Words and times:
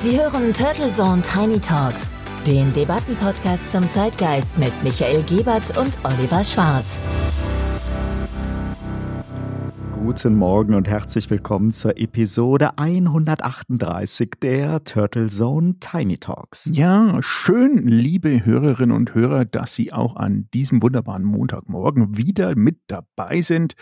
Sie 0.00 0.18
hören 0.18 0.54
Turtle 0.54 0.88
Zone 0.88 1.20
Tiny 1.20 1.60
Talks, 1.60 2.08
den 2.46 2.72
Debattenpodcast 2.72 3.70
zum 3.70 3.86
Zeitgeist 3.90 4.56
mit 4.56 4.72
Michael 4.82 5.22
Gebert 5.24 5.76
und 5.76 5.92
Oliver 6.04 6.42
Schwarz. 6.42 6.98
Guten 9.92 10.36
Morgen 10.36 10.72
und 10.72 10.88
herzlich 10.88 11.28
willkommen 11.28 11.74
zur 11.74 11.98
Episode 11.98 12.78
138 12.78 14.30
der 14.40 14.82
Turtle 14.84 15.28
Zone 15.28 15.74
Tiny 15.80 16.16
Talks. 16.16 16.70
Ja, 16.72 17.18
schön, 17.20 17.86
liebe 17.86 18.42
Hörerinnen 18.42 18.96
und 18.96 19.14
Hörer, 19.14 19.44
dass 19.44 19.74
Sie 19.74 19.92
auch 19.92 20.16
an 20.16 20.48
diesem 20.54 20.80
wunderbaren 20.80 21.24
Montagmorgen 21.24 22.16
wieder 22.16 22.56
mit 22.56 22.78
dabei 22.86 23.42
sind 23.42 23.74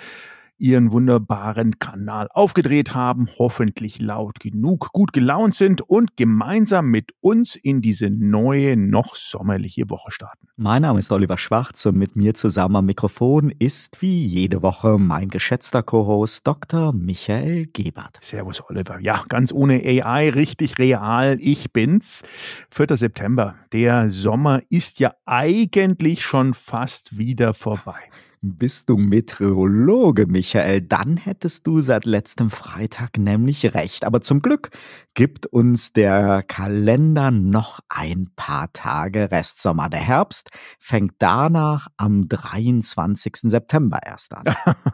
ihren 0.58 0.92
wunderbaren 0.92 1.78
Kanal 1.78 2.28
aufgedreht 2.32 2.94
haben, 2.94 3.28
hoffentlich 3.38 4.00
laut 4.00 4.40
genug, 4.40 4.92
gut 4.92 5.12
gelaunt 5.12 5.54
sind 5.54 5.80
und 5.82 6.16
gemeinsam 6.16 6.86
mit 6.86 7.12
uns 7.20 7.56
in 7.56 7.80
diese 7.80 8.10
neue, 8.10 8.76
noch 8.76 9.14
sommerliche 9.14 9.88
Woche 9.88 10.10
starten. 10.10 10.48
Mein 10.56 10.82
Name 10.82 10.98
ist 10.98 11.12
Oliver 11.12 11.38
Schwarz 11.38 11.86
und 11.86 11.96
mit 11.96 12.16
mir 12.16 12.34
zusammen 12.34 12.76
am 12.76 12.86
Mikrofon 12.86 13.50
ist 13.58 14.02
wie 14.02 14.26
jede 14.26 14.62
Woche 14.62 14.98
mein 14.98 15.28
geschätzter 15.28 15.82
Co-Host 15.82 16.46
Dr. 16.46 16.92
Michael 16.92 17.66
Gebert. 17.72 18.18
Servus 18.20 18.62
Oliver. 18.68 18.98
Ja, 19.00 19.24
ganz 19.28 19.52
ohne 19.52 19.82
AI, 19.84 20.30
richtig 20.30 20.78
real. 20.78 21.38
Ich 21.40 21.72
bin's. 21.72 22.22
4. 22.70 22.96
September. 22.96 23.54
Der 23.72 24.10
Sommer 24.10 24.62
ist 24.68 24.98
ja 24.98 25.14
eigentlich 25.26 26.22
schon 26.22 26.54
fast 26.54 27.16
wieder 27.18 27.54
vorbei. 27.54 27.98
Bist 28.40 28.88
du 28.88 28.96
Meteorologe, 28.96 30.26
Michael? 30.26 30.82
Dann 30.82 31.16
hättest 31.16 31.66
du 31.66 31.80
seit 31.80 32.04
letztem 32.04 32.50
Freitag 32.50 33.18
nämlich 33.18 33.74
recht. 33.74 34.04
Aber 34.04 34.20
zum 34.20 34.40
Glück 34.40 34.70
gibt 35.14 35.46
uns 35.46 35.92
der 35.92 36.44
Kalender 36.46 37.32
noch 37.32 37.80
ein 37.88 38.28
paar 38.36 38.72
Tage 38.72 39.32
Restsommer. 39.32 39.88
Der 39.88 39.98
Herbst 39.98 40.50
fängt 40.78 41.14
danach 41.18 41.88
am 41.96 42.28
23. 42.28 43.34
September 43.42 43.98
erst 44.06 44.32
an. 44.32 44.44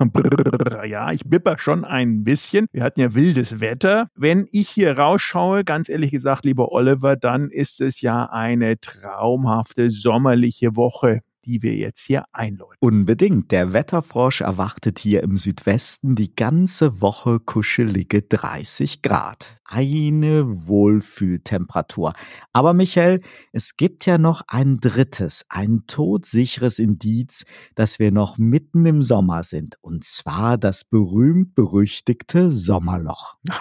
ja, 0.89 1.13
ich 1.13 1.25
bipper 1.25 1.59
schon 1.59 1.85
ein 1.85 2.25
bisschen. 2.25 2.67
Wir 2.73 2.83
hatten 2.83 3.01
ja 3.01 3.13
wildes 3.13 3.61
Wetter. 3.61 4.09
Wenn 4.15 4.47
ich 4.53 4.71
hier 4.71 4.97
rausschaue, 4.97 5.65
ganz 5.65 5.91
ehrlich 5.91 6.13
gesagt, 6.13 6.47
lieber 6.47 6.73
Oliver, 6.73 7.17
dann 7.17 7.51
ist 7.51 7.83
es 7.83 8.01
ja 8.01 8.25
eine 8.25 8.81
traumhafte 8.81 9.91
sommerliche 9.91 10.77
Woche 10.77 11.21
die 11.45 11.63
wir 11.63 11.75
jetzt 11.75 12.01
hier 12.01 12.25
einläuten. 12.33 12.77
Unbedingt. 12.81 13.51
Der 13.51 13.73
Wetterfrosch 13.73 14.41
erwartet 14.41 14.99
hier 14.99 15.23
im 15.23 15.37
Südwesten 15.37 16.15
die 16.15 16.35
ganze 16.35 17.01
Woche 17.01 17.41
kuschelige 17.41 18.23
30 18.23 19.03
Grad. 19.03 19.57
Eine 19.65 20.67
Wohlfühltemperatur. 20.67 22.15
Aber 22.53 22.75
Michael, 22.75 23.21
es 23.53 23.77
gibt 23.77 24.07
ja 24.07 24.19
noch 24.19 24.43
ein 24.49 24.79
drittes, 24.79 25.45
ein 25.49 25.85
todsicheres 25.87 26.79
Indiz, 26.79 27.45
dass 27.75 27.99
wir 27.99 28.13
noch 28.13 28.39
mitten 28.39 28.87
im 28.87 29.03
Sommer 29.03 29.43
sind. 29.43 29.77
Und 29.81 30.05
zwar 30.05 30.59
das 30.59 30.85
berühmt-berüchtigte 30.85 32.51
Sommerloch. 32.51 33.37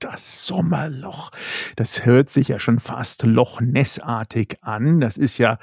Das 0.00 0.46
Sommerloch. 0.46 1.30
Das 1.76 2.04
hört 2.04 2.28
sich 2.28 2.48
ja 2.48 2.58
schon 2.58 2.80
fast 2.80 3.22
Loch 3.22 3.60
Nessartig 3.60 4.56
an. 4.62 4.98
Das 4.98 5.16
ist 5.16 5.38
ja 5.38 5.58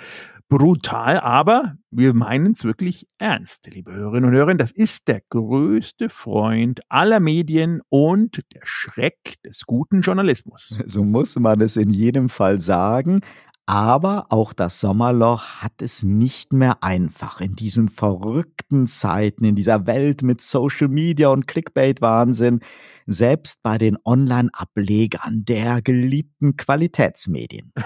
brutal, 0.49 1.19
aber 1.19 1.75
wir 1.91 2.13
meinen 2.13 2.53
es 2.53 2.63
wirklich 2.63 3.07
ernst, 3.19 3.67
liebe 3.71 3.93
Hörerinnen 3.93 4.31
und 4.31 4.35
Hörer. 4.35 4.55
Das 4.55 4.71
ist 4.71 5.07
der 5.07 5.21
größte 5.29 6.09
Freund 6.09 6.81
aller 6.89 7.19
Medien 7.19 7.81
und 7.89 8.41
der 8.53 8.61
Schreck 8.63 9.35
des 9.45 9.65
guten 9.65 10.01
Journalismus. 10.01 10.81
So 10.89 11.05
muss 11.05 11.37
man 11.37 11.61
es 11.61 11.77
in 11.77 11.91
jedem 11.91 12.29
Fall 12.29 12.59
sagen. 12.59 13.21
Aber 13.67 14.25
auch 14.29 14.53
das 14.53 14.79
Sommerloch 14.79 15.61
hat 15.61 15.83
es 15.83 16.01
nicht 16.01 16.53
mehr 16.53 16.81
einfach 16.83 17.39
in 17.39 17.53
diesen 17.53 17.87
verrückten 17.87 18.87
Zeiten, 18.87 19.45
in 19.45 19.55
dieser 19.55 19.85
Welt 19.85 20.23
mit 20.23 20.41
Social 20.41 20.87
Media 20.87 21.27
und 21.27 21.45
Clickbait-Wahnsinn, 21.45 22.61
selbst 23.09 23.61
bei 23.63 23.77
den 23.77 23.97
Online-Ablegern 24.05 25.43
der 25.45 25.81
geliebten 25.81 26.55
Qualitätsmedien. 26.55 27.73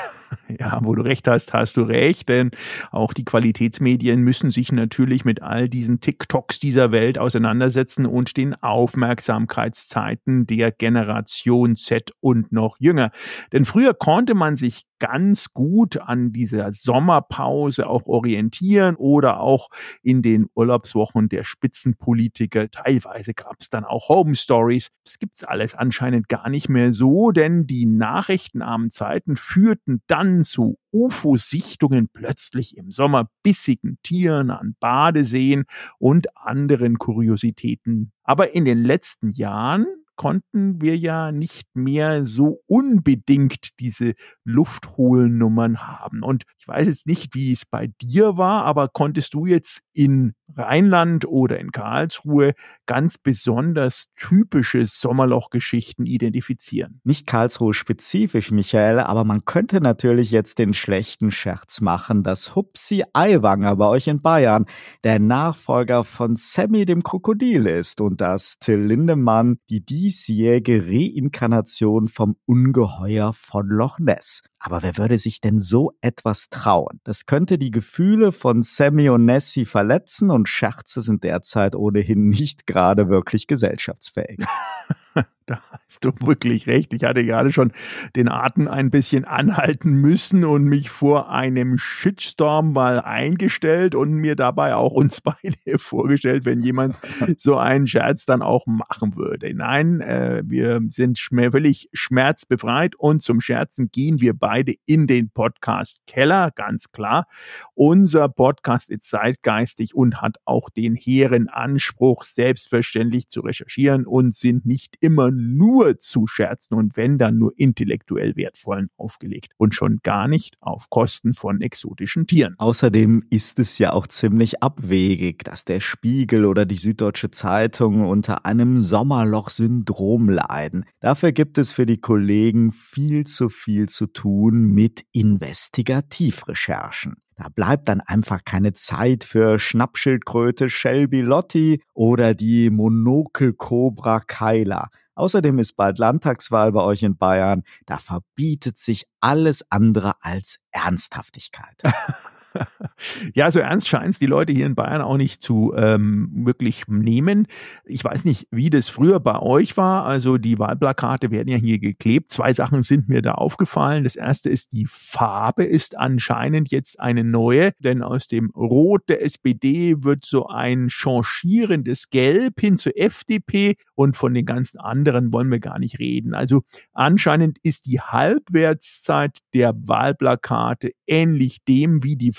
Ja, 0.60 0.80
wo 0.84 0.96
du 0.96 1.04
recht 1.04 1.28
hast, 1.28 1.54
hast 1.54 1.78
du 1.78 1.84
recht, 1.84 2.30
denn 2.30 2.52
auch 2.92 3.14
die 3.14 3.26
Qualitätsmedien 3.26 4.22
müssen 4.22 4.52
sich 4.52 4.72
natürlich 4.72 5.26
mit 5.26 5.42
all 5.42 5.70
diesen 5.70 6.00
TikToks 6.00 6.60
dieser 6.60 6.92
Welt 6.92 7.18
auseinandersetzen 7.18 8.06
und 8.06 8.36
den 8.38 8.56
Aufmerksamkeitszeiten 8.56 10.46
der 10.46 10.72
Generation 10.72 11.76
Z 11.76 12.12
und 12.20 12.52
noch 12.52 12.78
jünger. 12.80 13.12
Denn 13.52 13.66
früher 13.66 13.94
konnte 13.94 14.34
man 14.34 14.56
sich 14.56 14.86
ganz 15.00 15.52
gut 15.54 15.98
an 15.98 16.32
dieser 16.32 16.72
Sommerpause 16.72 17.88
auch 17.88 18.06
orientieren 18.06 18.96
oder 18.96 19.42
auch 19.42 19.70
in 20.02 20.22
den 20.22 20.46
Urlaubswochen 20.56 21.28
der 21.28 21.44
Spitzenpolitiker. 21.44 22.72
Teilweise 22.72 23.34
gab 23.34 23.58
es 23.60 23.70
dann 23.70 23.84
auch 23.84 24.08
Home 24.08 24.36
Stories. 24.36 24.92
Das 25.14 25.20
gibt 25.20 25.36
es 25.36 25.44
alles 25.44 25.76
anscheinend 25.76 26.28
gar 26.28 26.50
nicht 26.50 26.70
mehr 26.70 26.92
so, 26.92 27.30
denn 27.30 27.68
die 27.68 27.86
nachrichtenarmen 27.86 28.90
Zeiten 28.90 29.36
führten 29.36 30.02
dann 30.08 30.42
zu 30.42 30.80
UFO-Sichtungen 30.92 32.10
plötzlich 32.12 32.76
im 32.78 32.90
Sommer 32.92 33.30
bissigen 33.44 34.00
Tieren 34.02 34.50
an 34.50 34.76
Badeseen 34.80 35.66
und 36.00 36.36
anderen 36.36 36.98
Kuriositäten. 36.98 38.12
Aber 38.24 38.56
in 38.56 38.66
den 38.66 38.84
letzten 38.84 39.30
Jahren 39.30 39.86
konnten 40.16 40.82
wir 40.82 40.98
ja 40.98 41.32
nicht 41.32 41.68
mehr 41.76 42.26
so 42.26 42.62
unbedingt 42.68 43.80
diese 43.80 44.14
Lufthohlnummern 44.44 45.80
haben. 45.80 46.24
Und 46.24 46.44
ich 46.60 46.68
weiß 46.68 46.88
jetzt 46.88 47.08
nicht, 47.08 47.36
wie 47.36 47.52
es 47.52 47.66
bei 47.66 47.88
dir 48.02 48.38
war, 48.38 48.66
aber 48.66 48.88
konntest 48.88 49.34
du 49.34 49.46
jetzt 49.46 49.80
in 49.94 50.34
Rheinland 50.56 51.26
oder 51.26 51.60
in 51.60 51.72
Karlsruhe 51.72 52.54
ganz 52.86 53.18
besonders 53.18 54.08
typische 54.16 54.86
Sommerlochgeschichten 54.86 56.06
identifizieren. 56.06 57.02
Nicht 57.04 57.28
Karlsruhe 57.28 57.74
spezifisch, 57.74 58.52
Michael, 58.52 59.00
aber 59.00 59.24
man 59.24 59.46
könnte 59.46 59.82
natürlich 59.82 60.32
jetzt 60.32 60.60
den 60.60 60.74
schlechten 60.74 61.32
Scherz 61.32 61.82
machen, 61.82 62.24
dass 62.24 62.56
Hupsi 62.56 63.04
Aiwanger 63.14 63.76
bei 63.76 63.88
euch 63.88 64.08
in 64.08 64.22
Bayern 64.22 64.66
der 65.04 65.20
Nachfolger 65.20 66.04
von 66.04 66.36
Sammy 66.36 66.86
dem 66.86 67.04
Krokodil 67.04 67.66
ist 67.66 68.02
und 68.02 68.22
dass 68.22 68.58
Till 68.60 68.80
Lindemann 68.80 69.58
die 69.70 69.84
diesjährige 70.04 70.86
Reinkarnation 70.86 72.10
vom 72.10 72.36
Ungeheuer 72.46 73.32
von 73.32 73.68
Loch 73.68 74.00
Ness. 74.00 74.42
Aber 74.60 74.84
wer 74.84 74.98
würde 74.98 75.18
sich 75.18 75.40
denn 75.40 75.60
so 75.60 75.94
etwas 76.02 76.50
trauen? 76.50 77.00
Das 77.06 77.26
könnte 77.26 77.58
die 77.58 77.72
Gefühle 77.72 78.34
von 78.34 78.64
Sammy 78.64 79.10
und 79.10 79.24
Nessie 79.24 79.64
verletzen 79.64 80.30
und 80.30 80.50
Scherze 80.50 81.02
sind 81.02 81.24
derzeit 81.24 81.74
ohnehin 81.74 82.28
nicht 82.30 82.68
gerade 82.68 83.08
wirklich 83.08 83.48
gesellschaftsfähig. 83.48 84.40
Da 85.46 85.62
hast 85.72 86.06
du 86.06 86.12
wirklich 86.22 86.68
recht. 86.68 86.94
Ich 86.94 87.04
hatte 87.04 87.26
gerade 87.26 87.52
schon 87.52 87.74
den 88.16 88.30
Atem 88.30 88.70
ein 88.70 88.92
bisschen 88.92 89.26
anhalten 89.26 89.92
müssen 89.92 90.46
und 90.46 90.64
mich 90.64 90.90
vor 90.90 91.30
einem 91.30 91.78
Shitstorm 91.78 92.72
mal 92.72 93.02
eingestellt 93.02 93.94
und 93.94 94.14
mir 94.14 94.38
dabei 94.38 94.76
auch 94.76 94.94
uns 94.94 95.20
beide 95.22 95.78
vorgestellt, 95.78 96.46
wenn 96.46 96.62
jemand 96.62 96.96
so 97.38 97.58
einen 97.58 97.88
Scherz 97.88 98.26
dann 98.26 98.42
auch 98.42 98.66
machen 98.66 99.18
würde. 99.18 99.54
Nein, 99.54 100.00
äh, 100.00 100.44
wir 100.46 100.80
sind 100.90 101.20
schmer 101.20 101.52
völlig 101.52 101.90
schmerzbefreit 101.92 102.96
und 102.96 103.22
zum 103.22 103.42
Scherzen 103.42 103.92
gehen 103.92 104.22
wir 104.22 104.34
beide 104.34 104.76
in 104.86 105.08
den 105.08 105.30
Podcast 105.30 106.00
Keller, 106.08 106.52
ganz 106.56 106.92
klar. 106.94 107.28
Unser 107.74 108.30
Podcast 108.30 108.90
ist 108.90 109.10
zeitgeistig 109.10 109.94
und 109.94 110.22
hat 110.22 110.38
auch 110.46 110.70
den 110.70 110.96
hehren 110.96 111.50
Anspruch, 111.50 112.24
selbstverständlich 112.24 113.28
zu 113.28 113.42
recherchieren 113.42 114.06
und 114.06 114.34
sind 114.34 114.66
nicht 114.66 114.96
immer 115.04 115.32
nur 115.32 115.98
zu 115.98 116.28
Scherzen 116.28 116.76
und 116.76 116.96
wenn 116.96 117.18
dann 117.18 117.38
nur 117.38 117.52
intellektuell 117.58 118.38
wertvollen 118.38 118.90
aufgelegt 118.98 119.52
und 119.58 119.76
schon 119.76 120.00
gar 120.02 120.30
nicht 120.30 120.56
auf 120.62 120.90
Kosten 120.90 121.34
von 121.34 121.60
exotischen 121.62 122.26
Tieren. 122.26 122.56
Außerdem 122.58 123.26
ist 123.30 123.60
es 123.60 123.78
ja 123.78 123.92
auch 123.92 124.08
ziemlich 124.08 124.64
abwegig, 124.64 125.44
dass 125.44 125.66
der 125.66 125.82
Spiegel 125.82 126.46
oder 126.46 126.66
die 126.66 126.78
Süddeutsche 126.78 127.32
Zeitung 127.32 128.00
unter 128.02 128.46
einem 128.46 128.80
Sommerloch-Syndrom 128.80 130.30
leiden. 130.30 130.86
Dafür 131.02 131.34
gibt 131.34 131.58
es 131.58 131.74
für 131.74 131.86
die 131.86 132.00
Kollegen 132.00 132.72
viel 132.72 133.26
zu 133.26 133.50
viel 133.50 133.90
zu 133.90 134.08
tun 134.08 134.74
mit 134.74 135.04
Investigativrecherchen. 135.12 137.23
Da 137.36 137.48
bleibt 137.50 137.88
dann 137.90 138.02
einfach 138.02 138.44
keine 138.46 138.74
Zeit 138.74 139.24
für 139.24 139.60
Schnappschildkröte 139.60 140.70
Shelby 140.70 141.22
Lotti 141.22 141.82
oder 141.94 142.34
die 142.34 142.70
Monokel-Cobra 142.70 144.20
Kyla. 144.22 144.90
Außerdem 145.16 145.60
ist 145.60 145.76
bald 145.76 146.00
Landtagswahl 146.00 146.72
bei 146.72 146.82
euch 146.82 147.04
in 147.04 147.18
Bayern. 147.18 147.64
Da 147.86 147.98
verbietet 147.98 148.78
sich 148.78 149.06
alles 149.20 149.64
andere 149.70 150.14
als 150.22 150.60
Ernsthaftigkeit. 150.72 151.82
Ja, 153.34 153.52
so 153.52 153.60
ernst 153.60 153.88
scheint 153.88 154.14
es 154.14 154.20
die 154.20 154.26
Leute 154.26 154.54
hier 154.54 154.66
in 154.66 154.76
Bayern 154.76 155.02
auch 155.02 155.18
nicht 155.18 155.42
zu 155.42 155.74
ähm, 155.76 156.30
wirklich 156.46 156.88
nehmen. 156.88 157.48
Ich 157.86 158.04
weiß 158.04 158.26
nicht, 158.26 158.48
wie 158.52 158.70
das 158.70 158.90
früher 158.90 159.20
bei 159.20 159.40
euch 159.40 159.78
war. 159.78 160.06
Also 160.06 160.38
die 160.38 160.60
Wahlplakate 160.60 161.32
werden 161.32 161.50
ja 161.50 161.58
hier 161.58 161.80
geklebt. 161.80 162.32
Zwei 162.32 162.54
Sachen 162.54 162.82
sind 162.84 163.10
mir 163.10 163.22
da 163.22 163.34
aufgefallen. 163.34 164.04
Das 164.04 164.16
erste 164.16 164.50
ist, 164.50 164.72
die 164.72 164.86
Farbe 164.88 165.64
ist 165.64 165.98
anscheinend 165.98 166.72
jetzt 166.72 167.00
eine 167.00 167.24
neue, 167.24 167.72
denn 167.80 168.04
aus 168.04 168.28
dem 168.28 168.52
Rot 168.52 169.10
der 169.10 169.24
SPD 169.24 170.04
wird 170.04 170.26
so 170.26 170.48
ein 170.48 170.90
changierendes 170.90 172.10
Gelb 172.10 172.60
hin 172.60 172.78
zur 172.78 172.94
FDP 172.96 173.76
und 173.96 174.16
von 174.16 174.34
den 174.34 174.46
ganzen 174.46 174.80
anderen 174.80 175.34
wollen 175.34 175.52
wir 175.52 175.60
gar 175.60 175.80
nicht 175.80 176.00
reden. 176.00 176.34
Also 176.34 176.64
anscheinend 176.94 177.58
ist 177.64 177.86
die 177.86 178.00
Halbwertszeit 178.00 179.40
der 179.54 179.74
Wahlplakate 179.76 180.92
ähnlich 181.08 181.64
dem 181.66 182.04
wie 182.04 182.16
die 182.16 182.32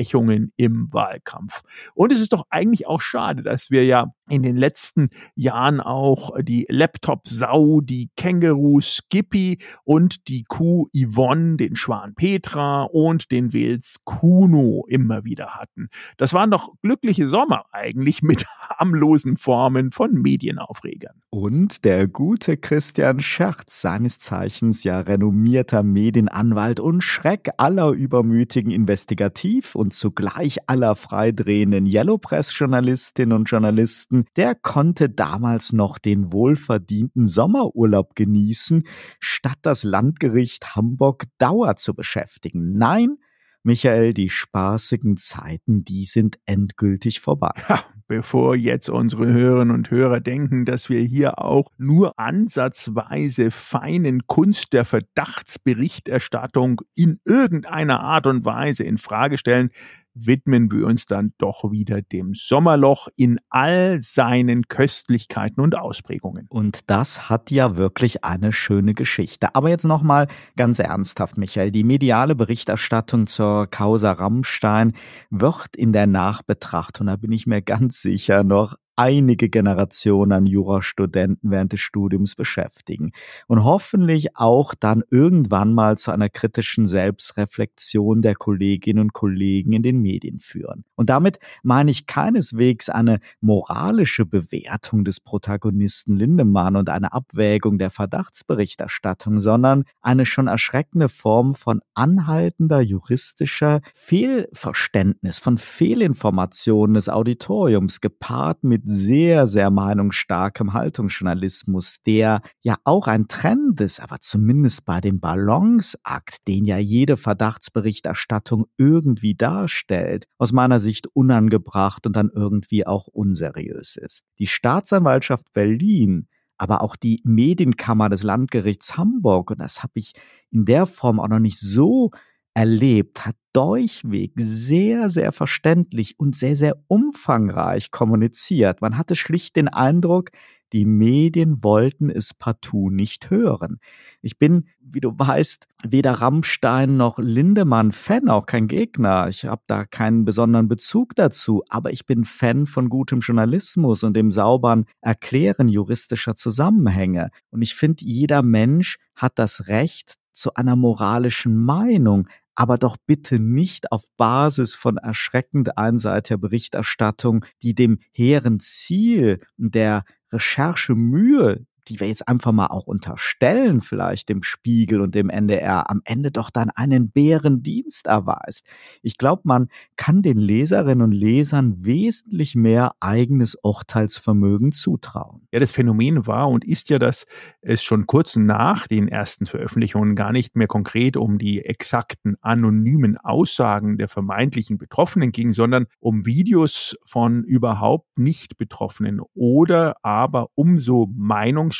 Versprechungen 0.00 0.52
im 0.56 0.88
Wahlkampf. 0.92 1.62
Und 1.94 2.12
es 2.12 2.20
ist 2.20 2.32
doch 2.32 2.44
eigentlich 2.50 2.86
auch 2.86 3.00
schade, 3.00 3.42
dass 3.42 3.70
wir 3.70 3.84
ja 3.84 4.12
in 4.30 4.42
den 4.42 4.56
letzten 4.56 5.08
Jahren 5.34 5.80
auch 5.80 6.32
die 6.40 6.66
Laptop-Sau, 6.68 7.80
die 7.80 8.10
Känguru 8.16 8.80
Skippy 8.80 9.58
und 9.84 10.28
die 10.28 10.44
Kuh 10.44 10.86
Yvonne, 10.96 11.56
den 11.56 11.74
Schwan 11.76 12.14
Petra 12.14 12.84
und 12.84 13.30
den 13.32 13.52
Wels 13.52 13.96
Kuno 14.04 14.86
immer 14.88 15.24
wieder 15.24 15.56
hatten. 15.56 15.88
Das 16.16 16.32
waren 16.32 16.50
doch 16.50 16.72
glückliche 16.80 17.28
Sommer 17.28 17.64
eigentlich 17.72 18.22
mit 18.22 18.46
harmlosen 18.68 19.36
Formen 19.36 19.90
von 19.90 20.14
Medienaufregern. 20.14 21.20
Und 21.30 21.84
der 21.84 22.06
gute 22.06 22.56
Christian 22.56 23.20
Scherz, 23.20 23.80
seines 23.80 24.20
Zeichens 24.20 24.84
ja 24.84 25.00
renommierter 25.00 25.82
Medienanwalt 25.82 26.78
und 26.78 27.02
Schreck 27.02 27.50
aller 27.56 27.90
übermütigen 27.90 28.70
Investigativ- 28.70 29.74
und 29.74 29.89
zugleich 29.90 30.58
aller 30.68 30.96
freidrehenden 30.96 31.86
Yellow 31.86 32.18
Press-Journalistinnen 32.18 33.36
und 33.36 33.50
Journalisten, 33.50 34.24
der 34.36 34.54
konnte 34.54 35.08
damals 35.08 35.72
noch 35.72 35.98
den 35.98 36.32
wohlverdienten 36.32 37.26
Sommerurlaub 37.26 38.14
genießen, 38.14 38.84
statt 39.18 39.58
das 39.62 39.82
Landgericht 39.82 40.74
Hamburg 40.76 41.24
Dauer 41.38 41.76
zu 41.76 41.94
beschäftigen. 41.94 42.76
Nein, 42.76 43.16
Michael, 43.62 44.14
die 44.14 44.30
spaßigen 44.30 45.16
Zeiten, 45.16 45.84
die 45.84 46.04
sind 46.04 46.38
endgültig 46.46 47.20
vorbei. 47.20 47.52
Ja, 47.68 47.84
bevor 48.10 48.56
jetzt 48.56 48.90
unsere 48.90 49.32
Hörerinnen 49.32 49.72
und 49.72 49.92
Hörer 49.92 50.18
denken, 50.18 50.64
dass 50.64 50.90
wir 50.90 50.98
hier 50.98 51.38
auch 51.38 51.70
nur 51.78 52.18
ansatzweise 52.18 53.52
feinen 53.52 54.26
Kunst 54.26 54.72
der 54.72 54.84
Verdachtsberichterstattung 54.84 56.80
in 56.96 57.20
irgendeiner 57.24 58.00
Art 58.00 58.26
und 58.26 58.44
Weise 58.44 58.82
in 58.82 58.98
Frage 58.98 59.38
stellen, 59.38 59.70
widmen 60.14 60.70
wir 60.70 60.86
uns 60.86 61.06
dann 61.06 61.32
doch 61.38 61.70
wieder 61.70 62.02
dem 62.02 62.34
Sommerloch 62.34 63.08
in 63.16 63.38
all 63.48 64.00
seinen 64.00 64.68
Köstlichkeiten 64.68 65.62
und 65.62 65.76
Ausprägungen. 65.76 66.46
Und 66.48 66.90
das 66.90 67.28
hat 67.28 67.50
ja 67.50 67.76
wirklich 67.76 68.24
eine 68.24 68.52
schöne 68.52 68.94
Geschichte. 68.94 69.54
Aber 69.54 69.68
jetzt 69.68 69.84
nochmal 69.84 70.28
ganz 70.56 70.78
ernsthaft, 70.78 71.38
Michael. 71.38 71.70
Die 71.70 71.84
mediale 71.84 72.34
Berichterstattung 72.34 73.26
zur 73.26 73.66
Causa 73.66 74.12
Rammstein 74.12 74.94
wird 75.30 75.76
in 75.76 75.92
der 75.92 76.06
Nachbetrachtung, 76.06 77.06
da 77.06 77.16
bin 77.16 77.32
ich 77.32 77.46
mir 77.46 77.62
ganz 77.62 78.02
sicher, 78.02 78.44
noch 78.44 78.74
einige 79.00 79.48
Generationen 79.48 80.32
an 80.32 80.46
Jurastudenten 80.46 81.50
während 81.50 81.72
des 81.72 81.80
Studiums 81.80 82.34
beschäftigen 82.34 83.12
und 83.46 83.64
hoffentlich 83.64 84.36
auch 84.36 84.74
dann 84.74 85.02
irgendwann 85.10 85.72
mal 85.72 85.96
zu 85.96 86.10
einer 86.10 86.28
kritischen 86.28 86.86
Selbstreflexion 86.86 88.20
der 88.20 88.34
Kolleginnen 88.34 89.00
und 89.00 89.14
Kollegen 89.14 89.72
in 89.72 89.82
den 89.82 90.02
Medien 90.02 90.38
führen. 90.38 90.84
Und 90.96 91.08
damit 91.08 91.38
meine 91.62 91.90
ich 91.90 92.06
keineswegs 92.06 92.90
eine 92.90 93.20
moralische 93.40 94.26
Bewertung 94.26 95.06
des 95.06 95.20
Protagonisten 95.20 96.18
Lindemann 96.18 96.76
und 96.76 96.90
eine 96.90 97.14
Abwägung 97.14 97.78
der 97.78 97.88
Verdachtsberichterstattung, 97.88 99.40
sondern 99.40 99.84
eine 100.02 100.26
schon 100.26 100.46
erschreckende 100.46 101.08
Form 101.08 101.54
von 101.54 101.80
anhaltender 101.94 102.82
juristischer 102.82 103.80
Fehlverständnis, 103.94 105.38
von 105.38 105.56
Fehlinformationen 105.56 106.92
des 106.92 107.08
Auditoriums 107.08 108.02
gepaart 108.02 108.62
mit 108.62 108.89
sehr, 108.90 109.46
sehr 109.46 109.70
meinungsstarkem 109.70 110.72
Haltungsjournalismus, 110.72 111.98
der 112.06 112.42
ja 112.60 112.76
auch 112.84 113.06
ein 113.06 113.28
Trend 113.28 113.80
ist, 113.80 114.00
aber 114.00 114.18
zumindest 114.20 114.84
bei 114.84 115.00
dem 115.00 115.20
Balanceakt, 115.20 116.46
den 116.48 116.64
ja 116.64 116.78
jede 116.78 117.16
Verdachtsberichterstattung 117.16 118.66
irgendwie 118.76 119.34
darstellt, 119.34 120.26
aus 120.38 120.52
meiner 120.52 120.80
Sicht 120.80 121.06
unangebracht 121.14 122.06
und 122.06 122.16
dann 122.16 122.30
irgendwie 122.34 122.86
auch 122.86 123.06
unseriös 123.06 123.96
ist. 123.96 124.24
Die 124.38 124.46
Staatsanwaltschaft 124.48 125.52
Berlin 125.52 126.26
aber 126.60 126.82
auch 126.82 126.94
die 126.94 127.22
Medienkammer 127.24 128.10
des 128.10 128.22
Landgerichts 128.22 128.98
Hamburg, 128.98 129.50
und 129.50 129.60
das 129.60 129.82
habe 129.82 129.94
ich 129.94 130.12
in 130.50 130.66
der 130.66 130.84
Form 130.84 131.18
auch 131.18 131.28
noch 131.28 131.38
nicht 131.38 131.58
so 131.58 132.10
erlebt, 132.54 133.26
hat 133.26 133.36
durchweg 133.52 134.32
sehr, 134.36 135.10
sehr 135.10 135.32
verständlich 135.32 136.18
und 136.18 136.36
sehr, 136.36 136.56
sehr 136.56 136.76
umfangreich 136.88 137.90
kommuniziert. 137.90 138.80
Man 138.80 138.96
hatte 138.96 139.16
schlicht 139.16 139.56
den 139.56 139.68
Eindruck, 139.68 140.30
die 140.72 140.84
Medien 140.84 141.64
wollten 141.64 142.10
es 142.10 142.32
partout 142.32 142.90
nicht 142.90 143.30
hören. 143.30 143.80
Ich 144.22 144.38
bin, 144.38 144.68
wie 144.80 145.00
du 145.00 145.12
weißt, 145.16 145.66
weder 145.88 146.12
Rammstein 146.12 146.96
noch 146.96 147.18
Lindemann 147.18 147.90
Fan, 147.90 148.28
auch 148.28 148.46
kein 148.46 148.68
Gegner. 148.68 149.28
Ich 149.28 149.46
habe 149.46 149.62
da 149.66 149.84
keinen 149.84 150.24
besonderen 150.24 150.68
Bezug 150.68 151.16
dazu, 151.16 151.64
aber 151.68 151.92
ich 151.92 152.06
bin 152.06 152.24
Fan 152.24 152.66
von 152.66 152.88
gutem 152.88 153.18
Journalismus 153.18 154.04
und 154.04 154.14
dem 154.14 154.30
sauberen 154.30 154.86
Erklären 155.00 155.68
juristischer 155.68 156.36
Zusammenhänge. 156.36 157.30
Und 157.50 157.62
ich 157.62 157.74
finde, 157.74 158.04
jeder 158.04 158.42
Mensch 158.42 158.98
hat 159.16 159.38
das 159.40 159.66
Recht 159.66 160.14
zu 160.40 160.54
einer 160.54 160.74
moralischen 160.74 161.56
Meinung, 161.56 162.28
aber 162.54 162.78
doch 162.78 162.96
bitte 163.06 163.38
nicht 163.38 163.92
auf 163.92 164.04
Basis 164.16 164.74
von 164.74 164.96
erschreckend 164.96 165.78
einseitiger 165.78 166.38
Berichterstattung, 166.38 167.44
die 167.62 167.74
dem 167.74 167.98
hehren 168.12 168.60
Ziel 168.60 169.40
der 169.56 170.04
Recherchemühe, 170.32 171.66
die 171.90 171.98
wir 172.00 172.06
jetzt 172.06 172.28
einfach 172.28 172.52
mal 172.52 172.68
auch 172.68 172.86
unterstellen, 172.86 173.80
vielleicht 173.80 174.28
dem 174.28 174.44
Spiegel 174.44 175.00
und 175.00 175.14
dem 175.14 175.28
NDR, 175.28 175.90
am 175.90 176.00
Ende 176.04 176.30
doch 176.30 176.50
dann 176.50 176.70
einen 176.70 177.10
Bärendienst 177.10 178.06
erweist. 178.06 178.64
Ich 179.02 179.18
glaube, 179.18 179.42
man 179.44 179.68
kann 179.96 180.22
den 180.22 180.38
Leserinnen 180.38 181.02
und 181.02 181.12
Lesern 181.12 181.84
wesentlich 181.84 182.54
mehr 182.54 182.92
eigenes 183.00 183.56
Urteilsvermögen 183.56 184.70
zutrauen. 184.70 185.48
Ja, 185.52 185.58
das 185.58 185.72
Phänomen 185.72 186.28
war 186.28 186.48
und 186.48 186.64
ist 186.64 186.90
ja, 186.90 187.00
dass 187.00 187.26
es 187.60 187.82
schon 187.82 188.06
kurz 188.06 188.36
nach 188.36 188.86
den 188.86 189.08
ersten 189.08 189.46
Veröffentlichungen 189.46 190.14
gar 190.14 190.30
nicht 190.30 190.54
mehr 190.54 190.68
konkret 190.68 191.16
um 191.16 191.38
die 191.38 191.64
exakten 191.64 192.36
anonymen 192.40 193.16
Aussagen 193.16 193.96
der 193.96 194.08
vermeintlichen 194.08 194.78
Betroffenen 194.78 195.32
ging, 195.32 195.52
sondern 195.52 195.86
um 195.98 196.24
Videos 196.24 196.96
von 197.04 197.42
überhaupt 197.42 198.16
nicht 198.16 198.56
Betroffenen 198.58 199.20
oder 199.34 199.96
aber 200.04 200.50
umso 200.54 201.08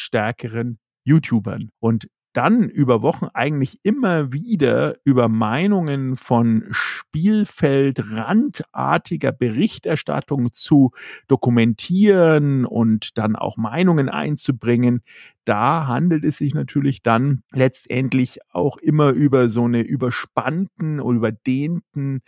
meinungsstärkeren 0.00 0.78
YouTubern. 1.04 1.70
Und 1.78 2.08
dann 2.32 2.68
über 2.68 3.02
Wochen 3.02 3.26
eigentlich 3.34 3.80
immer 3.82 4.32
wieder 4.32 4.94
über 5.02 5.26
Meinungen 5.26 6.16
von 6.16 6.68
Spielfeldrandartiger 6.70 9.32
Berichterstattung 9.32 10.52
zu 10.52 10.92
dokumentieren 11.26 12.66
und 12.66 13.18
dann 13.18 13.34
auch 13.34 13.56
Meinungen 13.56 14.08
einzubringen. 14.08 15.02
Da 15.46 15.86
handelt 15.86 16.24
es 16.24 16.38
sich 16.38 16.54
natürlich 16.54 17.02
dann 17.02 17.42
letztendlich 17.52 18.38
auch 18.52 18.76
immer 18.76 19.10
über 19.10 19.48
so 19.48 19.64
eine 19.64 19.80
überspannten 19.80 21.00
oder 21.00 21.16
überdehnten 21.16 22.22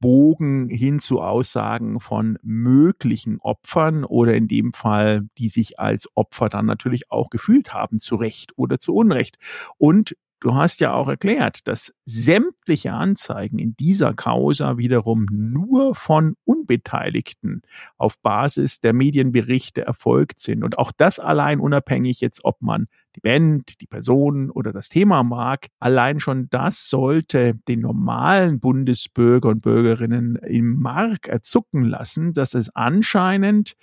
Bogen 0.00 0.68
hin 0.68 1.00
zu 1.00 1.20
Aussagen 1.20 1.98
von 2.00 2.38
möglichen 2.42 3.40
Opfern 3.40 4.04
oder 4.04 4.34
in 4.34 4.46
dem 4.48 4.72
Fall, 4.72 5.28
die 5.38 5.48
sich 5.48 5.80
als 5.80 6.08
Opfer 6.14 6.48
dann 6.48 6.66
natürlich 6.66 7.10
auch 7.10 7.30
gefühlt 7.30 7.72
haben, 7.74 7.98
zu 7.98 8.14
Recht 8.16 8.52
oder 8.56 8.78
zu 8.78 8.94
Unrecht. 8.94 9.38
Und 9.78 10.14
Du 10.40 10.54
hast 10.54 10.80
ja 10.80 10.92
auch 10.92 11.08
erklärt, 11.08 11.66
dass 11.66 11.92
sämtliche 12.04 12.92
Anzeigen 12.92 13.58
in 13.58 13.74
dieser 13.76 14.14
Causa 14.14 14.78
wiederum 14.78 15.26
nur 15.30 15.96
von 15.96 16.36
Unbeteiligten 16.44 17.62
auf 17.96 18.20
Basis 18.20 18.78
der 18.78 18.92
Medienberichte 18.92 19.82
erfolgt 19.82 20.38
sind. 20.38 20.62
Und 20.62 20.78
auch 20.78 20.92
das 20.96 21.18
allein 21.18 21.58
unabhängig 21.58 22.20
jetzt, 22.20 22.44
ob 22.44 22.62
man 22.62 22.86
die 23.16 23.20
Band, 23.20 23.80
die 23.80 23.86
Person 23.86 24.50
oder 24.50 24.72
das 24.72 24.88
Thema 24.88 25.24
mag. 25.24 25.66
Allein 25.80 26.20
schon 26.20 26.48
das 26.50 26.88
sollte 26.88 27.54
den 27.66 27.80
normalen 27.80 28.60
Bundesbürger 28.60 29.48
und 29.48 29.62
Bürgerinnen 29.62 30.36
im 30.36 30.80
Mark 30.80 31.26
erzucken 31.26 31.82
lassen, 31.82 32.32
dass 32.32 32.54
es 32.54 32.70
anscheinend 32.76 33.74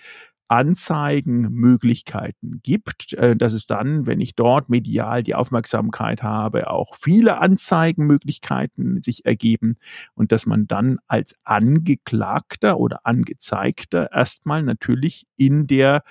Anzeigenmöglichkeiten 0.48 2.62
gibt, 2.64 3.14
äh, 3.14 3.36
dass 3.36 3.54
es 3.54 3.68
dann, 3.68 4.06
wenn 4.06 4.22
ich 4.22 4.36
dort 4.36 4.70
medial 4.70 5.24
die 5.24 5.36
Aufmerksamkeit 5.36 6.24
habe, 6.24 6.70
auch 6.70 6.96
viele 7.00 7.40
Anzeigenmöglichkeiten 7.40 9.02
sich 9.02 9.26
ergeben 9.26 9.78
und 10.14 10.32
dass 10.32 10.46
man 10.46 10.68
dann 10.68 11.00
als 11.08 11.36
Angeklagter 11.44 12.80
oder 12.80 13.06
Angezeigter 13.06 14.12
erstmal 14.12 14.64
natürlich 14.64 15.26
in 15.36 15.68
der 15.68 16.04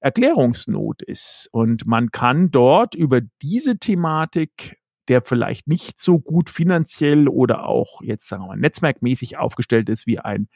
Erklärungsnot 0.00 1.02
ist. 1.02 1.48
Und 1.52 1.86
man 1.86 2.10
kann 2.10 2.50
dort 2.50 2.94
über 2.94 3.20
diese 3.42 3.78
Thematik 3.78 4.78
der 5.08 5.22
vielleicht 5.22 5.68
nicht 5.68 6.00
so 6.00 6.18
gut 6.18 6.50
finanziell 6.50 7.28
oder 7.28 7.66
auch 7.66 8.02
jetzt 8.02 8.28
sagen 8.28 8.42
wir 8.42 8.48
mal 8.48 8.56
netzwerkmäßig 8.56 9.38
aufgestellt 9.38 9.88
ist 9.88 10.06
wie 10.06 10.18
ein 10.18 10.48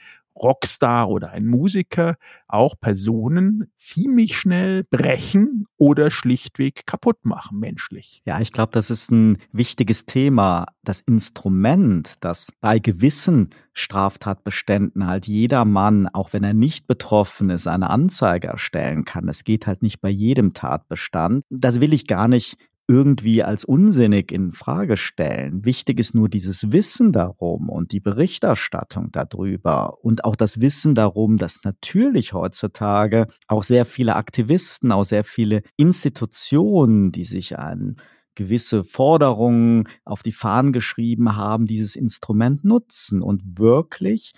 Rockstar 0.43 1.09
oder 1.09 1.31
ein 1.31 1.47
Musiker, 1.47 2.17
auch 2.49 2.75
Personen 2.81 3.71
ziemlich 3.75 4.37
schnell 4.37 4.85
brechen 4.85 5.67
oder 5.77 6.11
schlichtweg 6.11 6.87
kaputt 6.87 7.25
machen, 7.25 7.59
menschlich. 7.59 8.23
Ja, 8.25 8.41
ich 8.41 8.53
glaube, 8.53 8.73
das 8.73 8.91
ist 8.91 9.11
ein 9.11 9.39
wichtiges 9.53 10.07
Thema. 10.07 10.67
Das 10.83 11.01
Instrument, 11.01 12.15
das 12.21 12.53
bei 12.61 12.79
gewissen 12.79 13.51
Straftatbeständen 13.73 15.07
halt 15.07 15.27
jeder 15.27 15.65
Mann, 15.65 16.09
auch 16.09 16.33
wenn 16.33 16.45
er 16.45 16.55
nicht 16.55 16.87
betroffen 16.87 17.51
ist, 17.51 17.67
eine 17.67 17.91
Anzeige 17.91 18.49
erstellen 18.49 19.05
kann. 19.05 19.29
Es 19.29 19.45
geht 19.45 19.67
halt 19.67 19.83
nicht 19.83 20.01
bei 20.01 20.11
jedem 20.11 20.55
Tatbestand. 20.55 21.45
Das 21.51 21.81
will 21.81 21.93
ich 21.93 22.07
gar 22.07 22.29
nicht 22.29 22.57
irgendwie 22.91 23.45
als 23.45 23.65
unsinnig 23.65 24.33
in 24.33 24.51
Frage 24.51 24.97
stellen. 24.97 25.65
Wichtig 25.65 26.01
ist 26.01 26.13
nur 26.13 26.29
dieses 26.29 26.73
Wissen 26.73 27.13
darum 27.13 27.69
und 27.69 27.93
die 27.93 28.01
Berichterstattung 28.01 29.13
darüber 29.13 30.03
und 30.03 30.25
auch 30.25 30.35
das 30.35 30.61
Wissen 30.61 30.97
darum, 30.97 31.37
dass 31.37 31.61
natürlich 31.63 32.33
heutzutage 32.33 33.29
auch 33.47 33.63
sehr 33.63 33.85
viele 33.85 34.17
Aktivisten, 34.17 34.91
auch 34.91 35.05
sehr 35.05 35.23
viele 35.23 35.63
Institutionen, 35.77 37.13
die 37.13 37.25
sich 37.25 37.57
an 37.61 37.95
gewisse 38.35 38.83
Forderungen 38.83 39.87
auf 40.05 40.25
die 40.25 40.33
Fahnen 40.33 40.73
geschrieben 40.73 41.37
haben, 41.37 41.67
dieses 41.67 41.95
Instrument 41.95 42.65
nutzen 42.65 43.23
und 43.23 43.57
wirklich 43.57 44.33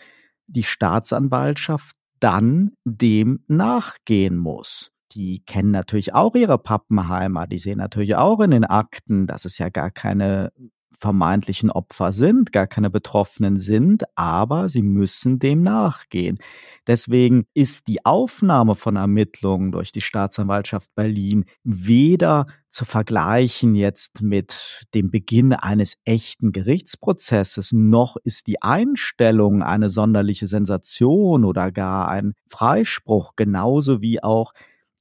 die 0.47 0.65
Staatsanwaltschaft 0.65 1.97
dann 2.21 2.73
dem 2.85 3.45
nachgehen 3.49 4.37
muss 4.37 4.92
die 5.15 5.43
kennen 5.45 5.71
natürlich 5.71 6.15
auch 6.15 6.35
ihre 6.35 6.59
Pappenheimer, 6.59 7.47
die 7.47 7.59
sehen 7.59 7.79
natürlich 7.79 8.17
auch 8.17 8.41
in 8.41 8.51
den 8.51 8.65
Akten, 8.65 9.27
dass 9.27 9.45
es 9.45 9.59
ja 9.59 9.69
gar 9.69 9.91
keine 9.91 10.53
vermeintlichen 11.03 11.73
Opfer 11.73 12.13
sind, 12.13 12.53
gar 12.53 12.69
keine 12.69 12.89
Betroffenen 12.89 13.59
sind, 13.59 14.05
aber 14.15 14.69
sie 14.69 14.83
müssen 14.83 15.41
dem 15.41 15.63
nachgehen. 15.63 16.39
Deswegen 16.87 17.45
ist 17.55 17.89
die 17.89 18.05
Aufnahme 18.05 18.77
von 18.77 18.95
Ermittlungen 18.95 19.73
durch 19.73 19.91
die 19.91 20.01
Staatsanwaltschaft 20.01 20.95
Berlin 20.95 21.45
weder 21.65 22.47
zu 22.71 22.85
vergleichen 22.85 23.75
jetzt 23.75 24.23
mit 24.23 24.87
dem 24.95 25.11
Beginn 25.11 25.53
eines 25.53 25.97
echten 26.05 26.53
Gerichtsprozesses, 26.53 27.73
noch 27.73 28.17
ist 28.23 28.47
die 28.47 28.63
Einstellung 28.63 29.63
eine 29.63 29.91
sonderliche 29.91 30.47
Sensation 30.47 31.45
oder 31.45 31.73
gar 31.73 32.09
ein 32.09 32.35
Freispruch, 32.47 33.33
genauso 33.35 34.01
wie 34.01 34.23
auch 34.23 34.53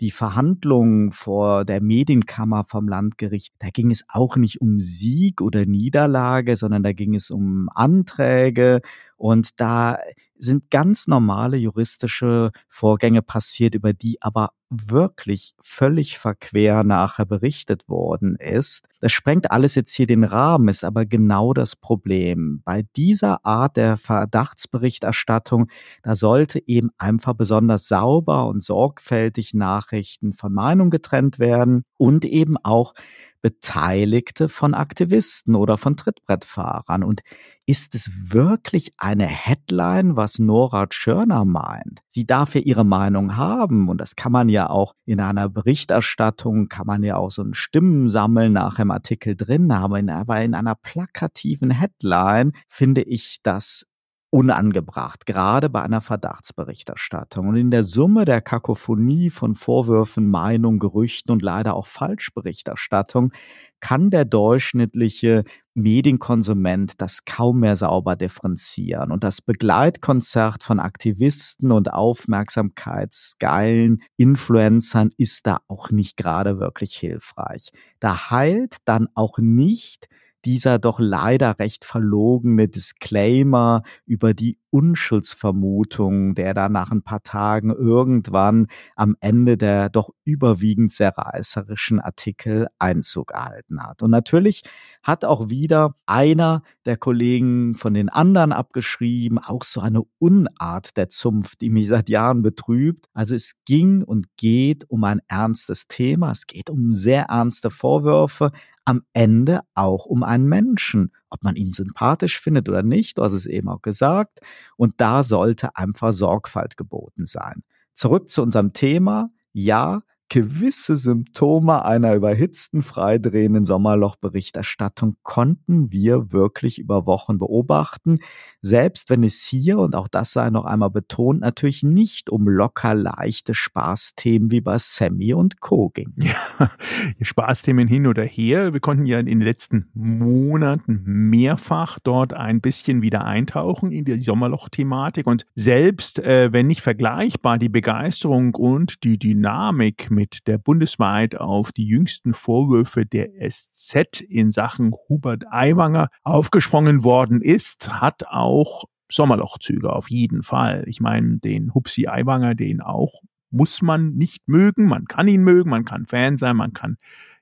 die 0.02 0.12
Verhandlungen 0.12 1.12
vor 1.12 1.64
der 1.64 1.80
Medienkammer 1.80 2.66
vom 2.66 2.88
Landgericht, 2.88 3.54
da 3.60 3.70
ging 3.70 3.92
es 3.92 4.04
auch 4.10 4.36
nicht 4.36 4.60
um 4.60 4.80
Sieg 4.80 5.42
oder 5.42 5.66
Niederlage, 5.66 6.58
sondern 6.58 6.82
da 6.82 6.92
ging 6.92 7.14
es 7.14 7.30
um 7.30 7.70
Anträge 7.76 8.82
und 9.22 9.60
da 9.60 10.00
sind 10.36 10.72
ganz 10.72 11.06
normale 11.06 11.56
juristische 11.56 12.50
Vorgänge 12.68 13.22
passiert, 13.22 13.76
über 13.76 13.94
die 13.94 14.20
aber 14.20 14.50
wirklich 14.72 15.54
völlig 15.62 16.18
verquer 16.18 16.84
nachher 16.84 17.28
berichtet 17.28 17.88
worden 17.88 18.36
ist. 18.38 18.88
Das 19.00 19.12
sprengt 19.12 19.52
alles 19.52 19.76
jetzt 19.76 19.94
hier 19.94 20.08
den 20.08 20.24
Rahmen, 20.24 20.70
ist 20.70 20.84
aber 20.84 21.06
genau 21.06 21.54
das 21.54 21.76
Problem. 21.76 22.64
Bei 22.66 22.84
dieser 22.96 23.46
Art 23.46 23.78
der 23.78 23.98
Verdachtsberichterstattung, 23.98 25.68
da 26.02 26.16
sollte 26.16 26.60
eben 26.66 26.90
einfach 26.98 27.34
besonders 27.34 27.88
sauber 27.88 28.48
und 28.48 28.64
sorgfältig 28.64 29.54
Nachrichten 29.54 30.34
von 30.34 30.52
Meinung 30.52 30.90
getrennt 30.90 31.38
werden 31.38 31.84
und 31.98 32.26
eben 32.26 32.58
auch 32.58 32.96
Beteiligte 33.42 34.50
von 34.50 34.74
Aktivisten 34.74 35.56
oder 35.56 35.78
von 35.78 35.98
Trittbrettfahrern. 35.98 37.04
Und 37.04 37.22
ist 37.66 37.96
es 37.96 38.12
wirklich 38.24 38.94
eine 38.98 39.26
Headline, 39.26 40.16
was 40.16 40.40
Nora 40.40 40.88
Tschörner 40.88 41.46
meint? 41.46 42.02
Sie 42.10 42.26
darf 42.26 42.56
ja 42.56 42.62
ihre 42.62 42.84
Meinung 42.84 43.38
haben 43.38 43.88
und 43.88 44.00
das 44.00 44.16
kann 44.16 44.32
man 44.32 44.50
ja 44.50 44.70
auch 44.70 44.94
in 45.06 45.20
einer 45.20 45.48
Berichterstattung, 45.48 46.68
kann 46.70 46.88
man 46.88 47.04
ja 47.04 47.16
auch 47.16 47.32
so 47.32 47.44
ein 47.44 47.54
Stimmensammeln 47.54 48.54
nach 48.54 48.76
dem 48.76 48.92
Artikel 48.92 49.36
drin 49.36 49.74
haben, 49.74 50.10
aber 50.10 50.42
in 50.42 50.54
einer 50.54 50.76
plakativen 50.76 51.72
Headline 51.72 52.54
finde 52.68 53.04
ich 53.04 53.40
das 53.44 53.86
unangebracht, 54.32 55.26
gerade 55.26 55.70
bei 55.70 55.84
einer 55.84 56.02
Verdachtsberichterstattung. 56.02 57.50
Und 57.50 57.58
in 57.58 57.70
der 57.70 57.84
Summe 57.84 58.26
der 58.26 58.42
Kakophonie 58.42 59.30
von 59.30 59.56
Vorwürfen, 59.56 60.32
Meinungen, 60.32 60.80
Gerüchten 60.80 61.32
und 61.32 61.42
leider 61.42 61.76
auch 61.76 61.86
Falschberichterstattung 61.86 63.34
kann 63.82 64.10
der 64.10 64.26
durchschnittliche 64.26 65.44
Medienkonsument 65.74 67.02
das 67.02 67.26
kaum 67.26 67.60
mehr 67.60 67.76
sauber 67.76 68.16
differenzieren. 68.16 69.12
Und 69.12 69.26
das 69.26 69.42
Begleitkonzert 69.42 70.64
von 70.64 70.80
Aktivisten 70.80 71.72
und 71.72 71.92
aufmerksamkeitsgeilen 71.92 74.02
Influencern 74.16 75.10
ist 75.18 75.46
da 75.46 75.58
auch 75.68 75.92
nicht 75.92 76.16
gerade 76.16 76.58
wirklich 76.60 76.96
hilfreich. 76.96 77.72
Da 78.00 78.30
heilt 78.30 78.78
dann 78.86 79.10
auch 79.14 79.40
nicht 79.40 80.08
dieser 80.46 80.80
doch 80.80 81.00
leider 81.00 81.60
recht 81.60 81.86
verlogene 81.86 82.68
Disclaimer 82.68 83.84
über 84.06 84.34
die 84.34 84.58
Unschuldsvermutung, 84.72 86.34
der 86.34 86.54
da 86.54 86.70
nach 86.70 86.92
ein 86.92 87.04
paar 87.04 87.22
Tagen 87.22 87.70
irgendwann 87.70 88.68
am 88.96 89.16
Ende 89.20 89.58
der 89.58 89.90
doch 89.90 90.10
überwiegend 90.24 90.92
sehr 90.92 91.16
reißerischen 91.18 92.00
Artikel 92.00 92.68
Einzug 92.80 93.32
erhalten 93.32 93.84
hat. 93.84 94.02
Und 94.02 94.12
natürlich 94.12 94.64
hat 95.04 95.26
auch 95.26 95.50
wieder 95.50 95.96
einer 96.06 96.64
der 96.86 96.98
Kollegen 96.98 97.76
von 97.76 97.94
den 97.94 98.10
anderen 98.10 98.54
abgeschrieben, 98.54 99.38
auch 99.38 99.64
so 99.64 99.82
eine 99.82 100.02
Unart 100.20 100.98
der 100.98 101.10
Zunft, 101.10 101.62
die 101.62 101.70
mich 101.70 101.88
seit 101.88 102.10
Jahren 102.10 102.42
betrübt. 102.42 103.08
Also 103.14 103.36
es 103.36 103.54
ging 103.66 104.04
und 104.04 104.28
geht 104.38 104.90
um 104.90 105.04
ein 105.04 105.22
ernstes 105.28 105.88
Thema, 105.88 106.32
es 106.32 106.48
geht 106.48 106.70
um 106.70 106.94
sehr 106.94 107.26
ernste 107.26 107.70
Vorwürfe, 107.70 108.52
am 108.86 109.04
Ende 109.14 109.62
auch 109.76 110.06
um 110.06 110.24
einen 110.24 110.48
Menschen, 110.48 111.12
ob 111.32 111.44
man 111.44 111.56
ihn 111.56 111.72
sympathisch 111.74 112.40
findet 112.40 112.70
oder 112.70 112.84
nicht, 112.84 113.18
du 113.18 113.24
hast 113.24 113.34
es 113.34 113.46
eben 113.46 113.70
auch 113.70 113.82
gesagt. 113.82 114.40
Und 114.78 114.96
da 114.98 115.24
sollte 115.24 115.76
einfach 115.76 116.14
Sorgfalt 116.14 116.78
geboten 116.78 117.26
sein. 117.26 117.64
Zurück 117.94 118.30
zu 118.30 118.42
unserem 118.42 118.74
Thema. 118.74 119.30
Ja, 119.54 120.02
gewisse 120.32 120.96
Symptome 120.96 121.84
einer 121.84 122.16
überhitzten, 122.16 122.84
freidrehenden 122.84 123.66
Sommerlochberichterstattung 123.66 125.18
konnten 125.24 125.92
wir 125.92 126.32
wirklich 126.32 126.80
über 126.80 127.06
Wochen 127.06 127.38
beobachten, 127.38 128.20
selbst 128.62 129.10
wenn 129.10 129.24
es 129.24 129.44
hier, 129.44 129.78
und 129.80 129.94
auch 129.94 130.08
das 130.08 130.32
sei 130.32 130.50
noch 130.50 130.64
einmal 130.64 130.90
betont, 130.90 131.42
natürlich 131.42 131.84
nicht 131.84 132.30
um 132.30 132.48
locker 132.48 132.96
leichte 132.96 133.54
Spaßthemen 133.54 134.52
wie 134.52 134.62
bei 134.62 134.78
Sammy 134.80 135.34
und 135.34 135.60
Co. 135.60 135.90
ging. 135.90 136.14
Ja, 136.16 136.72
Spaßthemen 137.22 137.90
hin 137.90 138.08
oder 138.08 138.24
her. 138.24 138.72
Wir 138.72 138.80
konnten 138.80 139.06
ja 139.06 139.20
in 139.20 139.26
den 139.26 139.42
letzten 139.42 139.90
Monaten 139.94 141.02
mehrfach 141.04 142.00
dort 142.00 142.32
ein 142.34 142.62
bisschen 142.62 143.02
wieder 143.02 143.26
eintauchen 143.26 143.92
in 143.92 144.06
die 144.06 144.20
Sommerloch-Thematik 144.20 145.28
und 145.28 145.46
selbst 145.56 146.20
äh, 146.20 146.54
wenn 146.54 146.68
nicht 146.68 146.82
vergleichbar 146.82 147.58
die 147.58 147.68
Begeisterung 147.68 148.56
und 148.56 149.04
die 149.04 149.20
Dynamik 149.20 150.10
mit 150.10 150.21
mit 150.22 150.46
der 150.46 150.60
bundesweit 150.60 151.36
auf 151.36 151.72
die 151.72 151.88
jüngsten 151.88 152.36
Vorwürfe 152.36 153.08
der 153.08 153.30
SZ 153.50 154.22
in 154.22 154.52
Sachen 154.52 154.94
Hubert 155.10 155.46
Aiwanger 155.50 156.10
aufgesprungen 156.22 157.04
worden 157.04 157.42
ist, 157.42 157.90
hat 157.92 158.28
auch 158.28 158.84
Sommerlochzüge 159.12 159.92
auf 159.92 160.12
jeden 160.12 160.44
Fall. 160.44 160.84
Ich 160.86 161.02
meine, 161.02 161.40
den 161.40 161.74
Hupsi 161.74 162.08
Aiwanger, 162.08 162.54
den 162.54 162.82
auch 162.82 163.22
muss 163.50 163.82
man 163.82 164.14
nicht 164.14 164.48
mögen. 164.48 164.86
Man 164.86 165.06
kann 165.06 165.28
ihn 165.28 165.42
mögen, 165.42 165.72
man 165.72 165.86
kann 165.86 166.06
Fan 166.06 166.36
sein, 166.36 166.56
man 166.56 166.74
kann 166.74 166.98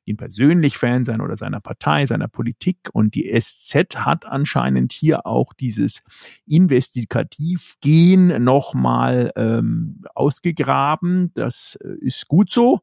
ihn 0.09 0.17
persönlich 0.17 0.77
Fan 0.77 1.05
sein 1.05 1.21
oder 1.21 1.37
seiner 1.37 1.59
Partei, 1.59 2.05
seiner 2.05 2.27
Politik. 2.27 2.89
Und 2.91 3.15
die 3.15 3.31
SZ 3.39 3.95
hat 3.95 4.25
anscheinend 4.25 4.91
hier 4.91 5.25
auch 5.25 5.53
dieses 5.53 6.01
Investigativgehen 6.47 8.43
nochmal 8.43 9.31
ähm, 9.35 10.01
ausgegraben. 10.15 11.31
Das 11.35 11.77
äh, 11.83 11.95
ist 12.01 12.27
gut 12.27 12.49
so, 12.49 12.81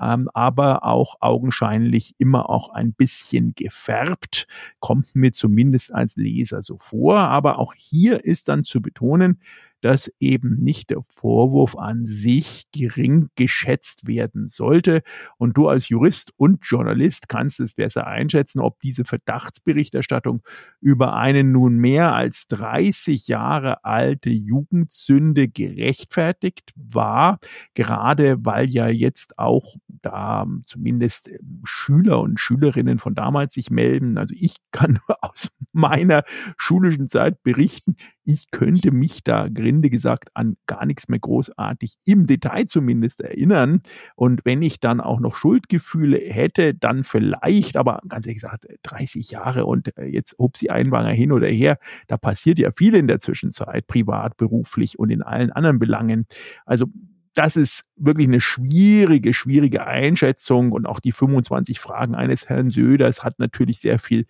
ähm, 0.00 0.30
aber 0.32 0.84
auch 0.84 1.16
augenscheinlich 1.20 2.14
immer 2.18 2.48
auch 2.48 2.70
ein 2.70 2.92
bisschen 2.94 3.54
gefärbt, 3.54 4.46
kommt 4.78 5.14
mir 5.14 5.32
zumindest 5.32 5.92
als 5.92 6.16
Leser 6.16 6.62
so 6.62 6.78
vor. 6.78 7.18
Aber 7.18 7.58
auch 7.58 7.74
hier 7.74 8.24
ist 8.24 8.48
dann 8.48 8.64
zu 8.64 8.80
betonen, 8.80 9.40
dass 9.80 10.10
eben 10.20 10.56
nicht 10.62 10.90
der 10.90 11.02
Vorwurf 11.14 11.76
an 11.76 12.06
sich 12.06 12.66
gering 12.72 13.28
geschätzt 13.36 14.06
werden 14.06 14.46
sollte. 14.46 15.02
Und 15.36 15.56
du 15.56 15.68
als 15.68 15.88
Jurist 15.88 16.32
und 16.36 16.64
Journalist 16.64 17.28
kannst 17.28 17.60
es 17.60 17.74
besser 17.74 18.06
einschätzen, 18.06 18.60
ob 18.60 18.80
diese 18.80 19.04
Verdachtsberichterstattung 19.04 20.42
über 20.80 21.14
eine 21.14 21.44
nun 21.44 21.78
mehr 21.78 22.14
als 22.14 22.46
30 22.48 23.28
Jahre 23.28 23.84
alte 23.84 24.30
Jugendsünde 24.30 25.48
gerechtfertigt 25.48 26.72
war, 26.76 27.38
gerade 27.74 28.36
weil 28.44 28.68
ja 28.68 28.88
jetzt 28.88 29.38
auch 29.38 29.76
da 29.88 30.46
zumindest 30.66 31.30
Schüler 31.64 32.20
und 32.20 32.40
Schülerinnen 32.40 32.98
von 32.98 33.14
damals 33.14 33.54
sich 33.54 33.70
melden. 33.70 34.18
Also 34.18 34.34
ich 34.36 34.56
kann 34.70 34.98
nur 35.06 35.18
aus 35.24 35.50
meiner 35.72 36.24
schulischen 36.56 37.08
Zeit 37.08 37.42
berichten, 37.42 37.96
ich 38.28 38.50
könnte 38.50 38.90
mich 38.90 39.24
da 39.24 39.48
grinde 39.48 39.88
gesagt 39.88 40.28
an 40.34 40.58
gar 40.66 40.84
nichts 40.84 41.08
mehr 41.08 41.18
großartig 41.18 41.94
im 42.04 42.26
Detail 42.26 42.66
zumindest 42.66 43.22
erinnern. 43.22 43.80
Und 44.16 44.42
wenn 44.44 44.60
ich 44.60 44.80
dann 44.80 45.00
auch 45.00 45.18
noch 45.18 45.34
Schuldgefühle 45.34 46.18
hätte, 46.18 46.74
dann 46.74 47.04
vielleicht, 47.04 47.78
aber 47.78 48.02
ganz 48.06 48.26
ehrlich 48.26 48.42
gesagt, 48.42 48.66
30 48.82 49.30
Jahre 49.30 49.64
und 49.64 49.96
äh, 49.96 50.04
jetzt 50.04 50.36
Hupsi 50.38 50.68
Einwanger 50.68 51.12
hin 51.12 51.32
oder 51.32 51.48
her, 51.48 51.78
da 52.06 52.18
passiert 52.18 52.58
ja 52.58 52.70
viel 52.70 52.94
in 52.96 53.06
der 53.06 53.18
Zwischenzeit, 53.20 53.86
privat, 53.86 54.36
beruflich 54.36 54.98
und 54.98 55.08
in 55.08 55.22
allen 55.22 55.50
anderen 55.50 55.78
Belangen. 55.78 56.26
Also 56.66 56.84
das 57.32 57.56
ist 57.56 57.84
wirklich 57.96 58.28
eine 58.28 58.42
schwierige, 58.42 59.32
schwierige 59.32 59.86
Einschätzung 59.86 60.72
und 60.72 60.84
auch 60.84 61.00
die 61.00 61.12
25 61.12 61.80
Fragen 61.80 62.14
eines 62.14 62.50
Herrn 62.50 62.68
Söders 62.68 63.24
hat 63.24 63.38
natürlich 63.38 63.80
sehr 63.80 63.98
viel 63.98 64.26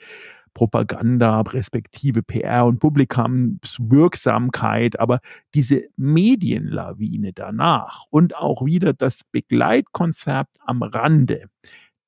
Propaganda, 0.58 1.40
respektive 1.42 2.24
PR 2.24 2.66
und 2.66 2.80
Publikumswirksamkeit, 2.80 4.98
aber 4.98 5.20
diese 5.54 5.84
Medienlawine 5.96 7.32
danach 7.32 8.06
und 8.10 8.34
auch 8.34 8.66
wieder 8.66 8.92
das 8.92 9.20
Begleitkonzept 9.30 10.56
am 10.66 10.82
Rande, 10.82 11.44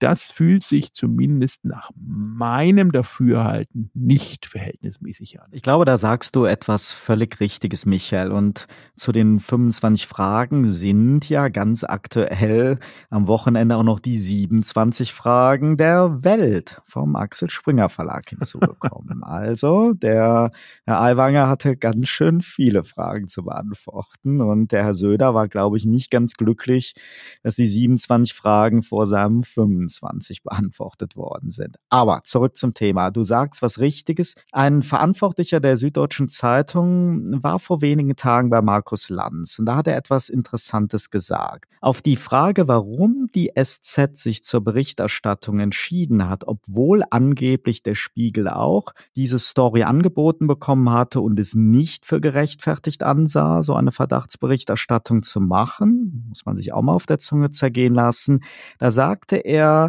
das 0.00 0.32
fühlt 0.32 0.64
sich 0.64 0.94
zumindest 0.94 1.64
nach 1.64 1.90
meinem 1.94 2.90
Dafürhalten 2.90 3.90
nicht 3.92 4.46
verhältnismäßig 4.46 5.40
an. 5.40 5.48
Ich 5.52 5.62
glaube, 5.62 5.84
da 5.84 5.98
sagst 5.98 6.34
du 6.34 6.46
etwas 6.46 6.90
völlig 6.90 7.38
Richtiges, 7.38 7.84
Michael. 7.84 8.32
Und 8.32 8.66
zu 8.96 9.12
den 9.12 9.40
25 9.40 10.06
Fragen 10.06 10.64
sind 10.64 11.28
ja 11.28 11.48
ganz 11.48 11.84
aktuell 11.84 12.78
am 13.10 13.26
Wochenende 13.26 13.76
auch 13.76 13.82
noch 13.82 14.00
die 14.00 14.18
27 14.18 15.12
Fragen 15.12 15.76
der 15.76 16.24
Welt 16.24 16.80
vom 16.86 17.14
Axel 17.14 17.50
Springer 17.50 17.90
Verlag 17.90 18.30
hinzugekommen. 18.30 19.22
also, 19.22 19.92
der 19.92 20.50
Herr 20.86 21.00
Aiwanger 21.02 21.46
hatte 21.48 21.76
ganz 21.76 22.08
schön 22.08 22.40
viele 22.40 22.84
Fragen 22.84 23.28
zu 23.28 23.44
beantworten. 23.44 24.40
Und 24.40 24.72
der 24.72 24.84
Herr 24.84 24.94
Söder 24.94 25.34
war, 25.34 25.46
glaube 25.46 25.76
ich, 25.76 25.84
nicht 25.84 26.10
ganz 26.10 26.32
glücklich, 26.34 26.94
dass 27.42 27.56
die 27.56 27.66
27 27.66 28.32
Fragen 28.34 28.82
vor 28.82 29.06
seinem 29.06 29.42
25 29.42 29.89
25 29.90 30.42
beantwortet 30.42 31.16
worden 31.16 31.50
sind. 31.50 31.76
Aber 31.88 32.22
zurück 32.24 32.56
zum 32.56 32.74
Thema. 32.74 33.10
Du 33.10 33.24
sagst 33.24 33.62
was 33.62 33.78
Richtiges. 33.78 34.34
Ein 34.52 34.82
Verantwortlicher 34.82 35.60
der 35.60 35.76
Süddeutschen 35.76 36.28
Zeitung 36.28 37.42
war 37.42 37.58
vor 37.58 37.82
wenigen 37.82 38.16
Tagen 38.16 38.50
bei 38.50 38.62
Markus 38.62 39.08
Lanz 39.08 39.58
und 39.58 39.66
da 39.66 39.76
hat 39.76 39.86
er 39.86 39.96
etwas 39.96 40.28
Interessantes 40.28 41.10
gesagt. 41.10 41.70
Auf 41.80 42.02
die 42.02 42.16
Frage, 42.16 42.68
warum 42.68 43.28
die 43.34 43.52
SZ 43.58 44.16
sich 44.16 44.44
zur 44.44 44.62
Berichterstattung 44.62 45.60
entschieden 45.60 46.28
hat, 46.28 46.46
obwohl 46.46 47.02
angeblich 47.10 47.82
der 47.82 47.94
Spiegel 47.94 48.48
auch 48.48 48.92
diese 49.16 49.38
Story 49.38 49.82
angeboten 49.82 50.46
bekommen 50.46 50.90
hatte 50.90 51.20
und 51.20 51.40
es 51.40 51.54
nicht 51.54 52.04
für 52.04 52.20
gerechtfertigt 52.20 53.02
ansah, 53.02 53.62
so 53.62 53.74
eine 53.74 53.92
Verdachtsberichterstattung 53.92 55.22
zu 55.22 55.40
machen, 55.40 56.26
muss 56.28 56.44
man 56.44 56.56
sich 56.56 56.72
auch 56.74 56.82
mal 56.82 56.92
auf 56.92 57.06
der 57.06 57.18
Zunge 57.18 57.50
zergehen 57.50 57.94
lassen, 57.94 58.40
da 58.78 58.92
sagte 58.92 59.36
er, 59.36 59.79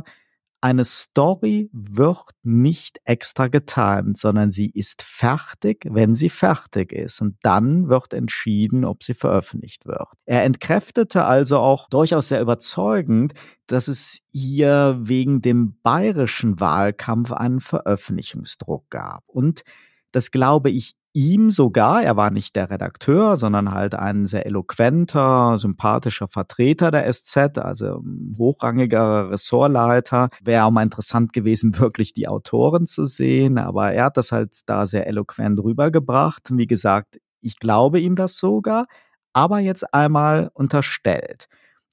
eine 0.63 0.86
Story 0.86 1.71
wird 1.74 2.29
nicht 2.43 3.00
extra 3.03 3.48
getimt, 3.48 4.19
sondern 4.19 4.51
sie 4.51 4.69
ist 4.69 5.01
fertig, 5.01 5.88
wenn 5.89 6.13
sie 6.13 6.29
fertig 6.29 6.91
ist. 6.91 7.19
Und 7.19 7.38
dann 7.41 7.89
wird 7.89 8.13
entschieden, 8.13 8.86
ob 8.86 9.03
sie 9.03 9.15
veröffentlicht 9.15 9.88
wird. 9.88 10.07
Er 10.25 10.43
entkräftete 10.43 11.25
also 11.25 11.57
auch 11.57 11.89
durchaus 11.89 12.27
sehr 12.27 12.41
überzeugend, 12.41 13.33
dass 13.65 13.88
es 13.88 14.19
hier 14.31 15.00
wegen 15.01 15.41
dem 15.41 15.79
bayerischen 15.81 16.60
Wahlkampf 16.60 17.31
einen 17.31 17.60
Veröffentlichungsdruck 17.60 18.88
gab. 18.91 19.24
Und 19.27 19.63
das 20.12 20.30
glaube 20.30 20.69
ich 20.69 20.93
ihm 21.13 21.52
sogar, 21.52 22.04
er 22.04 22.15
war 22.15 22.32
nicht 22.32 22.56
der 22.56 22.69
Redakteur, 22.69 23.38
sondern 23.38 23.71
halt 23.74 23.95
ein 23.95 24.28
sehr 24.28 24.45
eloquenter, 24.45 25.58
sympathischer 25.58 26.28
Vertreter 26.28 26.91
der 26.91 27.12
SZ, 27.12 27.58
also 27.58 28.02
hochrangiger 28.38 29.30
Ressortleiter. 29.32 30.30
Wäre 30.41 30.65
auch 30.65 30.71
mal 30.71 30.84
interessant 30.84 31.34
gewesen, 31.34 31.78
wirklich 31.80 32.13
die 32.13 32.28
Autoren 32.28 32.88
zu 32.88 33.06
sehen, 33.06 33.58
aber 33.58 33.93
er 33.93 34.06
hat 34.06 34.17
das 34.17 34.32
halt 34.32 34.62
da 34.65 34.88
sehr 34.88 35.08
eloquent 35.08 35.62
rübergebracht. 35.62 36.50
Wie 36.52 36.67
gesagt, 36.67 37.19
ich 37.41 37.60
glaube 37.60 38.00
ihm 38.00 38.15
das 38.15 38.38
sogar, 38.38 38.86
aber 39.34 39.60
jetzt 39.60 39.93
einmal 39.93 40.52
unterstellt. 40.54 41.47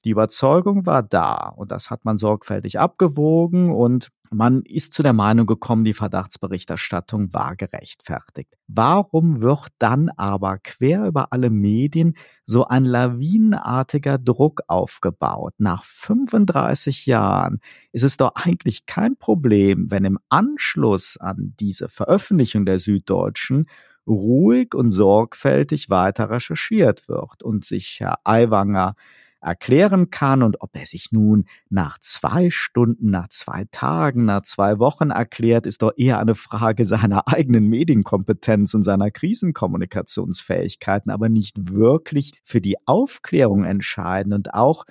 Die 0.05 0.11
Überzeugung 0.11 0.85
war 0.85 1.03
da 1.03 1.49
und 1.49 1.71
das 1.71 1.89
hat 1.89 2.05
man 2.05 2.17
sorgfältig 2.17 2.79
abgewogen 2.79 3.71
und 3.71 4.09
man 4.31 4.61
ist 4.61 4.93
zu 4.93 5.01
der 5.01 5.13
Meinung 5.13 5.47
gekommen, 5.47 5.83
die 5.83 5.95
Verdachtsberichterstattung 5.95 7.33
war 7.33 7.55
gerechtfertigt. 7.55 8.53
Warum 8.67 9.41
wird 9.41 9.69
dann 9.79 10.09
aber 10.09 10.59
quer 10.59 11.05
über 11.07 11.33
alle 11.33 11.49
Medien 11.49 12.15
so 12.45 12.67
ein 12.67 12.85
lawinenartiger 12.85 14.19
Druck 14.19 14.61
aufgebaut? 14.67 15.55
Nach 15.57 15.83
35 15.83 17.07
Jahren 17.07 17.59
ist 17.91 18.03
es 18.03 18.17
doch 18.17 18.33
eigentlich 18.35 18.85
kein 18.85 19.17
Problem, 19.17 19.89
wenn 19.89 20.05
im 20.05 20.19
Anschluss 20.29 21.17
an 21.17 21.55
diese 21.59 21.89
Veröffentlichung 21.89 22.65
der 22.65 22.79
Süddeutschen 22.79 23.67
ruhig 24.05 24.75
und 24.75 24.91
sorgfältig 24.91 25.89
weiter 25.89 26.29
recherchiert 26.29 27.09
wird 27.09 27.43
und 27.43 27.65
sich 27.65 27.97
Herr 27.99 28.19
Aiwanger 28.23 28.95
erklären 29.41 30.09
kann 30.09 30.43
und 30.43 30.61
ob 30.61 30.75
er 30.75 30.85
sich 30.85 31.11
nun 31.11 31.45
nach 31.69 31.97
zwei 31.99 32.49
Stunden, 32.49 33.09
nach 33.09 33.29
zwei 33.29 33.65
Tagen, 33.71 34.25
nach 34.25 34.41
zwei 34.41 34.79
Wochen 34.79 35.11
erklärt, 35.11 35.65
ist 35.65 35.81
doch 35.81 35.93
eher 35.95 36.19
eine 36.19 36.35
Frage 36.35 36.85
seiner 36.85 37.27
eigenen 37.27 37.67
Medienkompetenz 37.67 38.73
und 38.73 38.83
seiner 38.83 39.11
Krisenkommunikationsfähigkeiten, 39.11 41.11
aber 41.11 41.29
nicht 41.29 41.71
wirklich 41.71 42.33
für 42.43 42.61
die 42.61 42.75
Aufklärung 42.85 43.63
entscheidend. 43.63 44.33
Und 44.33 44.53
auch 44.53 44.85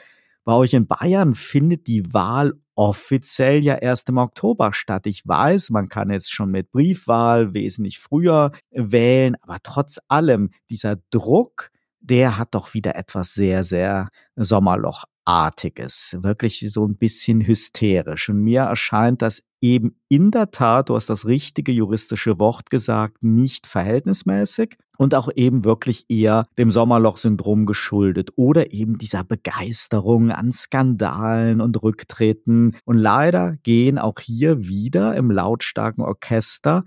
bei 0.44 0.54
euch 0.54 0.72
in 0.72 0.86
Bayern 0.86 1.34
findet 1.34 1.86
die 1.86 2.14
Wahl 2.14 2.54
offiziell 2.74 3.62
ja 3.62 3.74
erst 3.74 4.08
im 4.08 4.18
Oktober 4.18 4.72
statt. 4.72 5.06
Ich 5.06 5.26
weiß, 5.26 5.70
man 5.70 5.88
kann 5.88 6.10
jetzt 6.10 6.32
schon 6.32 6.50
mit 6.50 6.70
Briefwahl 6.70 7.52
wesentlich 7.52 7.98
früher 7.98 8.52
wählen, 8.70 9.36
aber 9.42 9.58
trotz 9.62 9.98
allem 10.06 10.50
dieser 10.70 10.96
Druck, 11.10 11.70
der 12.00 12.38
hat 12.38 12.54
doch 12.54 12.74
wieder 12.74 12.96
etwas 12.96 13.34
sehr, 13.34 13.64
sehr 13.64 14.08
Sommerlochartiges, 14.36 16.18
wirklich 16.22 16.64
so 16.72 16.86
ein 16.86 16.96
bisschen 16.96 17.46
hysterisch. 17.46 18.28
Und 18.28 18.42
mir 18.42 18.62
erscheint 18.62 19.22
das 19.22 19.42
eben 19.60 19.96
in 20.08 20.30
der 20.30 20.50
Tat, 20.50 20.88
du 20.88 20.96
hast 20.96 21.10
das 21.10 21.26
richtige 21.26 21.72
juristische 21.72 22.38
Wort 22.38 22.70
gesagt, 22.70 23.22
nicht 23.22 23.66
verhältnismäßig 23.66 24.76
und 24.98 25.14
auch 25.14 25.28
eben 25.34 25.64
wirklich 25.64 26.06
eher 26.08 26.46
dem 26.58 26.70
Sommerloch-Syndrom 26.70 27.66
geschuldet 27.66 28.30
oder 28.36 28.72
eben 28.72 28.98
dieser 28.98 29.24
Begeisterung 29.24 30.30
an 30.30 30.52
Skandalen 30.52 31.60
und 31.60 31.82
Rücktreten. 31.82 32.76
Und 32.84 32.98
leider 32.98 33.52
gehen 33.62 33.98
auch 33.98 34.20
hier 34.20 34.66
wieder 34.66 35.16
im 35.16 35.30
lautstarken 35.30 36.04
Orchester 36.04 36.84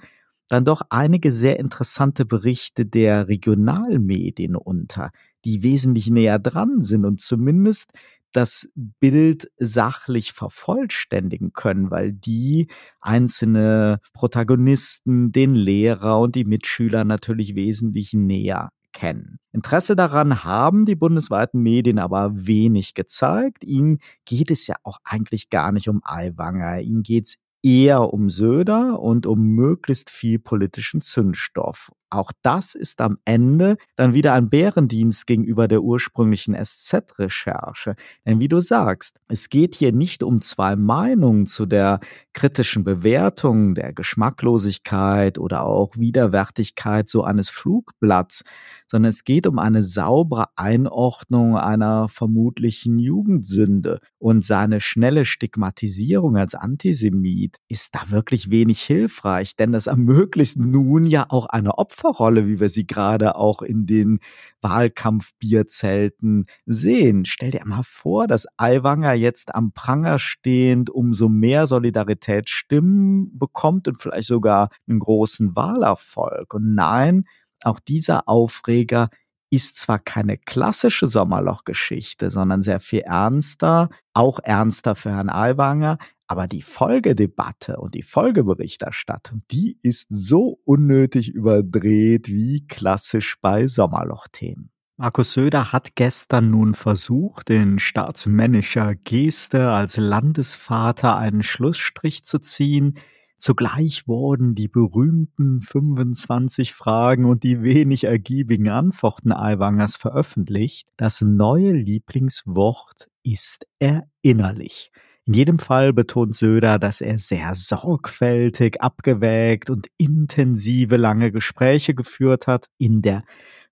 dann 0.51 0.65
doch 0.65 0.81
einige 0.89 1.31
sehr 1.31 1.59
interessante 1.59 2.25
Berichte 2.25 2.85
der 2.85 3.27
Regionalmedien 3.27 4.55
unter, 4.55 5.11
die 5.45 5.63
wesentlich 5.63 6.09
näher 6.09 6.39
dran 6.39 6.81
sind 6.81 7.05
und 7.05 7.21
zumindest 7.21 7.91
das 8.33 8.69
Bild 8.75 9.49
sachlich 9.57 10.33
vervollständigen 10.33 11.53
können, 11.53 11.91
weil 11.91 12.13
die 12.13 12.67
einzelne 12.99 13.99
Protagonisten, 14.13 15.31
den 15.31 15.55
Lehrer 15.55 16.19
und 16.19 16.35
die 16.35 16.45
Mitschüler 16.45 17.03
natürlich 17.03 17.55
wesentlich 17.55 18.13
näher 18.13 18.71
kennen. 18.93 19.39
Interesse 19.53 19.95
daran 19.95 20.43
haben 20.43 20.85
die 20.85 20.95
bundesweiten 20.95 21.61
Medien 21.61 21.99
aber 21.99 22.31
wenig 22.33 22.93
gezeigt. 22.93 23.63
Ihnen 23.63 23.99
geht 24.25 24.51
es 24.51 24.67
ja 24.67 24.75
auch 24.83 24.97
eigentlich 25.03 25.49
gar 25.49 25.71
nicht 25.71 25.87
um 25.87 26.01
Aiwanger. 26.03 26.81
Ihnen 26.81 27.03
geht 27.03 27.27
es 27.27 27.35
eher 27.63 28.13
um 28.13 28.30
Söder 28.30 29.00
und 29.00 29.26
um 29.26 29.41
möglichst 29.56 30.10
viel 30.10 30.39
politischen 30.39 31.02
Zündstoff. 31.02 31.91
Auch 32.12 32.32
das 32.41 32.76
ist 32.76 33.02
am 33.02 33.17
Ende 33.26 33.78
dann 33.95 34.13
wieder 34.13 34.34
ein 34.34 34.50
Bärendienst 34.50 35.26
gegenüber 35.28 35.67
der 35.67 35.82
ursprünglichen 35.82 36.56
SZ-Recherche. 36.56 37.95
Denn 38.26 38.39
wie 38.39 38.47
du 38.47 38.60
sagst, 38.60 39.19
es 39.28 39.50
geht 39.50 39.76
hier 39.76 39.91
nicht 39.91 40.24
um 40.24 40.41
zwei 40.41 40.76
Meinungen 40.76 41.45
zu 41.45 41.65
der 41.65 42.00
kritischen 42.34 42.84
Bewertung 42.84 43.76
der 43.76 43.93
Geschmacklosigkeit 43.93 45.38
oder 45.38 45.65
auch 45.65 45.97
Widerwärtigkeit 45.97 47.10
so 47.10 47.24
eines 47.24 47.50
Flugblatts, 47.50 48.43
sondern 48.88 49.10
es 49.10 49.24
geht 49.24 49.47
um 49.47 49.58
eine 49.58 49.84
saubere 49.84 50.45
Einordnung 50.56 51.58
einer 51.58 52.10
vermutlichen 52.10 53.00
Jugendsünde 53.00 54.00
und 54.19 54.45
seine 54.45 54.82
schnelle 54.82 55.26
Stigmatisierung 55.26 56.38
als 56.38 56.56
Antisemit 56.56 57.58
ist 57.67 57.95
da 57.95 58.10
wirklich 58.10 58.52
wenig 58.52 58.82
hilfreich, 58.82 59.56
denn 59.56 59.71
das 59.71 59.88
ermöglicht 59.88 60.58
nun 60.58 61.06
ja 61.06 61.26
auch 61.30 61.45
eine 61.45 61.78
Opferrolle, 62.03 62.47
wie 62.47 62.59
wir 62.59 62.69
sie 62.69 62.87
gerade 62.87 63.35
auch 63.35 63.61
in 63.61 63.85
den 63.85 64.19
Wahlkampfbierzelten 64.61 66.45
sehen. 66.65 67.25
Stell 67.25 67.51
dir 67.51 67.61
mal 67.65 67.83
vor, 67.83 68.27
dass 68.27 68.47
Aiwanger 68.57 69.13
jetzt 69.13 69.53
am 69.53 69.71
Pranger 69.71 70.19
stehend 70.19 70.89
umso 70.89 71.29
mehr 71.29 71.67
Solidaritätsstimmen 71.67 73.37
bekommt 73.37 73.87
und 73.87 74.01
vielleicht 74.01 74.27
sogar 74.27 74.69
einen 74.87 74.99
großen 74.99 75.55
Wahlerfolg. 75.55 76.53
Und 76.53 76.73
nein, 76.75 77.25
auch 77.63 77.79
dieser 77.79 78.27
Aufreger 78.27 79.09
ist 79.51 79.77
zwar 79.77 79.99
keine 79.99 80.37
klassische 80.37 81.07
Sommerlochgeschichte, 81.07 82.31
sondern 82.31 82.63
sehr 82.63 82.79
viel 82.79 83.01
ernster, 83.01 83.89
auch 84.13 84.39
ernster 84.41 84.95
für 84.95 85.11
Herrn 85.11 85.29
Aiwanger, 85.29 85.97
aber 86.32 86.48
die 86.48 86.62
Folgedebatte 86.62 87.76
und 87.76 87.94
die 87.94 88.04
Folgeberichterstattung, 88.04 89.41
die 89.52 89.78
ist 89.82 90.08
so 90.10 90.62
unnötig 90.63 91.28
überdreht 91.28 92.30
wie 92.30 92.65
klassisch 92.67 93.36
bei 93.41 93.67
Sommerlochthemen. 93.67 94.72
Markus 94.96 95.34
Söder 95.34 95.74
hat 95.74 95.98
gestern 95.98 96.50
nun 96.50 96.74
versucht, 96.74 97.50
in 97.50 97.80
staatsmännischer 97.80 98.96
Geste 98.96 99.72
als 99.72 99.98
Landesvater 99.98 101.17
einen 101.17 101.44
Schlussstrich 101.44 102.24
zu 102.24 102.39
ziehen. 102.39 102.94
Zugleich 103.38 104.08
wurden 104.08 104.56
die 104.56 104.70
berühmten 104.70 105.60
25 105.60 106.74
Fragen 106.74 107.26
und 107.26 107.44
die 107.44 107.62
wenig 107.62 108.06
ergiebigen 108.06 108.70
Antworten 108.70 109.34
Aiwangers 109.34 109.98
veröffentlicht. 109.98 110.88
Das 110.96 111.20
neue 111.20 111.74
Lieblingswort 111.74 113.10
ist 113.22 113.67
erinnerlich. 113.80 114.94
In 115.25 115.36
jedem 115.36 115.60
Fall 115.60 115.93
betont 115.93 116.36
Söder, 116.36 116.79
dass 116.79 116.99
er 116.99 117.19
sehr 117.19 117.53
sorgfältig, 117.53 118.81
abgewägt 118.81 119.69
und 119.69 119.88
intensive 119.97 120.97
lange 120.97 121.31
Gespräche 121.31 121.93
geführt 121.93 122.47
hat. 122.47 122.67
In 122.79 123.01
der 123.01 123.23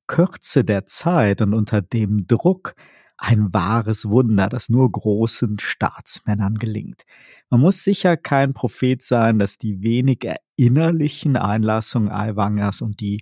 Kürze 0.08 0.64
der 0.64 0.86
Zeit 0.86 1.42
und 1.42 1.54
unter 1.54 1.82
dem 1.82 2.28
Druck 2.28 2.76
ein 3.18 3.54
wahres 3.54 4.08
Wunder, 4.08 4.48
das 4.48 4.70
nur 4.70 4.92
großen 4.92 5.60
Staatsmännern 5.60 6.56
gelingt. 6.56 7.04
Man 7.50 7.62
muss 7.62 7.84
sicher 7.84 8.16
kein 8.16 8.54
Prophet 8.54 9.02
sein, 9.02 9.40
dass 9.40 9.58
die 9.58 9.82
wenig 9.82 10.26
erinnerlichen 10.58 11.36
Einlassungen 11.36 12.10
Aiwangers 12.12 12.82
und 12.82 13.02
die 13.02 13.20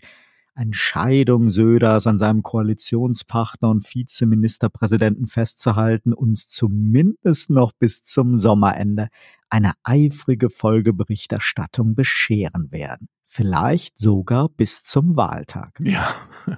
Entscheidung 0.57 1.49
Söders 1.49 2.07
an 2.07 2.17
seinem 2.17 2.43
Koalitionspartner 2.43 3.69
und 3.69 3.93
Vizeministerpräsidenten 3.93 5.27
festzuhalten, 5.27 6.13
uns 6.13 6.47
zumindest 6.47 7.49
noch 7.49 7.71
bis 7.71 8.03
zum 8.03 8.35
Sommerende 8.35 9.09
eine 9.49 9.73
eifrige 9.83 10.49
Folgeberichterstattung 10.49 11.95
bescheren 11.95 12.71
werden 12.71 13.07
vielleicht 13.37 13.99
sogar 13.99 14.49
bis 14.49 14.83
zum 14.83 15.15
Wahltag. 15.15 15.77
Ja, 15.79 16.15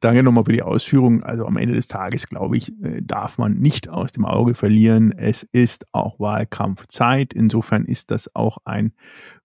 danke 0.00 0.22
nochmal 0.22 0.44
für 0.44 0.52
die 0.52 0.62
Ausführung. 0.62 1.22
Also 1.22 1.46
am 1.46 1.56
Ende 1.56 1.74
des 1.74 1.88
Tages, 1.88 2.28
glaube 2.28 2.56
ich, 2.56 2.72
äh, 2.82 3.00
darf 3.02 3.38
man 3.38 3.58
nicht 3.58 3.88
aus 3.88 4.12
dem 4.12 4.24
Auge 4.24 4.54
verlieren. 4.54 5.12
Es 5.12 5.42
ist 5.50 5.86
auch 5.92 6.20
Wahlkampfzeit. 6.20 7.32
Insofern 7.32 7.84
ist 7.84 8.10
das 8.10 8.34
auch 8.34 8.58
ein 8.64 8.92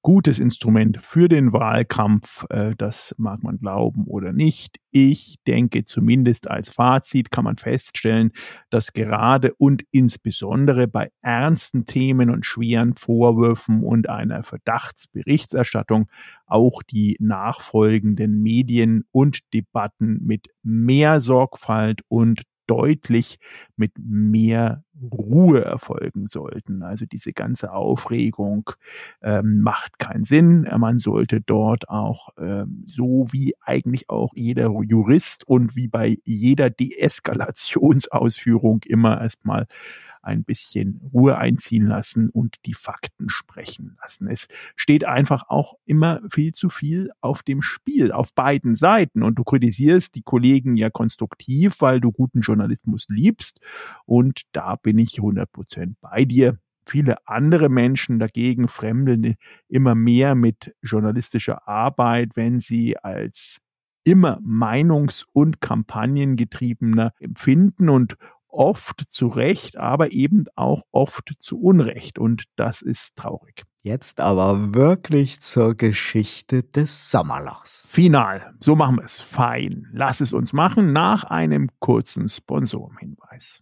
gutes 0.06 0.38
Instrument 0.38 1.00
für 1.02 1.28
den 1.28 1.52
Wahlkampf. 1.52 2.46
Äh, 2.52 2.76
das 2.78 3.16
mag 3.18 3.42
man 3.42 3.58
glauben 3.58 4.04
oder 4.06 4.34
nicht. 4.34 4.78
Ich 4.92 5.38
denke, 5.48 5.84
zumindest 5.84 6.48
als 6.48 6.70
Fazit 6.70 7.32
kann 7.32 7.44
man 7.44 7.58
feststellen, 7.58 8.32
dass 8.70 8.94
gerade 8.94 9.56
und 9.56 9.84
insbesondere 9.90 10.88
bei 10.88 11.10
ernsten 11.24 11.86
Themen 11.86 12.30
und 12.30 12.46
schweren 12.46 12.94
Vorwürfen 12.94 13.82
und 13.82 14.08
einer 14.08 14.44
Verdachtsberichterstattung 14.44 16.08
auch 16.46 16.84
die 16.84 17.18
nachfolgenden 17.20 18.44
Medien 18.44 19.06
und 19.12 19.40
Debatten 19.56 20.20
mit 20.24 20.50
mehr 20.62 21.20
Sorgfalt 21.20 22.02
und 22.10 22.44
deutlich 22.68 23.40
mit 23.76 23.94
mehr 23.98 24.84
Ruhe 25.12 25.64
erfolgen 25.64 26.28
sollten. 26.28 26.84
Also 26.84 27.06
diese 27.06 27.32
ganze 27.32 27.74
Aufregung 27.74 28.70
ähm, 29.22 29.62
macht 29.62 30.00
keinen 30.00 30.24
Sinn. 30.24 30.68
Man 30.78 31.00
sollte 31.00 31.42
dort 31.42 31.90
auch 31.90 32.30
ähm, 32.38 32.86
so 32.88 33.28
wie 33.32 33.56
eigentlich 33.62 34.10
auch 34.10 34.34
jeder 34.36 34.72
Jurist 34.82 35.48
und 35.48 35.76
wie 35.76 35.88
bei 35.88 36.18
jeder 36.24 36.70
Deeskalationsausführung 36.70 38.82
immer 38.86 39.22
erstmal 39.22 39.68
ein 40.26 40.44
bisschen 40.44 41.02
Ruhe 41.14 41.38
einziehen 41.38 41.88
lassen 41.88 42.30
und 42.30 42.58
die 42.66 42.74
Fakten 42.74 43.30
sprechen 43.30 43.98
lassen. 44.02 44.28
Es 44.28 44.48
steht 44.76 45.06
einfach 45.06 45.50
auch 45.50 45.76
immer 45.86 46.22
viel 46.30 46.52
zu 46.52 46.70
viel 46.70 47.12
auf 47.22 47.44
dem 47.44 47.62
Spiel, 47.62 48.12
auf 48.12 48.34
beiden 48.34 48.76
Seiten. 48.76 49.24
Und 49.24 49.36
du 49.36 49.44
kritisierst 49.44 50.16
die 50.16 50.24
Kollegen 50.24 50.76
ja 50.76 50.90
konstruktiv, 50.90 51.82
weil 51.82 52.02
du 52.02 52.12
guten 52.12 52.42
Journalismus 52.42 53.06
liebst. 53.08 53.60
Und 54.06 54.42
da 54.52 54.76
bin 54.76 54.98
ich 54.98 55.18
100 55.18 55.52
Prozent 55.52 55.98
bei 56.02 56.26
dir. 56.26 56.58
Viele 56.88 57.28
andere 57.28 57.70
Menschen 57.70 58.20
dagegen 58.20 58.68
fremdeln 58.68 59.36
immer 59.68 59.96
mehr 59.96 60.36
mit 60.36 60.76
journalistischer 60.84 61.68
Arbeit, 61.68 62.32
wenn 62.36 62.60
sie 62.60 62.98
als 62.98 63.60
immer 64.06 64.40
meinungs- 64.42 65.26
und 65.34 65.60
kampagnengetriebener 65.62 67.12
empfinden 67.20 67.90
und 67.90 68.18
oft 68.56 69.04
zu 69.08 69.28
Recht, 69.28 69.78
aber 69.78 70.12
eben 70.12 70.46
auch 70.56 70.84
oft 70.92 71.34
zu 71.38 71.60
Unrecht. 71.60 72.18
Und 72.18 72.46
das 72.56 72.82
ist 72.82 73.16
traurig. 73.16 73.64
Jetzt 73.84 74.20
aber 74.20 74.74
wirklich 74.74 75.42
zur 75.42 75.76
Geschichte 75.76 76.64
des 76.64 77.12
Sommerlochs. 77.12 77.88
Final. 77.92 78.56
So 78.60 78.76
machen 78.76 78.96
wir 78.96 79.04
es. 79.04 79.22
Fein. 79.22 79.88
Lass 79.94 80.22
es 80.22 80.34
uns 80.34 80.54
machen 80.54 80.92
nach 80.92 81.24
einem 81.26 81.70
kurzen 81.80 82.28
Sponsorenhinweis. 82.28 83.62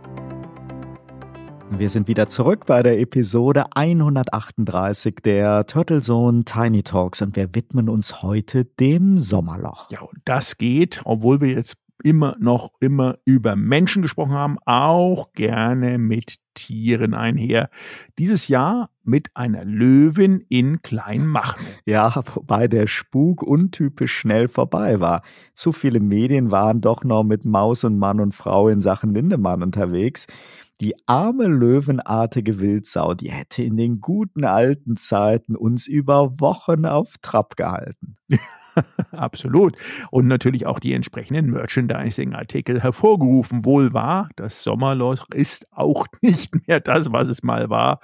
Wir 1.77 1.89
sind 1.89 2.09
wieder 2.09 2.27
zurück 2.27 2.65
bei 2.65 2.83
der 2.83 2.99
Episode 2.99 3.65
138 3.75 5.15
der 5.23 5.65
Turtle 5.65 6.01
Zone 6.01 6.43
Tiny 6.43 6.83
Talks 6.83 7.21
und 7.21 7.37
wir 7.37 7.55
widmen 7.55 7.87
uns 7.87 8.21
heute 8.21 8.65
dem 8.65 9.17
Sommerloch. 9.17 9.89
Ja, 9.89 10.01
und 10.01 10.19
das 10.25 10.57
geht, 10.57 10.99
obwohl 11.05 11.39
wir 11.39 11.53
jetzt 11.53 11.77
immer 12.03 12.35
noch 12.39 12.71
immer 12.79 13.17
über 13.25 13.55
Menschen 13.55 14.01
gesprochen 14.01 14.33
haben, 14.33 14.57
auch 14.65 15.31
gerne 15.33 15.97
mit 15.97 16.37
Tieren 16.53 17.13
einher. 17.13 17.69
Dieses 18.17 18.47
Jahr 18.47 18.89
mit 19.03 19.29
einer 19.35 19.63
Löwin 19.63 20.43
in 20.49 20.81
Kleinmachnow. 20.81 21.65
Ja, 21.85 22.13
wobei 22.35 22.67
der 22.67 22.87
Spuk 22.87 23.41
untypisch 23.43 24.13
schnell 24.13 24.47
vorbei 24.47 24.99
war. 24.99 25.21
Zu 25.53 25.71
viele 25.71 25.99
Medien 25.99 26.51
waren 26.51 26.81
doch 26.81 27.03
noch 27.03 27.23
mit 27.23 27.45
Maus 27.45 27.83
und 27.83 27.97
Mann 27.97 28.19
und 28.19 28.35
Frau 28.35 28.67
in 28.67 28.81
Sachen 28.81 29.13
Lindemann 29.13 29.63
unterwegs. 29.63 30.27
Die 30.81 30.95
arme 31.05 31.45
löwenartige 31.45 32.59
Wildsau, 32.59 33.13
die 33.13 33.31
hätte 33.31 33.61
in 33.61 33.77
den 33.77 34.01
guten 34.01 34.45
alten 34.45 34.97
Zeiten 34.97 35.55
uns 35.55 35.85
über 35.85 36.39
Wochen 36.39 36.87
auf 36.87 37.13
Trab 37.21 37.55
gehalten. 37.55 38.17
Absolut. 39.11 39.75
Und 40.09 40.25
natürlich 40.25 40.65
auch 40.65 40.79
die 40.79 40.93
entsprechenden 40.93 41.51
Merchandising-Artikel 41.51 42.81
hervorgerufen. 42.81 43.63
Wohl 43.63 43.93
wahr, 43.93 44.29
das 44.35 44.63
Sommerloch 44.63 45.27
ist 45.31 45.67
auch 45.71 46.07
nicht 46.21 46.67
mehr 46.67 46.79
das, 46.79 47.11
was 47.11 47.27
es 47.27 47.43
mal 47.43 47.69
war. 47.69 47.99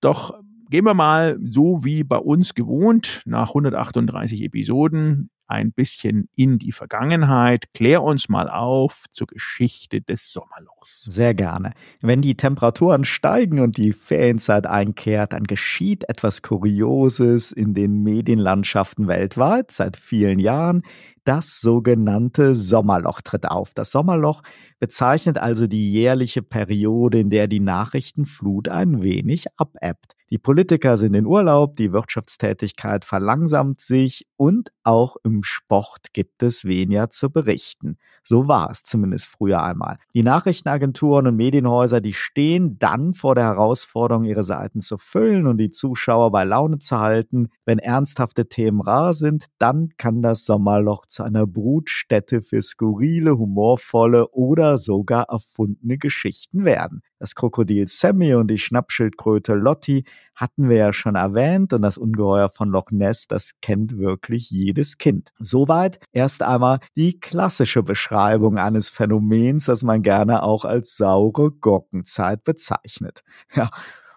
Doch 0.00 0.40
gehen 0.70 0.86
wir 0.86 0.94
mal 0.94 1.38
so 1.44 1.84
wie 1.84 2.02
bei 2.02 2.16
uns 2.16 2.54
gewohnt 2.54 3.20
nach 3.26 3.48
138 3.48 4.42
Episoden 4.42 5.28
ein 5.48 5.72
bisschen 5.72 6.28
in 6.34 6.58
die 6.58 6.72
Vergangenheit. 6.72 7.72
Klär 7.74 8.02
uns 8.02 8.28
mal 8.28 8.48
auf 8.48 9.04
zur 9.10 9.26
Geschichte 9.26 10.00
des 10.00 10.30
Sommerlochs. 10.32 11.04
Sehr 11.08 11.34
gerne. 11.34 11.72
Wenn 12.00 12.22
die 12.22 12.36
Temperaturen 12.36 13.04
steigen 13.04 13.60
und 13.60 13.76
die 13.76 13.92
Ferienzeit 13.92 14.66
einkehrt, 14.66 15.32
dann 15.32 15.44
geschieht 15.44 16.08
etwas 16.08 16.42
Kurioses 16.42 17.52
in 17.52 17.74
den 17.74 18.02
Medienlandschaften 18.02 19.06
weltweit 19.06 19.70
seit 19.70 19.96
vielen 19.96 20.38
Jahren. 20.38 20.82
Das 21.24 21.60
sogenannte 21.60 22.54
Sommerloch 22.54 23.20
tritt 23.20 23.48
auf. 23.48 23.74
Das 23.74 23.90
Sommerloch 23.90 24.42
bezeichnet 24.78 25.38
also 25.38 25.66
die 25.66 25.92
jährliche 25.92 26.42
Periode, 26.42 27.18
in 27.18 27.30
der 27.30 27.48
die 27.48 27.60
Nachrichtenflut 27.60 28.68
ein 28.68 29.02
wenig 29.02 29.46
abebbt. 29.56 30.15
Die 30.30 30.38
Politiker 30.38 30.96
sind 30.96 31.14
in 31.14 31.24
Urlaub, 31.24 31.76
die 31.76 31.92
Wirtschaftstätigkeit 31.92 33.04
verlangsamt 33.04 33.80
sich 33.80 34.26
und 34.36 34.72
auch 34.82 35.16
im 35.22 35.44
Sport 35.44 36.12
gibt 36.14 36.42
es 36.42 36.64
weniger 36.64 37.10
zu 37.10 37.30
berichten. 37.30 37.96
So 38.24 38.48
war 38.48 38.72
es 38.72 38.82
zumindest 38.82 39.26
früher 39.26 39.62
einmal. 39.62 39.98
Die 40.14 40.24
Nachrichtenagenturen 40.24 41.28
und 41.28 41.36
Medienhäuser, 41.36 42.00
die 42.00 42.12
stehen 42.12 42.76
dann 42.80 43.14
vor 43.14 43.36
der 43.36 43.44
Herausforderung, 43.44 44.24
ihre 44.24 44.42
Seiten 44.42 44.80
zu 44.80 44.98
füllen 44.98 45.46
und 45.46 45.58
die 45.58 45.70
Zuschauer 45.70 46.32
bei 46.32 46.42
Laune 46.42 46.80
zu 46.80 46.98
halten. 46.98 47.50
Wenn 47.64 47.78
ernsthafte 47.78 48.48
Themen 48.48 48.80
rar 48.80 49.14
sind, 49.14 49.46
dann 49.58 49.90
kann 49.96 50.22
das 50.22 50.44
Sommerloch 50.44 51.06
zu 51.06 51.22
einer 51.22 51.46
Brutstätte 51.46 52.42
für 52.42 52.62
skurrile, 52.62 53.38
humorvolle 53.38 54.28
oder 54.30 54.78
sogar 54.78 55.26
erfundene 55.28 55.96
Geschichten 55.96 56.64
werden. 56.64 57.02
Das 57.18 57.34
Krokodil 57.34 57.88
Sammy 57.88 58.34
und 58.34 58.48
die 58.48 58.58
Schnappschildkröte 58.58 59.54
Lotti 59.54 60.04
hatten 60.34 60.68
wir 60.68 60.76
ja 60.76 60.92
schon 60.92 61.14
erwähnt 61.14 61.72
und 61.72 61.82
das 61.82 61.96
Ungeheuer 61.96 62.50
von 62.50 62.68
Loch 62.68 62.90
Ness, 62.90 63.26
das 63.26 63.52
kennt 63.62 63.96
wirklich 63.96 64.50
jedes 64.50 64.98
Kind. 64.98 65.32
Soweit 65.38 65.98
erst 66.12 66.42
einmal 66.42 66.80
die 66.94 67.18
klassische 67.18 67.82
Beschreibung 67.82 68.58
eines 68.58 68.90
Phänomens, 68.90 69.64
das 69.64 69.82
man 69.82 70.02
gerne 70.02 70.42
auch 70.42 70.64
als 70.66 70.96
saure 70.96 71.52
Gurkenzeit 71.52 72.44
bezeichnet. 72.44 73.22
Ja. 73.54 73.70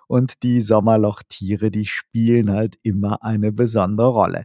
Und 0.08 0.42
die 0.42 0.60
Sommerlochtiere, 0.60 1.70
die 1.70 1.86
spielen 1.86 2.52
halt 2.52 2.80
immer 2.82 3.24
eine 3.24 3.52
besondere 3.52 4.08
Rolle. 4.08 4.44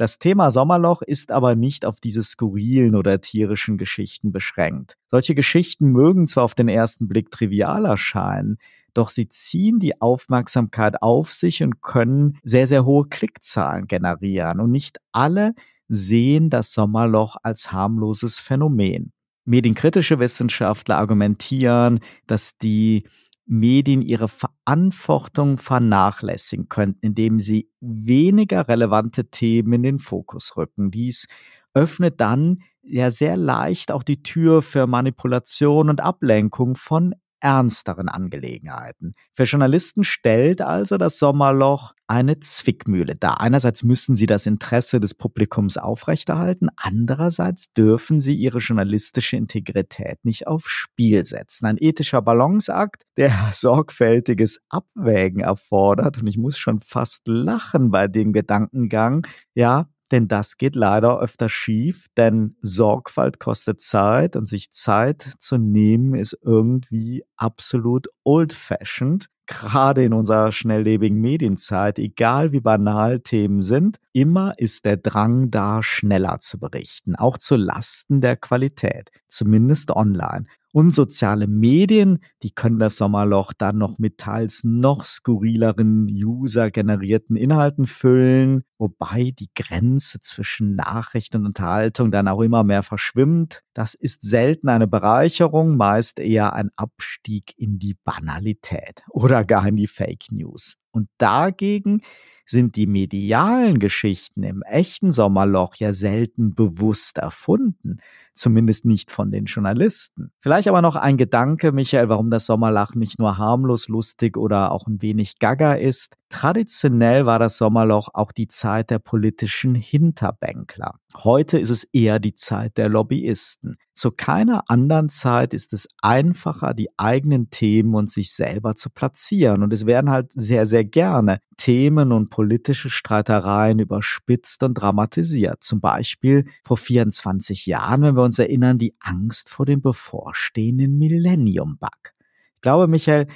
Das 0.00 0.18
Thema 0.18 0.50
Sommerloch 0.50 1.02
ist 1.02 1.30
aber 1.30 1.54
nicht 1.56 1.84
auf 1.84 2.00
diese 2.00 2.22
skurrilen 2.22 2.96
oder 2.96 3.20
tierischen 3.20 3.76
Geschichten 3.76 4.32
beschränkt. 4.32 4.96
Solche 5.10 5.34
Geschichten 5.34 5.88
mögen 5.88 6.26
zwar 6.26 6.44
auf 6.44 6.54
den 6.54 6.68
ersten 6.68 7.06
Blick 7.06 7.30
trivial 7.30 7.84
erscheinen, 7.84 8.56
doch 8.94 9.10
sie 9.10 9.28
ziehen 9.28 9.78
die 9.78 10.00
Aufmerksamkeit 10.00 11.02
auf 11.02 11.34
sich 11.34 11.62
und 11.62 11.82
können 11.82 12.38
sehr, 12.42 12.66
sehr 12.66 12.86
hohe 12.86 13.08
Klickzahlen 13.10 13.88
generieren. 13.88 14.60
Und 14.60 14.70
nicht 14.70 14.96
alle 15.12 15.52
sehen 15.86 16.48
das 16.48 16.72
Sommerloch 16.72 17.36
als 17.42 17.70
harmloses 17.70 18.38
Phänomen. 18.38 19.12
Medienkritische 19.44 20.18
Wissenschaftler 20.18 20.96
argumentieren, 20.96 22.00
dass 22.26 22.56
die 22.56 23.04
Medien 23.50 24.00
ihre 24.00 24.28
Verantwortung 24.28 25.58
vernachlässigen 25.58 26.68
könnten, 26.68 27.04
indem 27.04 27.40
sie 27.40 27.68
weniger 27.80 28.68
relevante 28.68 29.28
Themen 29.28 29.72
in 29.72 29.82
den 29.82 29.98
Fokus 29.98 30.56
rücken. 30.56 30.92
Dies 30.92 31.26
öffnet 31.74 32.20
dann 32.20 32.62
ja 32.82 33.10
sehr 33.10 33.36
leicht 33.36 33.90
auch 33.90 34.04
die 34.04 34.22
Tür 34.22 34.62
für 34.62 34.86
Manipulation 34.86 35.90
und 35.90 36.00
Ablenkung 36.00 36.76
von 36.76 37.14
ernsteren 37.40 38.08
Angelegenheiten. 38.08 39.14
Für 39.34 39.44
Journalisten 39.44 40.04
stellt 40.04 40.60
also 40.60 40.98
das 40.98 41.18
Sommerloch 41.18 41.94
eine 42.06 42.40
Zwickmühle 42.40 43.14
dar. 43.14 43.40
Einerseits 43.40 43.82
müssen 43.82 44.16
sie 44.16 44.26
das 44.26 44.46
Interesse 44.46 45.00
des 45.00 45.14
Publikums 45.14 45.76
aufrechterhalten, 45.76 46.68
andererseits 46.76 47.72
dürfen 47.72 48.20
sie 48.20 48.34
ihre 48.34 48.58
journalistische 48.58 49.36
Integrität 49.36 50.18
nicht 50.24 50.46
aufs 50.46 50.70
Spiel 50.70 51.24
setzen. 51.24 51.66
Ein 51.66 51.76
ethischer 51.78 52.20
Balanceakt, 52.20 53.04
der 53.16 53.30
sorgfältiges 53.52 54.60
Abwägen 54.68 55.40
erfordert 55.40 56.18
und 56.18 56.26
ich 56.26 56.36
muss 56.38 56.58
schon 56.58 56.80
fast 56.80 57.26
lachen 57.26 57.90
bei 57.90 58.08
dem 58.08 58.32
Gedankengang, 58.32 59.26
ja, 59.54 59.88
denn 60.10 60.28
das 60.28 60.56
geht 60.56 60.76
leider 60.76 61.20
öfter 61.20 61.48
schief, 61.48 62.06
denn 62.16 62.56
Sorgfalt 62.62 63.38
kostet 63.38 63.80
Zeit 63.80 64.36
und 64.36 64.48
sich 64.48 64.72
Zeit 64.72 65.22
zu 65.38 65.58
nehmen 65.58 66.14
ist 66.14 66.38
irgendwie 66.42 67.24
absolut 67.36 68.08
old-fashioned. 68.24 69.26
Gerade 69.46 70.04
in 70.04 70.12
unserer 70.12 70.52
schnelllebigen 70.52 71.20
Medienzeit, 71.20 71.98
egal 71.98 72.52
wie 72.52 72.60
banal 72.60 73.18
Themen 73.18 73.62
sind, 73.62 73.98
immer 74.12 74.52
ist 74.58 74.84
der 74.84 74.96
Drang 74.96 75.50
da, 75.50 75.82
schneller 75.82 76.38
zu 76.38 76.60
berichten, 76.60 77.16
auch 77.16 77.36
zu 77.36 77.56
Lasten 77.56 78.20
der 78.20 78.36
Qualität, 78.36 79.10
zumindest 79.28 79.90
online. 79.90 80.46
Und 80.72 80.92
soziale 80.92 81.48
Medien, 81.48 82.20
die 82.44 82.52
können 82.52 82.78
das 82.78 82.96
Sommerloch 82.96 83.52
dann 83.52 83.78
noch 83.78 83.98
mit 83.98 84.18
teils 84.18 84.62
noch 84.62 85.04
skurrileren 85.04 86.06
user-generierten 86.06 87.34
Inhalten 87.34 87.86
füllen, 87.86 88.62
wobei 88.78 89.32
die 89.36 89.50
Grenze 89.56 90.20
zwischen 90.20 90.76
Nachricht 90.76 91.34
und 91.34 91.44
Unterhaltung 91.44 92.12
dann 92.12 92.28
auch 92.28 92.40
immer 92.40 92.62
mehr 92.62 92.84
verschwimmt. 92.84 93.62
Das 93.74 93.94
ist 93.94 94.22
selten 94.22 94.68
eine 94.68 94.86
Bereicherung, 94.86 95.76
meist 95.76 96.20
eher 96.20 96.52
ein 96.52 96.70
Abstieg 96.76 97.52
in 97.56 97.80
die 97.80 97.96
Banalität 98.04 99.02
oder 99.10 99.44
gar 99.44 99.66
in 99.66 99.76
die 99.76 99.88
Fake 99.88 100.30
News. 100.30 100.76
Und 100.92 101.08
dagegen 101.18 102.02
sind 102.46 102.76
die 102.76 102.86
medialen 102.86 103.78
Geschichten 103.78 104.42
im 104.42 104.62
echten 104.62 105.12
Sommerloch 105.12 105.76
ja 105.76 105.94
selten 105.94 106.54
bewusst 106.54 107.18
erfunden, 107.18 107.98
zumindest 108.34 108.84
nicht 108.84 109.10
von 109.10 109.30
den 109.30 109.44
Journalisten. 109.44 110.32
Vielleicht 110.40 110.68
aber 110.68 110.82
noch 110.82 110.96
ein 110.96 111.16
Gedanke, 111.16 111.72
Michael, 111.72 112.08
warum 112.08 112.30
das 112.30 112.46
Sommerlach 112.46 112.94
nicht 112.94 113.18
nur 113.18 113.38
harmlos, 113.38 113.88
lustig 113.88 114.36
oder 114.36 114.72
auch 114.72 114.86
ein 114.86 115.02
wenig 115.02 115.38
gaga 115.38 115.74
ist. 115.74 116.16
Traditionell 116.30 117.26
war 117.26 117.40
das 117.40 117.56
Sommerloch 117.56 118.08
auch 118.14 118.30
die 118.30 118.46
Zeit 118.46 118.90
der 118.90 119.00
politischen 119.00 119.74
Hinterbänkler. 119.74 120.94
Heute 121.16 121.58
ist 121.58 121.70
es 121.70 121.82
eher 121.82 122.20
die 122.20 122.36
Zeit 122.36 122.78
der 122.78 122.88
Lobbyisten. 122.88 123.78
Zu 123.94 124.12
keiner 124.12 124.62
anderen 124.68 125.08
Zeit 125.08 125.52
ist 125.52 125.72
es 125.72 125.88
einfacher, 126.02 126.72
die 126.72 126.88
eigenen 126.96 127.50
Themen 127.50 127.96
und 127.96 128.12
sich 128.12 128.32
selber 128.32 128.76
zu 128.76 128.90
platzieren. 128.90 129.64
Und 129.64 129.72
es 129.72 129.86
werden 129.86 130.12
halt 130.12 130.30
sehr, 130.32 130.68
sehr 130.68 130.84
gerne 130.84 131.40
Themen 131.56 132.12
und 132.12 132.30
politische 132.30 132.90
Streitereien 132.90 133.80
überspitzt 133.80 134.62
und 134.62 134.74
dramatisiert. 134.74 135.64
Zum 135.64 135.80
Beispiel 135.80 136.44
vor 136.62 136.76
24 136.76 137.66
Jahren, 137.66 138.02
wenn 138.02 138.16
wir 138.16 138.22
uns 138.22 138.38
erinnern, 138.38 138.78
die 138.78 138.94
Angst 139.00 139.48
vor 139.48 139.66
dem 139.66 139.82
bevorstehenden 139.82 140.96
Millennium-Bug. 140.96 142.14
Ich 142.54 142.60
glaube, 142.62 142.86
Michael, 142.86 143.26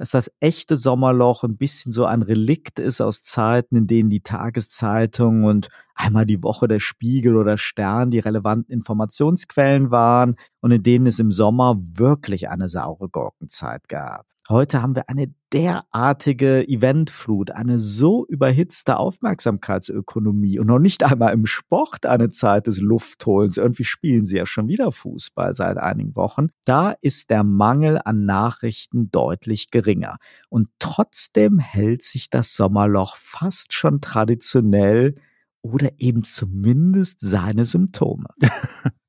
dass 0.00 0.12
das 0.12 0.32
echte 0.40 0.76
Sommerloch 0.78 1.44
ein 1.44 1.58
bisschen 1.58 1.92
so 1.92 2.06
ein 2.06 2.22
Relikt 2.22 2.78
ist 2.78 3.02
aus 3.02 3.22
Zeiten, 3.22 3.76
in 3.76 3.86
denen 3.86 4.08
die 4.08 4.22
Tageszeitung 4.22 5.44
und 5.44 5.68
einmal 5.94 6.24
die 6.24 6.42
Woche 6.42 6.68
der 6.68 6.80
Spiegel 6.80 7.36
oder 7.36 7.58
Stern 7.58 8.10
die 8.10 8.18
relevanten 8.18 8.72
Informationsquellen 8.72 9.90
waren 9.90 10.36
und 10.62 10.70
in 10.70 10.82
denen 10.82 11.06
es 11.06 11.18
im 11.18 11.30
Sommer 11.30 11.76
wirklich 11.78 12.48
eine 12.48 12.70
saure 12.70 13.10
Gurkenzeit 13.10 13.88
gab. 13.90 14.24
Heute 14.50 14.82
haben 14.82 14.96
wir 14.96 15.08
eine 15.08 15.32
derartige 15.52 16.66
Eventflut, 16.66 17.52
eine 17.52 17.78
so 17.78 18.26
überhitzte 18.26 18.96
Aufmerksamkeitsökonomie 18.96 20.58
und 20.58 20.66
noch 20.66 20.80
nicht 20.80 21.04
einmal 21.04 21.32
im 21.34 21.46
Sport 21.46 22.04
eine 22.04 22.32
Zeit 22.32 22.66
des 22.66 22.80
Luftholens. 22.80 23.58
Irgendwie 23.58 23.84
spielen 23.84 24.24
sie 24.24 24.38
ja 24.38 24.46
schon 24.46 24.66
wieder 24.66 24.90
Fußball 24.90 25.54
seit 25.54 25.78
einigen 25.78 26.16
Wochen. 26.16 26.48
Da 26.64 26.96
ist 27.00 27.30
der 27.30 27.44
Mangel 27.44 28.00
an 28.04 28.24
Nachrichten 28.24 29.12
deutlich 29.12 29.70
geringer. 29.70 30.16
Und 30.48 30.66
trotzdem 30.80 31.60
hält 31.60 32.02
sich 32.02 32.28
das 32.28 32.56
Sommerloch 32.56 33.14
fast 33.18 33.72
schon 33.72 34.00
traditionell 34.00 35.14
oder 35.62 35.90
eben 35.98 36.24
zumindest 36.24 37.20
seine 37.20 37.66
Symptome. 37.66 38.26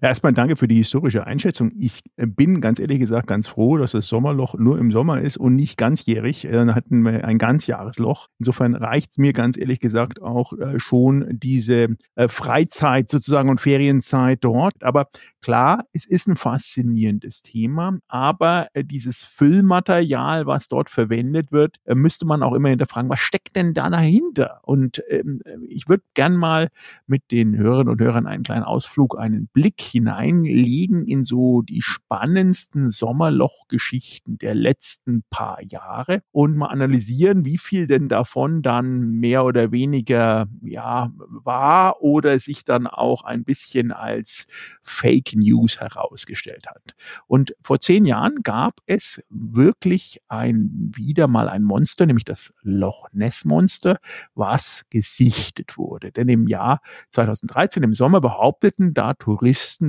Erstmal 0.00 0.32
danke 0.32 0.56
für 0.56 0.68
die 0.68 0.76
historische 0.76 1.26
Einschätzung. 1.26 1.70
Ich 1.78 2.00
äh, 2.16 2.26
bin 2.26 2.60
ganz 2.60 2.78
ehrlich 2.78 2.98
gesagt 2.98 3.26
ganz 3.26 3.46
froh, 3.46 3.76
dass 3.76 3.92
das 3.92 4.06
Sommerloch 4.06 4.54
nur 4.54 4.78
im 4.78 4.90
Sommer 4.90 5.20
ist 5.20 5.36
und 5.36 5.54
nicht 5.54 5.76
ganzjährig. 5.76 6.44
Äh, 6.46 6.52
dann 6.52 6.74
hatten 6.74 7.02
wir 7.02 7.24
ein 7.24 7.38
Ganzjahresloch. 7.38 8.28
Insofern 8.38 8.74
reicht 8.74 9.12
es 9.12 9.18
mir 9.18 9.32
ganz 9.32 9.56
ehrlich 9.56 9.80
gesagt 9.80 10.22
auch 10.22 10.52
äh, 10.54 10.78
schon 10.78 11.26
diese 11.30 11.96
Freizeit 12.28 13.10
sozusagen 13.10 13.48
und 13.50 13.60
Ferienzeit 13.60 14.38
dort. 14.42 14.82
Aber 14.82 15.08
klar, 15.42 15.84
es 15.92 16.06
ist 16.06 16.28
ein 16.28 16.36
faszinierendes 16.36 17.42
Thema, 17.42 17.98
aber 18.08 18.68
dieses 18.74 19.22
Füllmaterial, 19.22 20.46
was 20.46 20.68
dort 20.68 20.90
verwendet 20.90 21.52
wird, 21.52 21.76
müsste 21.86 22.26
man 22.26 22.42
auch 22.42 22.54
immer 22.54 22.68
hinterfragen, 22.68 23.10
was 23.10 23.20
steckt 23.20 23.56
denn 23.56 23.74
da 23.74 23.90
dahinter? 23.90 24.60
Und 24.62 25.02
ähm, 25.08 25.40
ich 25.68 25.88
würde 25.88 26.04
gern 26.14 26.36
mal 26.36 26.68
mit 27.06 27.30
den 27.30 27.56
Hörerinnen 27.56 27.92
und 27.92 28.00
Hörern 28.00 28.26
einen 28.26 28.42
kleinen 28.42 28.64
Ausflug, 28.64 29.18
einen 29.18 29.49
Blick 29.52 29.80
hineinlegen 29.80 31.04
in 31.04 31.24
so 31.24 31.62
die 31.62 31.82
spannendsten 31.82 32.90
Sommerlochgeschichten 32.90 34.38
der 34.38 34.54
letzten 34.54 35.24
paar 35.28 35.58
Jahre 35.62 36.22
und 36.30 36.56
mal 36.56 36.68
analysieren, 36.68 37.44
wie 37.44 37.58
viel 37.58 37.86
denn 37.86 38.08
davon 38.08 38.62
dann 38.62 39.10
mehr 39.10 39.44
oder 39.44 39.72
weniger 39.72 40.46
ja 40.62 41.10
war 41.16 42.00
oder 42.00 42.38
sich 42.38 42.64
dann 42.64 42.86
auch 42.86 43.24
ein 43.24 43.44
bisschen 43.44 43.90
als 43.90 44.46
Fake 44.82 45.34
News 45.34 45.80
herausgestellt 45.80 46.68
hat. 46.68 46.94
Und 47.26 47.54
vor 47.62 47.80
zehn 47.80 48.04
Jahren 48.04 48.42
gab 48.42 48.80
es 48.86 49.22
wirklich 49.30 50.20
ein 50.28 50.92
wieder 50.94 51.26
mal 51.26 51.48
ein 51.48 51.64
Monster, 51.64 52.06
nämlich 52.06 52.24
das 52.24 52.52
Loch 52.62 53.08
Ness 53.12 53.44
Monster, 53.44 53.98
was 54.34 54.84
gesichtet 54.90 55.76
wurde. 55.76 56.12
Denn 56.12 56.28
im 56.28 56.46
Jahr 56.46 56.80
2013 57.10 57.82
im 57.82 57.94
Sommer 57.94 58.20
behaupteten 58.20 58.94
da 58.94 59.14
Touristen 59.14 59.39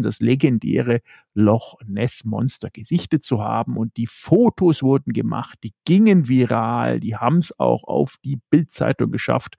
das 0.02 0.20
legendäre 0.20 1.02
Loch 1.34 1.76
Ness 1.86 2.24
Monster 2.24 2.70
gesichtet 2.72 3.24
zu 3.24 3.44
haben 3.44 3.78
und 3.78 3.98
die 3.98 4.08
Fotos 4.08 4.84
wurden 4.84 5.14
gemacht, 5.14 5.60
die 5.64 5.74
gingen 5.86 6.28
viral, 6.28 7.00
die 7.00 7.16
haben 7.16 7.38
es 7.40 7.58
auch 7.60 7.84
auf 7.84 8.18
die 8.24 8.40
Bildzeitung 8.50 9.12
geschafft. 9.12 9.58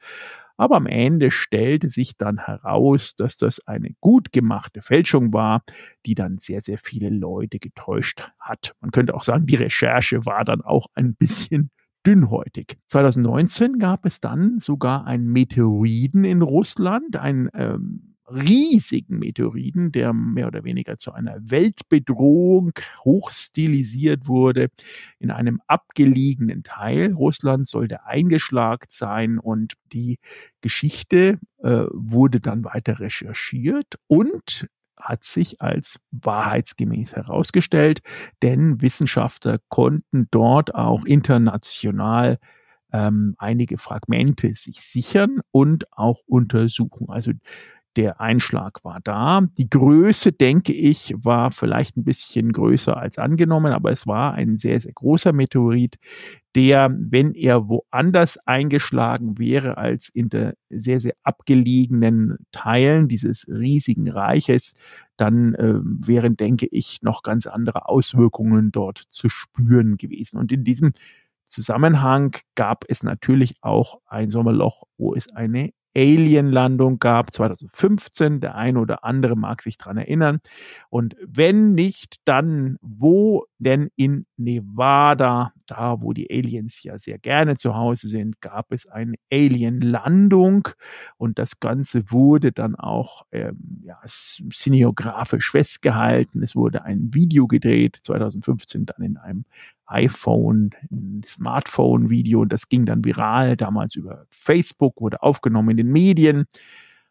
Aber 0.57 0.77
am 0.77 0.87
Ende 0.87 1.31
stellte 1.31 1.89
sich 1.89 2.17
dann 2.17 2.39
heraus, 2.39 3.17
dass 3.17 3.37
das 3.37 3.67
eine 3.67 3.91
gut 4.01 4.33
gemachte 4.33 4.83
Fälschung 4.83 5.33
war, 5.33 5.63
die 6.07 6.15
dann 6.15 6.39
sehr, 6.39 6.61
sehr 6.61 6.79
viele 6.79 7.09
Leute 7.09 7.59
getäuscht 7.59 8.23
hat. 8.39 8.75
Man 8.81 8.91
könnte 8.91 9.15
auch 9.15 9.25
sagen, 9.25 9.47
die 9.47 9.57
Recherche 9.57 10.25
war 10.25 10.45
dann 10.45 10.61
auch 10.61 10.87
ein 10.95 11.15
bisschen 11.15 11.71
dünnhäutig. 12.07 12.79
2019 12.89 13.79
gab 13.79 14.07
es 14.07 14.21
dann 14.21 14.59
sogar 14.59 15.07
einen 15.07 15.33
Meteoriden 15.33 16.25
in 16.25 16.43
Russland, 16.43 17.17
ein 17.17 17.49
ähm, 17.55 18.12
riesigen 18.35 19.19
Meteoriten, 19.19 19.93
der 19.93 20.13
mehr 20.13 20.47
oder 20.47 20.65
weniger 20.65 20.97
zu 20.97 21.13
einer 21.13 21.39
Weltbedrohung 21.41 22.73
hochstilisiert 23.05 24.27
wurde. 24.27 24.69
In 25.19 25.31
einem 25.31 25.61
abgelegenen 25.67 26.63
Teil 26.63 27.13
Russlands 27.13 27.71
sollte 27.71 28.07
eingeschlagen 28.07 28.87
sein 28.91 29.39
und 29.39 29.75
die 29.93 30.19
Geschichte 30.61 31.39
äh, 31.63 31.85
wurde 31.93 32.41
dann 32.41 32.65
weiter 32.65 33.01
recherchiert 33.01 33.97
und 34.07 34.69
hat 34.97 35.25
sich 35.25 35.61
als 35.61 35.99
wahrheitsgemäß 36.13 37.17
herausgestellt, 37.17 38.01
denn 38.43 38.81
Wissenschaftler 38.81 39.59
konnten 39.69 40.29
dort 40.31 40.75
auch 40.75 41.05
international 41.05 42.39
ähm, 42.93 43.35
einige 43.39 43.79
Fragmente 43.79 44.55
sich 44.55 44.83
sichern 44.83 45.41
und 45.51 45.93
auch 45.93 46.21
untersuchen. 46.27 47.09
Also 47.09 47.33
der 47.97 48.21
Einschlag 48.21 48.85
war 48.85 49.01
da. 49.03 49.43
Die 49.59 49.69
Größe, 49.69 50.33
denke 50.33 50.73
ich, 50.73 51.15
war 51.17 51.51
vielleicht 51.51 51.97
ein 51.97 52.05
bisschen 52.05 52.53
größer 52.53 52.97
als 52.97 53.19
angenommen, 53.19 53.73
aber 53.73 53.91
es 53.91 54.07
war 54.07 54.35
ein 54.35 54.57
sehr, 54.57 54.81
sehr 54.81 54.93
großer 54.93 55.33
Meteorit, 55.33 55.97
der, 56.55 56.95
wenn 56.99 57.35
er 57.35 57.69
woanders 57.69 58.39
eingeschlagen 58.47 59.39
wäre 59.39 59.79
als 59.79 60.09
in 60.09 60.29
der 60.29 60.55
sehr, 60.69 61.01
sehr 61.01 61.15
abgelegenen 61.23 62.39
Teilen 62.53 63.09
dieses 63.09 63.47
riesigen 63.49 64.09
Reiches, 64.09 64.75
dann 65.17 65.55
äh, 65.55 65.75
wären, 65.83 66.37
denke 66.37 66.67
ich, 66.71 67.01
noch 67.03 67.23
ganz 67.23 67.47
andere 67.47 67.89
Auswirkungen 67.89 68.73
dort 68.73 68.99
zu 69.09 69.29
spüren 69.29 69.97
gewesen. 69.97 70.39
Und 70.39 70.53
in 70.53 70.65
diesem 70.65 70.93
Zusammenhang 71.45 72.37
gab 72.55 72.85
es 72.89 73.03
natürlich 73.03 73.55
auch 73.61 74.01
ein 74.07 74.31
Sommerloch, 74.31 74.85
wo 74.97 75.15
es 75.15 75.31
eine 75.33 75.73
Alien-Landung 75.97 76.99
gab, 76.99 77.33
2015. 77.33 78.41
Der 78.41 78.55
eine 78.55 78.79
oder 78.81 79.05
andere 79.05 79.37
mag 79.37 79.63
sich 79.63 79.79
daran 79.79 79.99
erinnern. 79.99 80.41
Und 80.91 81.17
wenn 81.25 81.75
nicht, 81.75 82.17
dann 82.25 82.79
wo 82.81 83.47
denn 83.59 83.91
in 83.97 84.27
Nevada, 84.37 85.53
da 85.67 86.01
wo 86.01 86.13
die 86.13 86.31
Aliens 86.31 86.83
ja 86.83 86.99
sehr 86.99 87.19
gerne 87.19 87.57
zu 87.57 87.75
Hause 87.75 88.09
sind, 88.09 88.41
gab 88.41 88.73
es 88.73 88.87
eine 88.87 89.15
Alien-Landung. 89.31 90.69
Und 91.17 91.39
das 91.39 91.61
Ganze 91.61 92.11
wurde 92.11 92.53
dann 92.53 92.75
auch 92.75 93.25
ähm, 93.31 93.83
ja, 93.85 93.99
cineografisch 94.07 95.51
festgehalten. 95.51 96.43
Es 96.43 96.57
wurde 96.57 96.85
ein 96.85 97.15
Video 97.15 97.47
gedreht, 97.47 97.99
2015 98.03 98.87
dann 98.87 99.03
in 99.03 99.17
einem 99.17 99.45
iPhone, 99.93 100.71
Smartphone-Video 101.25 102.41
und 102.41 102.53
das 102.53 102.69
ging 102.69 102.87
dann 102.87 103.05
viral, 103.05 103.57
damals 103.57 103.95
über 103.95 104.27
Facebook, 104.31 105.01
wurde 105.01 105.23
aufgenommen 105.23 105.71
in 105.71 105.77
den 105.79 105.93
Medien. 105.93 106.47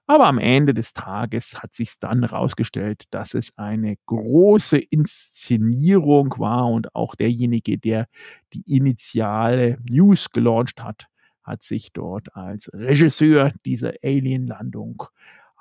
Aber 0.07 0.25
am 0.27 0.39
Ende 0.39 0.73
des 0.73 0.93
Tages 0.93 1.61
hat 1.61 1.73
sich 1.73 1.97
dann 1.99 2.21
herausgestellt, 2.27 3.03
dass 3.11 3.33
es 3.33 3.57
eine 3.57 3.95
große 4.07 4.77
Inszenierung 4.77 6.35
war 6.37 6.67
und 6.67 6.93
auch 6.95 7.15
derjenige, 7.15 7.77
der 7.77 8.07
die 8.53 8.63
initiale 8.65 9.77
News 9.89 10.31
gelauncht 10.31 10.83
hat, 10.83 11.05
hat 11.43 11.63
sich 11.63 11.93
dort 11.93 12.35
als 12.35 12.69
Regisseur 12.73 13.53
dieser 13.65 13.93
Alien-Landung 14.03 15.03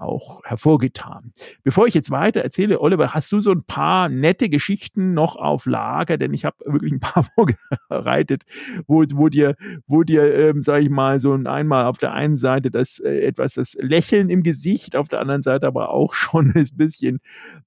auch 0.00 0.42
hervorgetan. 0.44 1.32
Bevor 1.62 1.86
ich 1.86 1.94
jetzt 1.94 2.10
weiter 2.10 2.40
erzähle, 2.40 2.80
Oliver, 2.80 3.14
hast 3.14 3.30
du 3.32 3.40
so 3.40 3.52
ein 3.52 3.62
paar 3.64 4.08
nette 4.08 4.48
Geschichten 4.48 5.14
noch 5.14 5.36
auf 5.36 5.66
Lager? 5.66 6.16
Denn 6.16 6.34
ich 6.34 6.44
habe 6.44 6.56
wirklich 6.64 6.92
ein 6.92 7.00
paar 7.00 7.24
vorbereitet, 7.88 8.44
wo, 8.86 9.04
wo 9.14 9.28
dir, 9.28 9.56
wo 9.86 10.02
dir, 10.02 10.34
ähm, 10.34 10.62
sage 10.62 10.84
ich 10.84 10.90
mal, 10.90 11.20
so 11.20 11.32
einmal 11.32 11.86
auf 11.86 11.98
der 11.98 12.12
einen 12.12 12.36
Seite 12.36 12.70
das 12.70 12.98
äh, 12.98 13.20
etwas 13.20 13.54
das 13.54 13.76
Lächeln 13.80 14.30
im 14.30 14.42
Gesicht, 14.42 14.96
auf 14.96 15.08
der 15.08 15.20
anderen 15.20 15.42
Seite 15.42 15.66
aber 15.66 15.90
auch 15.90 16.14
schon 16.14 16.52
ein 16.54 16.68
bisschen 16.74 17.20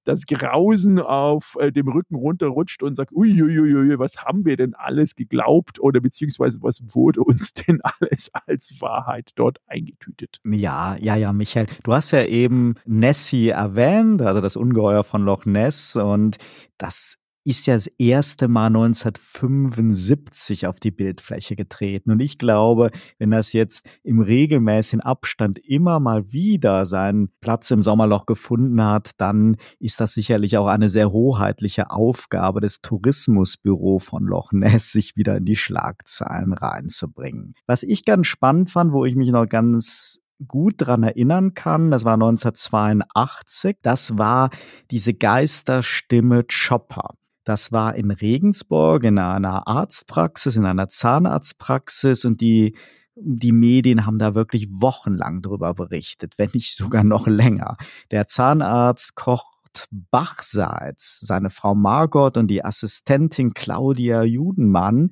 das 0.04 0.26
Grausen 0.26 1.00
auf 1.00 1.56
äh, 1.58 1.72
dem 1.72 1.88
Rücken 1.88 2.14
runterrutscht 2.14 2.82
und 2.82 2.94
sagt, 2.94 3.12
uiuiui, 3.12 3.98
was 3.98 4.24
haben 4.24 4.44
wir 4.44 4.56
denn 4.56 4.74
alles 4.74 5.14
geglaubt 5.14 5.80
oder 5.80 6.00
beziehungsweise 6.00 6.62
was 6.62 6.82
wurde 6.94 7.22
uns 7.22 7.52
denn 7.68 7.80
alles 7.82 8.30
als 8.46 8.80
Wahrheit 8.80 9.32
dort 9.36 9.58
eingetütet? 9.66 10.40
Ja, 10.44 10.96
ja, 11.00 11.16
ja, 11.16 11.32
Michael, 11.32 11.66
du 11.82 11.92
hast 11.92 12.10
ja 12.10 12.23
eben 12.28 12.74
Nessie 12.84 13.48
erwähnt, 13.48 14.22
also 14.22 14.40
das 14.40 14.56
Ungeheuer 14.56 15.04
von 15.04 15.24
Loch 15.24 15.46
Ness 15.46 15.96
und 15.96 16.38
das 16.78 17.16
ist 17.44 17.66
ja 17.66 17.74
das 17.74 17.86
erste 17.98 18.48
Mal 18.48 18.68
1975 18.68 20.66
auf 20.66 20.80
die 20.80 20.90
Bildfläche 20.90 21.56
getreten. 21.56 22.10
Und 22.10 22.20
ich 22.20 22.38
glaube, 22.38 22.90
wenn 23.18 23.30
das 23.30 23.52
jetzt 23.52 23.84
im 24.02 24.20
regelmäßigen 24.20 25.02
Abstand 25.02 25.58
immer 25.58 26.00
mal 26.00 26.32
wieder 26.32 26.86
seinen 26.86 27.28
Platz 27.40 27.70
im 27.70 27.82
Sommerloch 27.82 28.24
gefunden 28.24 28.82
hat, 28.82 29.10
dann 29.18 29.56
ist 29.78 30.00
das 30.00 30.14
sicherlich 30.14 30.56
auch 30.56 30.66
eine 30.66 30.88
sehr 30.88 31.12
hoheitliche 31.12 31.90
Aufgabe 31.90 32.60
des 32.60 32.80
Tourismusbüro 32.80 33.98
von 33.98 34.24
Loch 34.24 34.52
Ness, 34.52 34.92
sich 34.92 35.14
wieder 35.16 35.36
in 35.36 35.44
die 35.44 35.56
Schlagzeilen 35.56 36.54
reinzubringen. 36.54 37.54
Was 37.66 37.82
ich 37.82 38.06
ganz 38.06 38.26
spannend 38.26 38.70
fand, 38.70 38.92
wo 38.92 39.04
ich 39.04 39.16
mich 39.16 39.28
noch 39.28 39.46
ganz 39.46 40.18
gut 40.46 40.74
dran 40.78 41.02
erinnern 41.02 41.54
kann, 41.54 41.90
das 41.90 42.04
war 42.04 42.14
1982, 42.14 43.78
das 43.82 44.18
war 44.18 44.50
diese 44.90 45.14
Geisterstimme 45.14 46.44
Chopper. 46.44 47.14
Das 47.44 47.72
war 47.72 47.94
in 47.94 48.10
Regensburg 48.10 49.04
in 49.04 49.18
einer 49.18 49.68
Arztpraxis, 49.68 50.56
in 50.56 50.64
einer 50.64 50.88
Zahnarztpraxis 50.88 52.24
und 52.24 52.40
die 52.40 52.74
die 53.16 53.52
Medien 53.52 54.06
haben 54.06 54.18
da 54.18 54.34
wirklich 54.34 54.68
wochenlang 54.70 55.40
drüber 55.40 55.74
berichtet, 55.74 56.34
wenn 56.36 56.50
nicht 56.52 56.76
sogar 56.76 57.04
noch 57.04 57.26
länger. 57.26 57.76
Der 58.10 58.26
Zahnarzt 58.26 59.14
kocht 59.14 59.86
Bachseits, 59.90 61.20
seine 61.20 61.50
Frau 61.50 61.74
Margot 61.74 62.36
und 62.36 62.48
die 62.48 62.64
Assistentin 62.64 63.54
Claudia 63.54 64.22
Judenmann, 64.22 65.10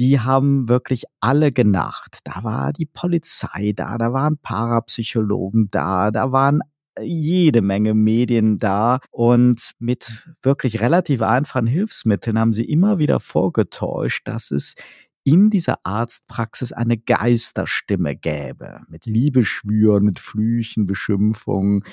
die 0.00 0.18
haben 0.18 0.66
wirklich 0.66 1.04
alle 1.20 1.52
genacht. 1.52 2.20
Da 2.24 2.42
war 2.42 2.72
die 2.72 2.86
Polizei 2.86 3.74
da, 3.76 3.98
da 3.98 4.14
waren 4.14 4.38
Parapsychologen 4.38 5.70
da, 5.70 6.10
da 6.10 6.32
waren 6.32 6.62
jede 6.98 7.60
Menge 7.60 7.92
Medien 7.92 8.56
da 8.56 9.00
und 9.10 9.72
mit 9.78 10.26
wirklich 10.42 10.80
relativ 10.80 11.20
einfachen 11.20 11.66
Hilfsmitteln 11.66 12.38
haben 12.38 12.54
sie 12.54 12.64
immer 12.64 12.98
wieder 12.98 13.20
vorgetäuscht, 13.20 14.26
dass 14.26 14.50
es 14.50 14.74
in 15.22 15.50
dieser 15.50 15.78
Arztpraxis 15.84 16.72
eine 16.72 16.96
Geisterstimme 16.96 18.16
gäbe, 18.16 18.80
mit 18.88 19.04
Liebeschwüren, 19.04 20.04
mit 20.04 20.18
Flüchen, 20.18 20.86
Beschimpfungen. 20.86 21.84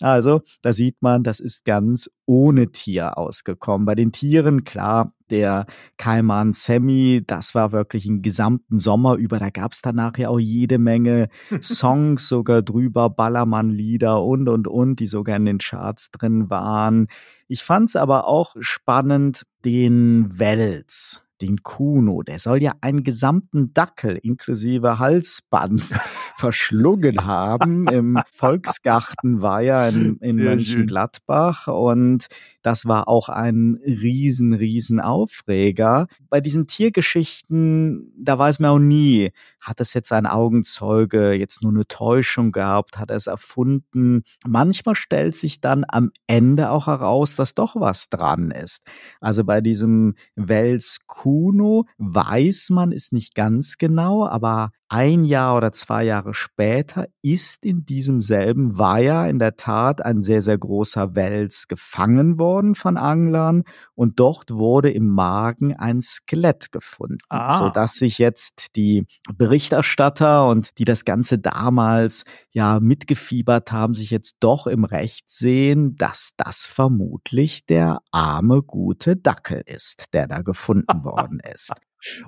Also, 0.00 0.42
da 0.60 0.74
sieht 0.74 1.00
man, 1.00 1.22
das 1.22 1.40
ist 1.40 1.64
ganz 1.64 2.10
ohne 2.26 2.72
Tier 2.72 3.16
ausgekommen. 3.16 3.86
Bei 3.86 3.94
den 3.94 4.12
Tieren, 4.12 4.64
klar, 4.64 5.14
der 5.30 5.66
Kaiman 5.96 6.52
Sammy, 6.52 7.22
das 7.26 7.54
war 7.54 7.72
wirklich 7.72 8.06
einen 8.06 8.22
gesamten 8.22 8.78
Sommer 8.78 9.16
über. 9.16 9.38
Da 9.38 9.50
gab 9.50 9.72
es 9.72 9.82
danach 9.82 10.16
ja 10.18 10.28
auch 10.28 10.38
jede 10.38 10.78
Menge 10.78 11.28
Songs 11.60 12.28
sogar 12.28 12.62
drüber, 12.62 13.10
Ballermann-Lieder 13.10 14.22
und, 14.22 14.48
und, 14.48 14.68
und, 14.68 15.00
die 15.00 15.06
sogar 15.06 15.36
in 15.36 15.46
den 15.46 15.58
Charts 15.58 16.10
drin 16.10 16.50
waren. 16.50 17.08
Ich 17.48 17.62
fand 17.62 17.90
es 17.90 17.96
aber 17.96 18.26
auch 18.26 18.56
spannend, 18.60 19.44
den 19.64 20.38
Wels 20.38 21.23
den 21.40 21.62
Kuno. 21.62 22.22
Der 22.22 22.38
soll 22.38 22.62
ja 22.62 22.72
einen 22.80 23.02
gesamten 23.02 23.72
Dackel 23.74 24.18
inklusive 24.22 24.98
Halsband 24.98 25.82
verschlungen 26.36 27.24
haben. 27.24 27.88
Im 27.88 28.18
Volksgarten 28.32 29.42
war 29.42 29.60
ja 29.60 29.88
in, 29.88 30.16
in 30.18 30.36
Mönchengladbach 30.36 31.68
und 31.68 32.26
das 32.62 32.86
war 32.86 33.08
auch 33.08 33.28
ein 33.28 33.78
riesen, 33.84 34.54
riesen 34.54 35.00
Aufreger. 35.00 36.06
Bei 36.30 36.40
diesen 36.40 36.66
Tiergeschichten, 36.66 38.12
da 38.16 38.38
weiß 38.38 38.60
man 38.60 38.70
auch 38.70 38.78
nie, 38.78 39.30
hat 39.64 39.80
es 39.80 39.94
jetzt 39.94 40.12
ein 40.12 40.26
Augenzeuge 40.26 41.32
jetzt 41.32 41.62
nur 41.62 41.72
eine 41.72 41.86
Täuschung 41.86 42.52
gehabt, 42.52 42.98
hat 42.98 43.10
er 43.10 43.16
es 43.16 43.26
erfunden. 43.26 44.22
Manchmal 44.46 44.94
stellt 44.94 45.34
sich 45.34 45.60
dann 45.60 45.84
am 45.88 46.12
Ende 46.26 46.70
auch 46.70 46.86
heraus, 46.86 47.34
dass 47.34 47.54
doch 47.54 47.74
was 47.74 48.10
dran 48.10 48.50
ist. 48.50 48.82
Also 49.20 49.42
bei 49.44 49.60
diesem 49.60 50.14
Wels 50.36 51.00
Kuno 51.06 51.86
weiß 51.98 52.70
man 52.70 52.92
es 52.92 53.10
nicht 53.10 53.34
ganz 53.34 53.78
genau, 53.78 54.26
aber 54.26 54.70
ein 54.88 55.24
Jahr 55.24 55.56
oder 55.56 55.72
zwei 55.72 56.04
Jahre 56.04 56.34
später 56.34 57.06
ist 57.22 57.64
in 57.64 57.84
diesem 57.84 58.20
selben 58.20 58.78
Weiher 58.78 59.28
in 59.28 59.38
der 59.38 59.56
Tat 59.56 60.04
ein 60.04 60.20
sehr, 60.20 60.42
sehr 60.42 60.58
großer 60.58 61.14
Wels 61.14 61.68
gefangen 61.68 62.38
worden 62.38 62.74
von 62.74 62.96
Anglern 62.96 63.64
und 63.94 64.20
dort 64.20 64.50
wurde 64.50 64.90
im 64.90 65.08
Magen 65.08 65.74
ein 65.74 66.02
Skelett 66.02 66.70
gefunden, 66.70 67.18
ah. 67.28 67.58
sodass 67.58 67.94
sich 67.94 68.18
jetzt 68.18 68.76
die 68.76 69.06
Berichterstatter 69.34 70.48
und 70.48 70.78
die 70.78 70.84
das 70.84 71.04
Ganze 71.04 71.38
damals 71.38 72.24
ja 72.50 72.78
mitgefiebert 72.80 73.72
haben, 73.72 73.94
sich 73.94 74.10
jetzt 74.10 74.36
doch 74.40 74.66
im 74.66 74.84
Recht 74.84 75.30
sehen, 75.30 75.96
dass 75.96 76.32
das 76.36 76.66
vermutlich 76.66 77.66
der 77.66 78.00
arme, 78.10 78.62
gute 78.62 79.16
Dackel 79.16 79.62
ist, 79.64 80.06
der 80.12 80.26
da 80.26 80.42
gefunden 80.42 80.84
worden 81.04 81.40
ist. 81.40 81.72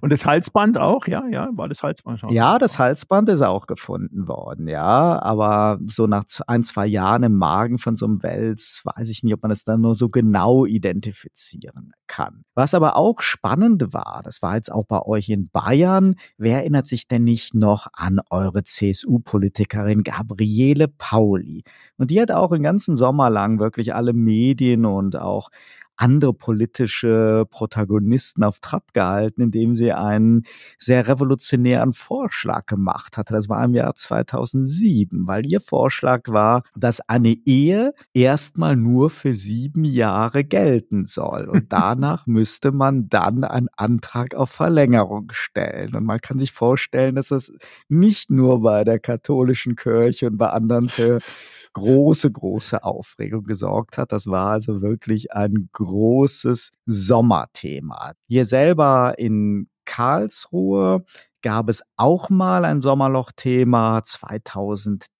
Und 0.01 0.12
das 0.12 0.24
Halsband 0.24 0.79
auch, 0.79 1.07
ja, 1.07 1.24
ja, 1.31 1.49
war 1.53 1.68
das 1.68 1.83
Halsband 1.83 2.20
schon. 2.20 2.33
Ja, 2.33 2.59
das 2.59 2.79
Halsband 2.79 3.29
ist 3.29 3.43
auch 3.43 3.66
gefunden 3.66 4.29
worden, 4.29 4.68
ja. 4.68 5.20
Aber 5.22 5.79
so 5.87 6.07
nach 6.07 6.24
ein, 6.47 6.64
zwei 6.64 6.87
Jahren 6.87 7.22
im 7.22 7.37
Magen 7.37 7.79
von 7.79 7.97
so 7.97 8.07
einem 8.07 8.22
Wels 8.22 8.83
weiß 8.85 9.09
ich 9.09 9.22
nicht, 9.22 9.35
ob 9.35 9.43
man 9.43 9.51
das 9.51 9.64
dann 9.64 9.81
nur 9.81 9.95
so 9.95 10.09
genau 10.09 10.66
identifizieren 10.66 11.93
kann. 12.07 12.45
Was 12.55 12.74
aber 12.74 12.97
auch 12.97 13.20
spannend 13.20 13.93
war, 13.93 14.22
das 14.24 14.43
war 14.43 14.57
jetzt 14.57 14.72
auch 14.72 14.85
bei 14.87 15.03
euch 15.03 15.29
in 15.29 15.49
Bayern, 15.53 16.16
wer 16.39 16.59
erinnert 16.59 16.87
sich 16.87 17.09
denn 17.09 17.24
nicht 17.24 17.55
noch 17.55 17.89
an 17.93 18.20
eure 18.31 18.64
CSU-Politikerin 18.64 20.03
Gabriele 20.03 20.89
Pauli? 20.89 21.64
Und 21.97 22.11
die 22.11 22.20
hat 22.20 22.31
auch 22.31 22.51
den 22.51 22.62
ganzen 22.62 22.97
Sommer 22.97 23.31
lang 23.31 23.59
wirklich 23.59 23.95
alle 23.95 24.12
Medien 24.12 24.85
und 24.85 25.16
auch 25.16 25.51
andere 25.97 26.35
politische 26.35 27.47
Protagonisten 27.51 28.45
auf 28.45 28.61
Trab 28.61 28.93
gehalten, 28.93 29.43
indem 29.43 29.75
sie 29.75 29.93
einen 29.93 30.45
sehr 30.79 31.09
revolutionären 31.09 31.93
Vorschlag 31.93 32.67
gemacht 32.67 33.17
hatte. 33.17 33.35
Das 33.35 33.49
war 33.49 33.65
im 33.65 33.75
Jahr 33.75 33.95
2007, 33.95 35.27
weil 35.27 35.47
ihr 35.47 35.61
Vorschlag 35.61 36.23
war, 36.29 36.63
dass 36.75 37.01
eine 37.01 37.37
Ehe 37.45 37.95
erstmal 38.13 38.77
nur 38.77 39.11
für 39.11 39.35
sieben 39.35 39.85
Jahre 39.85 40.45
gelten 40.45 41.07
soll. 41.07 41.49
Und 41.49 41.67
danach 41.73 42.27
müsste 42.27 42.73
man 42.73 43.09
dann 43.09 43.45
einen 43.45 43.69
Antrag 43.77 44.35
auf 44.35 44.51
Verlängerung 44.51 45.29
stellen. 45.33 45.95
Und 45.95 46.05
man 46.05 46.21
kann 46.21 46.39
sich 46.39 46.53
vorstellen, 46.53 47.15
dass 47.17 47.29
das 47.29 47.53
nicht 47.89 48.31
nur 48.31 48.63
bei 48.63 48.85
der 48.85 48.99
katholischen 48.99 49.77
Kirche 49.77 50.29
und 50.29 50.37
bei 50.37 50.51
anderen 50.51 50.89
für 50.89 51.19
große, 51.73 52.31
große 52.31 52.85
Aufregung 52.85 53.45
gesorgt 53.45 53.99
hat. 53.99 54.13
Das 54.13 54.27
war 54.27 54.51
also 54.51 54.83
wirklich 54.83 55.33
ein 55.33 55.69
großes 55.87 56.72
Sommerthema. 56.87 58.12
Hier 58.26 58.45
selber 58.45 59.14
in 59.18 59.68
Karlsruhe 59.84 61.05
gab 61.43 61.68
es 61.68 61.82
auch 61.97 62.28
mal 62.28 62.64
ein 62.64 62.82
Sommerloch-Thema 62.82 64.03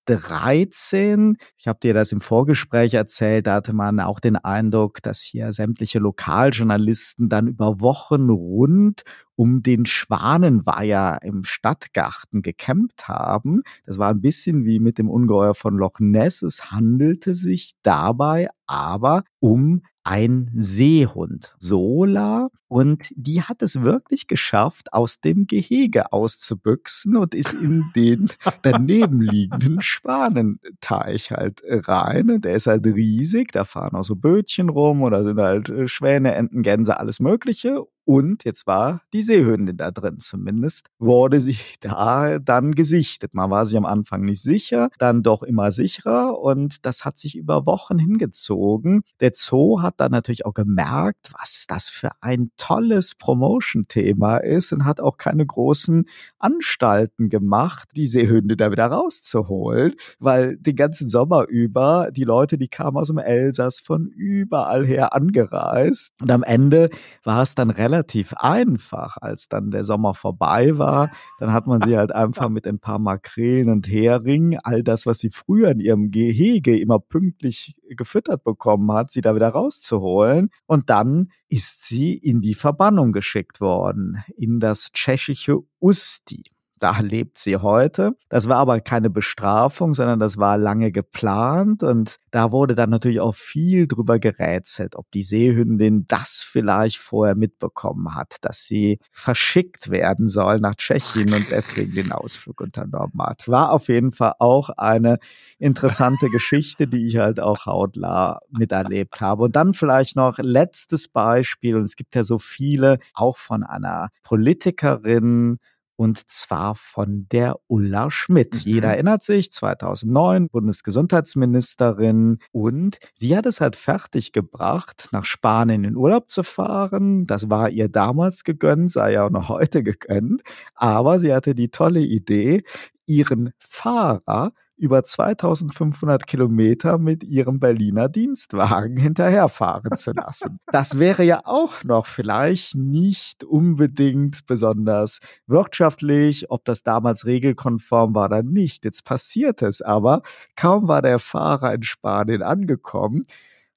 2013. 0.07 1.37
Ich 1.57 1.67
habe 1.67 1.79
dir 1.81 1.93
das 1.93 2.11
im 2.11 2.21
Vorgespräch 2.21 2.93
erzählt, 2.93 3.47
da 3.47 3.55
hatte 3.55 3.73
man 3.73 3.99
auch 3.99 4.19
den 4.19 4.37
Eindruck, 4.37 5.01
dass 5.01 5.21
hier 5.21 5.53
sämtliche 5.53 5.99
Lokaljournalisten 5.99 7.29
dann 7.29 7.47
über 7.47 7.81
Wochen 7.81 8.29
rund 8.29 9.03
um 9.35 9.61
den 9.61 9.85
Schwanenweiher 9.85 11.19
im 11.21 11.43
Stadtgarten 11.43 12.41
gekämpft 12.41 13.07
haben. 13.07 13.61
Das 13.85 13.99
war 13.99 14.09
ein 14.09 14.21
bisschen 14.21 14.65
wie 14.65 14.79
mit 14.79 14.97
dem 14.97 15.09
Ungeheuer 15.09 15.53
von 15.53 15.77
Loch 15.77 15.99
Ness. 15.99 16.41
Es 16.41 16.71
handelte 16.71 17.35
sich 17.35 17.73
dabei 17.83 18.49
aber 18.65 19.23
um 19.39 19.83
ein 20.03 20.49
Seehund, 20.55 21.53
Sola, 21.59 22.47
und 22.69 23.13
die 23.15 23.41
hat 23.41 23.61
es 23.61 23.81
wirklich 23.81 24.27
geschafft, 24.27 24.93
aus 24.93 25.19
dem 25.19 25.47
Gehege 25.47 26.11
auszubüchsen 26.11 27.17
und 27.17 27.35
ist 27.35 27.53
in 27.53 27.91
den 27.95 28.29
daneben 28.61 29.21
liegenden 29.21 29.81
Schwanenteich 29.97 31.31
halt 31.31 31.61
rein. 31.67 32.29
Und 32.29 32.45
der 32.45 32.53
ist 32.55 32.67
halt 32.67 32.85
riesig, 32.85 33.51
da 33.51 33.65
fahren 33.65 33.95
auch 33.95 34.03
so 34.03 34.15
Bötchen 34.15 34.69
rum 34.69 35.01
oder 35.03 35.23
sind 35.23 35.39
halt 35.39 35.69
äh, 35.69 35.87
Schwäne, 35.87 36.35
Enten, 36.35 36.63
Gänse, 36.63 36.99
alles 36.99 37.19
Mögliche. 37.19 37.85
Und 38.07 38.45
jetzt 38.45 38.65
war 38.67 39.01
die 39.11 39.21
Seehündin 39.21 39.75
da 39.75 39.91
drin. 39.91 40.19
Zumindest 40.19 40.87
wurde 40.97 41.41
sie 41.41 41.57
da 41.81 42.39
dann 42.39 42.71
gesichtet. 42.71 43.33
Man 43.33 43.51
war 43.51 43.65
sich 43.65 43.75
am 43.77 43.85
Anfang 43.85 44.21
nicht 44.21 44.41
sicher, 44.41 44.89
dann 44.97 45.23
doch 45.23 45.43
immer 45.43 45.73
sicherer. 45.73 46.39
Und 46.39 46.85
das 46.85 47.03
hat 47.03 47.19
sich 47.19 47.35
über 47.35 47.65
Wochen 47.65 47.99
hingezogen. 47.99 49.01
Der 49.19 49.31
Zoo 49.33 49.81
hat 49.81 49.95
dann 49.97 50.11
natürlich 50.11 50.45
auch 50.45 50.53
gemerkt, 50.53 51.33
was 51.37 51.65
das 51.67 51.89
für 51.89 52.11
ein 52.21 52.51
tolles 52.55 53.13
Promotion-Thema 53.15 54.37
ist 54.37 54.71
und 54.71 54.85
hat 54.85 55.01
auch 55.01 55.17
keine 55.17 55.45
großen 55.45 56.05
Anstalten 56.39 57.27
gemacht, 57.27 57.89
die 57.93 58.07
Seehünde 58.07 58.55
da 58.55 58.71
wieder 58.71 58.85
rauszuholen, 58.85 59.95
weil 60.17 60.55
den 60.55 60.77
ganzen 60.77 61.09
Sommer 61.09 61.45
über 61.49 62.07
die 62.13 62.23
Leute, 62.23 62.57
die 62.57 62.69
kamen 62.69 62.95
aus 62.95 63.07
dem 63.07 63.17
Elsass 63.17 63.81
von 63.81 64.07
überall 64.07 64.85
her 64.85 65.13
angereist. 65.13 66.13
Und 66.21 66.31
am 66.31 66.43
Ende 66.43 66.89
war 67.25 67.43
es 67.43 67.53
dann 67.53 67.69
relativ 67.69 67.96
relativ 67.97 68.33
einfach, 68.33 69.17
als 69.17 69.49
dann 69.49 69.71
der 69.71 69.83
Sommer 69.83 70.13
vorbei 70.13 70.77
war. 70.77 71.11
Dann 71.39 71.51
hat 71.51 71.65
man 71.67 71.81
sie 71.81 71.97
halt 71.97 72.11
einfach 72.15 72.49
mit 72.49 72.67
ein 72.67 72.79
paar 72.79 72.99
Makrelen 72.99 73.69
und 73.69 73.87
Heringen, 73.87 74.57
all 74.63 74.83
das, 74.83 75.05
was 75.05 75.19
sie 75.19 75.31
früher 75.31 75.71
in 75.71 75.79
ihrem 75.79 76.11
Gehege 76.11 76.79
immer 76.79 76.99
pünktlich 76.99 77.75
gefüttert 77.89 78.43
bekommen 78.43 78.91
hat, 78.91 79.11
sie 79.11 79.21
da 79.21 79.35
wieder 79.35 79.49
rauszuholen. 79.49 80.49
Und 80.67 80.89
dann 80.89 81.31
ist 81.47 81.87
sie 81.87 82.13
in 82.13 82.41
die 82.41 82.55
Verbannung 82.55 83.11
geschickt 83.11 83.61
worden, 83.61 84.23
in 84.35 84.59
das 84.59 84.91
tschechische 84.91 85.59
Usti. 85.81 86.43
Da 86.79 86.99
lebt 86.99 87.39
sie 87.39 87.57
heute. 87.57 88.11
Das 88.29 88.47
war 88.47 88.57
aber 88.57 88.79
keine 88.81 89.09
Bestrafung, 89.09 89.93
sondern 89.95 90.19
das 90.19 90.37
war 90.37 90.57
lange 90.57 90.91
geplant 90.91 91.81
und 91.81 92.17
da 92.29 92.51
wurde 92.51 92.75
dann 92.75 92.91
natürlich 92.91 93.19
auch 93.19 93.33
viel 93.33 93.87
drüber 93.87 94.19
gerätselt, 94.19 94.95
ob 94.95 95.09
die 95.11 95.23
Seehündin 95.23 96.05
das 96.07 96.45
vielleicht 96.47 96.97
vorher 96.97 97.35
mitbekommen 97.35 98.13
hat, 98.13 98.35
dass 98.41 98.65
sie 98.65 98.99
verschickt 99.11 99.89
werden 99.89 100.27
soll 100.27 100.59
nach 100.59 100.75
Tschechien 100.75 101.33
und 101.33 101.47
deswegen 101.49 101.93
den 101.93 102.11
Ausflug 102.11 102.61
unternommen 102.61 103.19
hat. 103.21 103.47
War 103.47 103.71
auf 103.71 103.87
jeden 103.87 104.11
Fall 104.11 104.33
auch 104.37 104.69
eine 104.69 105.17
interessante 105.57 106.27
Geschichte, 106.31 106.87
die 106.87 107.07
ich 107.07 107.17
halt 107.17 107.39
auch 107.39 107.65
hautnah 107.65 108.39
miterlebt 108.51 109.19
habe. 109.19 109.43
Und 109.43 109.55
dann 109.55 109.73
vielleicht 109.73 110.15
noch 110.15 110.37
letztes 110.37 111.07
Beispiel, 111.07 111.75
und 111.75 111.83
es 111.83 111.95
gibt 111.95 112.15
ja 112.15 112.23
so 112.23 112.37
viele, 112.37 112.99
auch 113.13 113.37
von 113.37 113.63
einer 113.63 114.09
Politikerin, 114.23 115.57
und 115.97 116.29
zwar 116.29 116.75
von 116.75 117.27
der 117.31 117.57
Ulla 117.67 118.09
Schmidt. 118.09 118.53
Mhm. 118.53 118.59
Jeder 118.63 118.89
erinnert 118.89 119.23
sich, 119.23 119.51
2009 119.51 120.47
Bundesgesundheitsministerin 120.49 122.39
und 122.51 122.99
sie 123.17 123.35
hat 123.35 123.45
es 123.45 123.59
halt 123.59 123.75
fertig 123.75 124.31
gebracht, 124.31 125.09
nach 125.11 125.25
Spanien 125.25 125.83
in 125.83 125.97
Urlaub 125.97 126.29
zu 126.29 126.43
fahren. 126.43 127.25
Das 127.25 127.49
war 127.49 127.69
ihr 127.69 127.89
damals 127.89 128.43
gegönnt, 128.43 128.91
sei 128.91 129.13
ja 129.13 129.25
auch 129.25 129.31
noch 129.31 129.49
heute 129.49 129.83
gegönnt, 129.83 130.43
aber 130.75 131.19
sie 131.19 131.33
hatte 131.33 131.55
die 131.55 131.69
tolle 131.69 132.01
Idee, 132.01 132.63
ihren 133.07 133.51
Fahrer 133.57 134.51
über 134.77 135.03
2500 135.03 136.27
Kilometer 136.27 136.97
mit 136.97 137.23
ihrem 137.23 137.59
Berliner 137.59 138.09
Dienstwagen 138.09 138.97
hinterherfahren 138.97 139.97
zu 139.97 140.11
lassen. 140.11 140.59
Das 140.71 140.99
wäre 140.99 141.23
ja 141.23 141.41
auch 141.43 141.83
noch 141.83 142.05
vielleicht 142.05 142.75
nicht 142.75 143.43
unbedingt 143.43 144.45
besonders 144.45 145.19
wirtschaftlich, 145.47 146.51
ob 146.51 146.63
das 146.65 146.83
damals 146.83 147.25
regelkonform 147.25 148.13
war 148.13 148.25
oder 148.25 148.43
nicht. 148.43 148.85
Jetzt 148.85 149.03
passiert 149.03 149.61
es 149.61 149.81
aber, 149.81 150.21
kaum 150.55 150.87
war 150.87 151.01
der 151.01 151.19
Fahrer 151.19 151.73
in 151.73 151.83
Spanien 151.83 152.43
angekommen, 152.43 153.23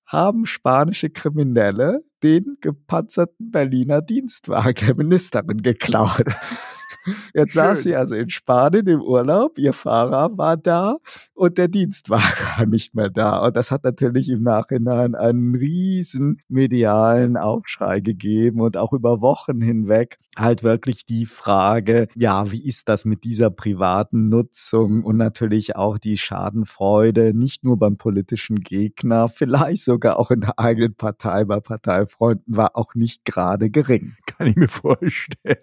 haben 0.06 0.44
spanische 0.44 1.08
Kriminelle 1.08 2.02
den 2.22 2.58
gepanzerten 2.60 3.50
Berliner 3.50 4.02
Dienstwagen 4.02 4.86
der 4.86 4.94
Ministerin 4.96 5.62
geklaut. 5.62 6.24
Jetzt 7.34 7.52
Schön. 7.52 7.62
saß 7.62 7.82
sie 7.82 7.96
also 7.96 8.14
in 8.14 8.28
Spanien 8.28 8.86
im 8.86 9.00
Urlaub, 9.00 9.58
ihr 9.58 9.72
Fahrer 9.72 10.36
war 10.36 10.56
da 10.56 10.96
und 11.34 11.58
der 11.58 11.68
Dienstwagen 11.68 12.46
war 12.56 12.66
nicht 12.66 12.94
mehr 12.94 13.10
da. 13.10 13.46
Und 13.46 13.56
das 13.56 13.70
hat 13.70 13.84
natürlich 13.84 14.28
im 14.28 14.42
Nachhinein 14.42 15.14
einen 15.14 15.54
riesen 15.54 16.42
medialen 16.48 17.36
Aufschrei 17.36 18.00
gegeben 18.00 18.60
und 18.60 18.76
auch 18.76 18.92
über 18.92 19.20
Wochen 19.20 19.60
hinweg 19.60 20.18
halt 20.36 20.62
wirklich 20.62 21.06
die 21.06 21.26
Frage, 21.26 22.08
ja, 22.14 22.50
wie 22.52 22.64
ist 22.64 22.88
das 22.88 23.04
mit 23.04 23.24
dieser 23.24 23.50
privaten 23.50 24.28
Nutzung 24.28 25.02
und 25.02 25.16
natürlich 25.16 25.76
auch 25.76 25.98
die 25.98 26.16
Schadenfreude, 26.16 27.34
nicht 27.34 27.64
nur 27.64 27.78
beim 27.78 27.96
politischen 27.96 28.60
Gegner, 28.60 29.28
vielleicht 29.34 29.82
sogar 29.82 30.18
auch 30.18 30.30
in 30.30 30.42
der 30.42 30.58
eigenen 30.58 30.94
Partei, 30.94 31.44
bei 31.44 31.60
Parteifreunden, 31.60 32.56
war 32.56 32.76
auch 32.76 32.94
nicht 32.94 33.24
gerade 33.24 33.70
gering. 33.70 34.14
Kann 34.26 34.46
ich 34.46 34.56
mir 34.56 34.68
vorstellen. 34.68 35.56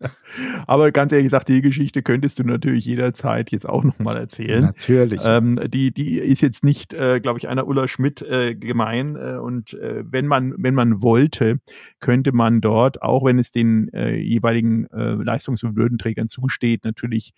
Aber 0.66 0.90
ganz 0.90 1.12
ehrlich 1.12 1.26
gesagt, 1.26 1.48
die 1.48 1.60
Geschichte 1.60 2.02
könntest 2.02 2.38
du 2.38 2.44
natürlich 2.44 2.84
jederzeit 2.86 3.50
jetzt 3.50 3.68
auch 3.68 3.84
nochmal 3.84 4.16
erzählen. 4.16 4.62
Natürlich. 4.62 5.20
Ähm, 5.24 5.60
die, 5.68 5.92
die 5.92 6.18
ist 6.18 6.42
jetzt 6.42 6.64
nicht, 6.64 6.94
äh, 6.94 7.20
glaube 7.20 7.38
ich, 7.38 7.48
einer 7.48 7.66
Ulla 7.66 7.86
Schmidt 7.86 8.22
äh, 8.22 8.54
gemein. 8.54 9.16
Äh, 9.16 9.36
und 9.36 9.74
äh, 9.74 10.02
wenn 10.06 10.26
man, 10.26 10.54
wenn 10.56 10.74
man 10.74 11.02
wollte, 11.02 11.60
könnte 12.00 12.32
man 12.32 12.60
dort, 12.60 13.02
auch 13.02 13.24
wenn 13.24 13.38
es 13.38 13.50
den 13.50 13.73
äh, 13.92 14.16
jeweiligen 14.16 14.86
äh, 14.86 15.14
Leistungs- 15.14 15.62
und 15.64 15.76
Würdenträgern 15.76 16.28
zusteht, 16.28 16.84
natürlich 16.84 17.32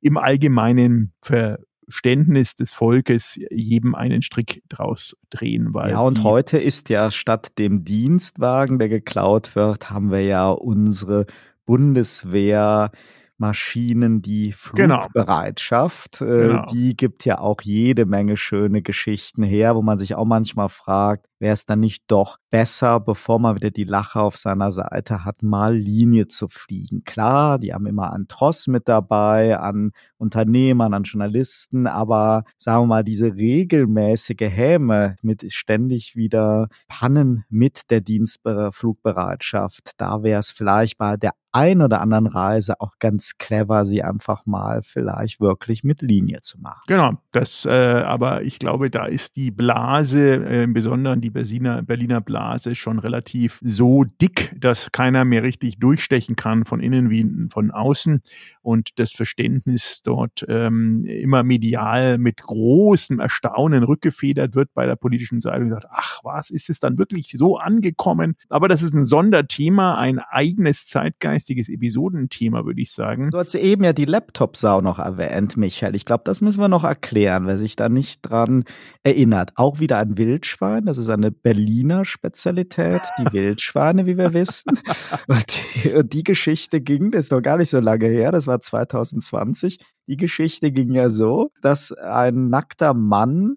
im 0.00 0.16
Allgemeinen 0.16 1.12
ver 1.20 1.58
Verständnis 1.88 2.54
des 2.54 2.74
Volkes 2.74 3.40
jedem 3.50 3.94
einen 3.94 4.20
Strick 4.20 4.62
draus 4.68 5.16
drehen. 5.30 5.72
Weil 5.72 5.92
ja, 5.92 6.00
und 6.00 6.22
heute 6.22 6.58
ist 6.58 6.90
ja 6.90 7.10
statt 7.10 7.58
dem 7.58 7.84
Dienstwagen, 7.84 8.78
der 8.78 8.90
geklaut 8.90 9.56
wird, 9.56 9.88
haben 9.88 10.10
wir 10.10 10.22
ja 10.22 10.50
unsere 10.50 11.24
Bundeswehr 11.64 12.90
Maschinen, 13.38 14.20
die 14.20 14.52
genau. 14.74 15.02
Flugbereitschaft, 15.02 16.18
genau. 16.18 16.32
Äh, 16.32 16.46
genau. 16.48 16.66
die 16.72 16.96
gibt 16.96 17.24
ja 17.24 17.38
auch 17.38 17.62
jede 17.62 18.04
Menge 18.04 18.36
schöne 18.36 18.82
Geschichten 18.82 19.42
her, 19.44 19.76
wo 19.76 19.82
man 19.82 19.98
sich 19.98 20.16
auch 20.16 20.24
manchmal 20.24 20.68
fragt, 20.68 21.26
wäre 21.38 21.54
es 21.54 21.66
dann 21.66 21.80
nicht 21.80 22.04
doch 22.08 22.38
besser, 22.50 23.00
bevor 23.00 23.38
man 23.38 23.56
wieder 23.56 23.70
die 23.70 23.84
Lache 23.84 24.20
auf 24.20 24.36
seiner 24.36 24.72
Seite 24.72 25.24
hat, 25.24 25.42
mal 25.42 25.76
Linie 25.76 26.28
zu 26.28 26.48
fliegen. 26.48 27.04
Klar, 27.04 27.58
die 27.58 27.74
haben 27.74 27.86
immer 27.86 28.12
einen 28.12 28.28
Tross 28.28 28.66
mit 28.66 28.88
dabei, 28.88 29.58
an 29.58 29.92
Unternehmern, 30.16 30.94
an 30.94 31.04
Journalisten, 31.04 31.86
aber 31.86 32.44
sagen 32.56 32.84
wir 32.84 32.86
mal, 32.86 33.04
diese 33.04 33.34
regelmäßige 33.34 34.40
Häme 34.40 35.16
mit 35.22 35.52
ständig 35.52 36.16
wieder 36.16 36.68
Pannen 36.88 37.44
mit 37.48 37.90
der 37.90 38.00
Dienstflugbereitschaft, 38.00 39.92
da 39.98 40.22
wäre 40.22 40.40
es 40.40 40.50
vielleicht 40.50 40.98
bei 40.98 41.16
der 41.16 41.32
ein 41.52 41.80
oder 41.82 42.00
anderen 42.00 42.26
Reise 42.26 42.80
auch 42.80 42.98
ganz 42.98 43.38
clever, 43.38 43.86
sie 43.86 44.02
einfach 44.02 44.44
mal 44.44 44.82
vielleicht 44.82 45.40
wirklich 45.40 45.82
mit 45.82 46.02
Linie 46.02 46.40
zu 46.42 46.60
machen. 46.60 46.82
Genau, 46.86 47.12
das, 47.32 47.64
äh, 47.64 48.02
aber 48.04 48.42
ich 48.42 48.58
glaube, 48.58 48.90
da 48.90 49.06
ist 49.06 49.36
die 49.36 49.50
Blase, 49.50 50.44
äh, 50.44 50.64
im 50.64 50.74
Besonderen 50.74 51.20
die 51.20 51.27
Berliner, 51.30 51.82
Berliner 51.82 52.20
Blase, 52.20 52.74
schon 52.74 52.98
relativ 52.98 53.60
so 53.62 54.04
dick, 54.04 54.54
dass 54.58 54.92
keiner 54.92 55.24
mehr 55.24 55.42
richtig 55.42 55.78
durchstechen 55.78 56.36
kann, 56.36 56.64
von 56.64 56.80
innen 56.80 57.10
wie 57.10 57.26
von 57.50 57.70
außen. 57.70 58.20
Und 58.60 58.98
das 58.98 59.12
Verständnis 59.12 60.02
dort 60.02 60.44
ähm, 60.48 61.04
immer 61.04 61.42
medial 61.42 62.18
mit 62.18 62.42
großem 62.42 63.20
Erstaunen 63.20 63.82
rückgefedert 63.82 64.54
wird 64.54 64.74
bei 64.74 64.86
der 64.86 64.96
politischen 64.96 65.40
Seite 65.40 65.62
und 65.62 65.70
sagt, 65.70 65.86
ach 65.90 66.20
was, 66.22 66.50
ist 66.50 66.68
es 66.68 66.78
dann 66.78 66.98
wirklich 66.98 67.34
so 67.36 67.56
angekommen? 67.56 68.36
Aber 68.48 68.68
das 68.68 68.82
ist 68.82 68.94
ein 68.94 69.04
Sonderthema, 69.04 69.96
ein 69.96 70.18
eigenes 70.18 70.86
Zeitgeist 70.86 71.38
geistiges 71.38 71.68
Episodenthema, 71.68 72.64
würde 72.64 72.80
ich 72.80 72.92
sagen. 72.92 73.30
Du 73.30 73.38
hast 73.38 73.54
eben 73.54 73.84
ja 73.84 73.92
die 73.92 74.04
Laptop-Sau 74.04 74.80
noch 74.80 74.98
erwähnt, 74.98 75.56
Michael. 75.56 75.94
Ich 75.94 76.04
glaube, 76.04 76.22
das 76.24 76.40
müssen 76.40 76.60
wir 76.60 76.68
noch 76.68 76.84
erklären, 76.84 77.46
wer 77.46 77.58
sich 77.58 77.76
da 77.76 77.88
nicht 77.88 78.22
dran 78.22 78.64
erinnert. 79.02 79.52
Auch 79.56 79.78
wieder 79.78 79.98
ein 79.98 80.18
Wildschwein, 80.18 80.84
das 80.84 80.98
ist 80.98 81.08
eine 81.18 81.30
Berliner 81.30 82.04
Spezialität, 82.04 83.02
die 83.18 83.24
Wildschweine, 83.32 84.06
wie 84.06 84.16
wir 84.16 84.32
wissen. 84.32 84.78
Und 85.26 85.58
die, 85.84 85.92
und 85.92 86.12
die 86.12 86.24
Geschichte 86.24 86.80
ging, 86.80 87.10
das 87.10 87.26
ist 87.26 87.32
noch 87.32 87.42
gar 87.42 87.58
nicht 87.58 87.70
so 87.70 87.80
lange 87.80 88.06
her, 88.06 88.32
das 88.32 88.46
war 88.46 88.60
2020. 88.60 89.78
Die 90.06 90.16
Geschichte 90.16 90.72
ging 90.72 90.92
ja 90.92 91.10
so, 91.10 91.50
dass 91.60 91.92
ein 91.92 92.48
nackter 92.48 92.94
Mann 92.94 93.56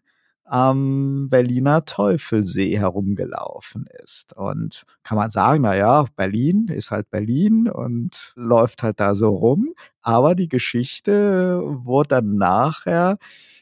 am 0.51 1.29
Berliner 1.29 1.85
Teufelsee 1.85 2.77
herumgelaufen 2.77 3.85
ist. 4.03 4.33
Und 4.35 4.83
kann 5.03 5.17
man 5.17 5.31
sagen, 5.31 5.61
na 5.61 5.77
ja, 5.77 6.05
Berlin 6.17 6.67
ist 6.67 6.91
halt 6.91 7.09
Berlin 7.09 7.69
und 7.69 8.33
läuft 8.35 8.83
halt 8.83 8.99
da 8.99 9.15
so 9.15 9.29
rum. 9.29 9.69
Aber 10.01 10.35
die 10.35 10.49
Geschichte 10.49 11.61
wurde 11.63 12.09
dann 12.09 12.35
nachher 12.35 13.17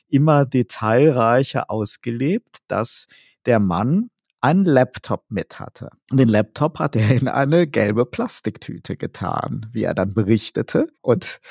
immer 0.10 0.45
detailreicher 0.45 1.70
ausgelebt, 1.70 2.58
dass 2.68 3.06
der 3.46 3.60
Mann 3.60 4.10
einen 4.42 4.66
Laptop 4.66 5.26
mit 5.30 5.60
hatte. 5.60 5.90
Den 6.12 6.30
Laptop 6.30 6.80
hat 6.80 6.96
er 6.96 7.10
in 7.12 7.28
eine 7.28 7.68
gelbe 7.68 8.06
Plastiktüte 8.06 8.96
getan, 8.96 9.68
wie 9.74 9.84
er 9.84 9.94
dann 9.94 10.14
berichtete. 10.14 10.88
Und 11.02 11.42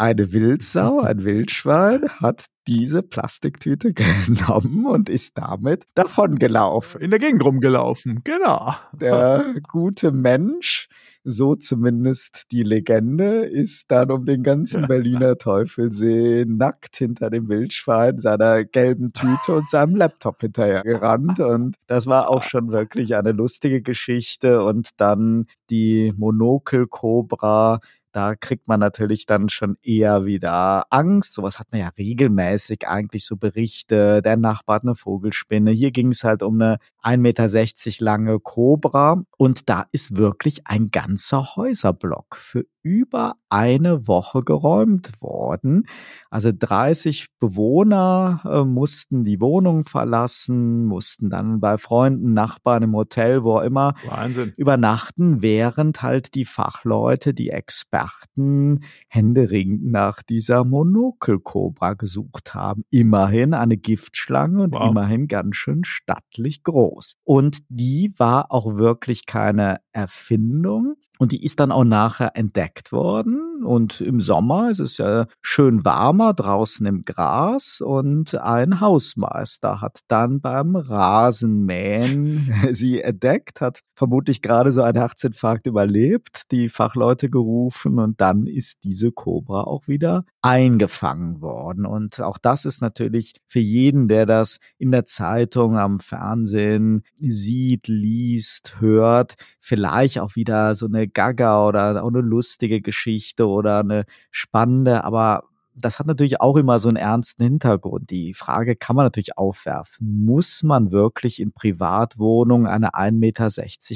eine 0.00 0.32
Wildsau, 0.32 1.00
ein 1.00 1.24
Wildschwein, 1.24 2.08
hat 2.08 2.46
diese 2.66 3.02
Plastiktüte 3.02 3.92
genommen 4.26 4.86
und 4.86 5.10
ist 5.10 5.36
damit 5.36 5.84
davongelaufen. 5.94 7.02
In 7.02 7.10
der 7.10 7.18
Gegend 7.18 7.44
rumgelaufen, 7.44 8.22
genau. 8.24 8.74
Der 8.98 9.54
gute 9.68 10.10
Mensch, 10.10 10.88
so 11.22 11.54
zumindest 11.54 12.50
die 12.50 12.62
Legende, 12.62 13.44
ist 13.44 13.90
dann 13.90 14.10
um 14.10 14.24
den 14.24 14.42
ganzen 14.42 14.86
Berliner 14.86 15.36
Teufelsee 15.36 16.46
nackt 16.48 16.96
hinter 16.96 17.28
dem 17.28 17.50
Wildschwein, 17.50 18.20
seiner 18.20 18.64
gelben 18.64 19.12
Tüte 19.12 19.56
und 19.56 19.68
seinem 19.68 19.96
Laptop 19.96 20.40
hinterher 20.40 20.82
gerannt. 20.82 21.40
Und 21.40 21.76
das 21.88 22.06
war 22.06 22.30
auch 22.30 22.42
schon 22.42 22.72
wirklich 22.72 23.16
eine 23.16 23.32
lustige 23.32 23.82
Geschichte. 23.82 24.64
Und 24.64 24.88
dann 24.96 25.46
die 25.68 26.14
Monokel-Cobra 26.16 27.80
da 28.12 28.34
kriegt 28.34 28.68
man 28.68 28.80
natürlich 28.80 29.26
dann 29.26 29.48
schon 29.48 29.76
eher 29.82 30.24
wieder 30.24 30.86
Angst. 30.90 31.34
Sowas 31.34 31.58
hat 31.58 31.68
man 31.70 31.80
ja 31.80 31.88
regelmäßig 31.96 32.88
eigentlich 32.88 33.24
so 33.24 33.36
Berichte. 33.36 34.22
Der 34.22 34.36
Nachbar 34.36 34.76
hat 34.76 34.84
eine 34.84 34.94
Vogelspinne. 34.94 35.70
Hier 35.70 35.92
ging 35.92 36.08
es 36.08 36.24
halt 36.24 36.42
um 36.42 36.60
eine 36.60 36.78
1,60 37.02 37.18
Meter 37.18 38.04
lange 38.04 38.40
Cobra. 38.40 39.22
Und 39.36 39.68
da 39.68 39.86
ist 39.92 40.16
wirklich 40.16 40.66
ein 40.66 40.88
ganzer 40.88 41.56
Häuserblock 41.56 42.36
für 42.36 42.64
über 42.82 43.34
eine 43.48 44.06
Woche 44.06 44.40
geräumt 44.40 45.10
worden. 45.20 45.86
Also 46.30 46.50
30 46.56 47.26
Bewohner 47.38 48.40
äh, 48.44 48.64
mussten 48.64 49.24
die 49.24 49.40
Wohnung 49.40 49.84
verlassen, 49.84 50.86
mussten 50.86 51.30
dann 51.30 51.60
bei 51.60 51.76
Freunden, 51.78 52.32
Nachbarn 52.32 52.84
im 52.84 52.94
Hotel, 52.94 53.42
wo 53.42 53.56
auch 53.56 53.62
immer 53.62 53.94
Wahnsinn. 54.08 54.52
übernachten, 54.56 55.42
während 55.42 56.02
halt 56.02 56.34
die 56.34 56.44
Fachleute, 56.44 57.34
die 57.34 57.50
Experten 57.50 58.80
händeringend 59.08 59.90
nach 59.90 60.22
dieser 60.22 60.64
Monokelkobra 60.64 61.94
gesucht 61.94 62.54
haben. 62.54 62.84
Immerhin 62.90 63.54
eine 63.54 63.76
Giftschlange 63.76 64.62
und 64.62 64.72
wow. 64.74 64.90
immerhin 64.90 65.26
ganz 65.26 65.56
schön 65.56 65.82
stattlich 65.84 66.62
groß. 66.62 67.16
Und 67.24 67.58
die 67.68 68.14
war 68.16 68.52
auch 68.52 68.76
wirklich 68.76 69.26
keine 69.26 69.78
Erfindung. 69.92 70.96
Und 71.20 71.32
die 71.32 71.44
ist 71.44 71.60
dann 71.60 71.70
auch 71.70 71.84
nachher 71.84 72.34
entdeckt 72.34 72.92
worden. 72.92 73.49
Und 73.64 74.00
im 74.00 74.20
Sommer 74.20 74.70
ist 74.70 74.80
es 74.80 74.98
ja 74.98 75.26
schön 75.42 75.84
warmer 75.84 76.34
draußen 76.34 76.84
im 76.86 77.02
Gras. 77.02 77.80
Und 77.80 78.34
ein 78.36 78.80
Hausmeister 78.80 79.80
hat 79.80 80.00
dann 80.08 80.40
beim 80.40 80.76
Rasenmähen 80.76 82.52
sie 82.72 83.00
entdeckt, 83.00 83.60
hat 83.60 83.80
vermutlich 83.94 84.40
gerade 84.40 84.72
so 84.72 84.80
einen 84.80 84.96
Herzinfarkt 84.96 85.66
überlebt, 85.66 86.50
die 86.50 86.70
Fachleute 86.70 87.28
gerufen 87.28 87.98
und 87.98 88.18
dann 88.20 88.46
ist 88.46 88.82
diese 88.82 89.12
Cobra 89.12 89.64
auch 89.64 89.88
wieder 89.88 90.24
eingefangen 90.40 91.42
worden. 91.42 91.84
Und 91.84 92.20
auch 92.20 92.38
das 92.38 92.64
ist 92.64 92.80
natürlich 92.80 93.34
für 93.46 93.58
jeden, 93.58 94.08
der 94.08 94.24
das 94.24 94.58
in 94.78 94.90
der 94.90 95.04
Zeitung, 95.04 95.76
am 95.76 95.98
Fernsehen 95.98 97.02
sieht, 97.20 97.88
liest, 97.88 98.80
hört, 98.80 99.34
vielleicht 99.60 100.18
auch 100.18 100.34
wieder 100.34 100.74
so 100.74 100.86
eine 100.86 101.06
Gaga 101.06 101.68
oder 101.68 102.02
auch 102.02 102.08
eine 102.08 102.22
lustige 102.22 102.80
Geschichte 102.80 103.49
oder 103.50 103.80
eine 103.80 104.04
spannende, 104.30 105.04
aber 105.04 105.49
das 105.74 105.98
hat 105.98 106.06
natürlich 106.06 106.40
auch 106.40 106.56
immer 106.56 106.78
so 106.80 106.88
einen 106.88 106.96
ernsten 106.96 107.42
Hintergrund. 107.42 108.10
Die 108.10 108.34
Frage 108.34 108.76
kann 108.76 108.96
man 108.96 109.06
natürlich 109.06 109.38
aufwerfen. 109.38 110.24
Muss 110.24 110.62
man 110.62 110.90
wirklich 110.90 111.40
in 111.40 111.52
Privatwohnungen 111.52 112.66
eine 112.66 112.94
1,60 112.94 113.12
Meter 113.12 113.48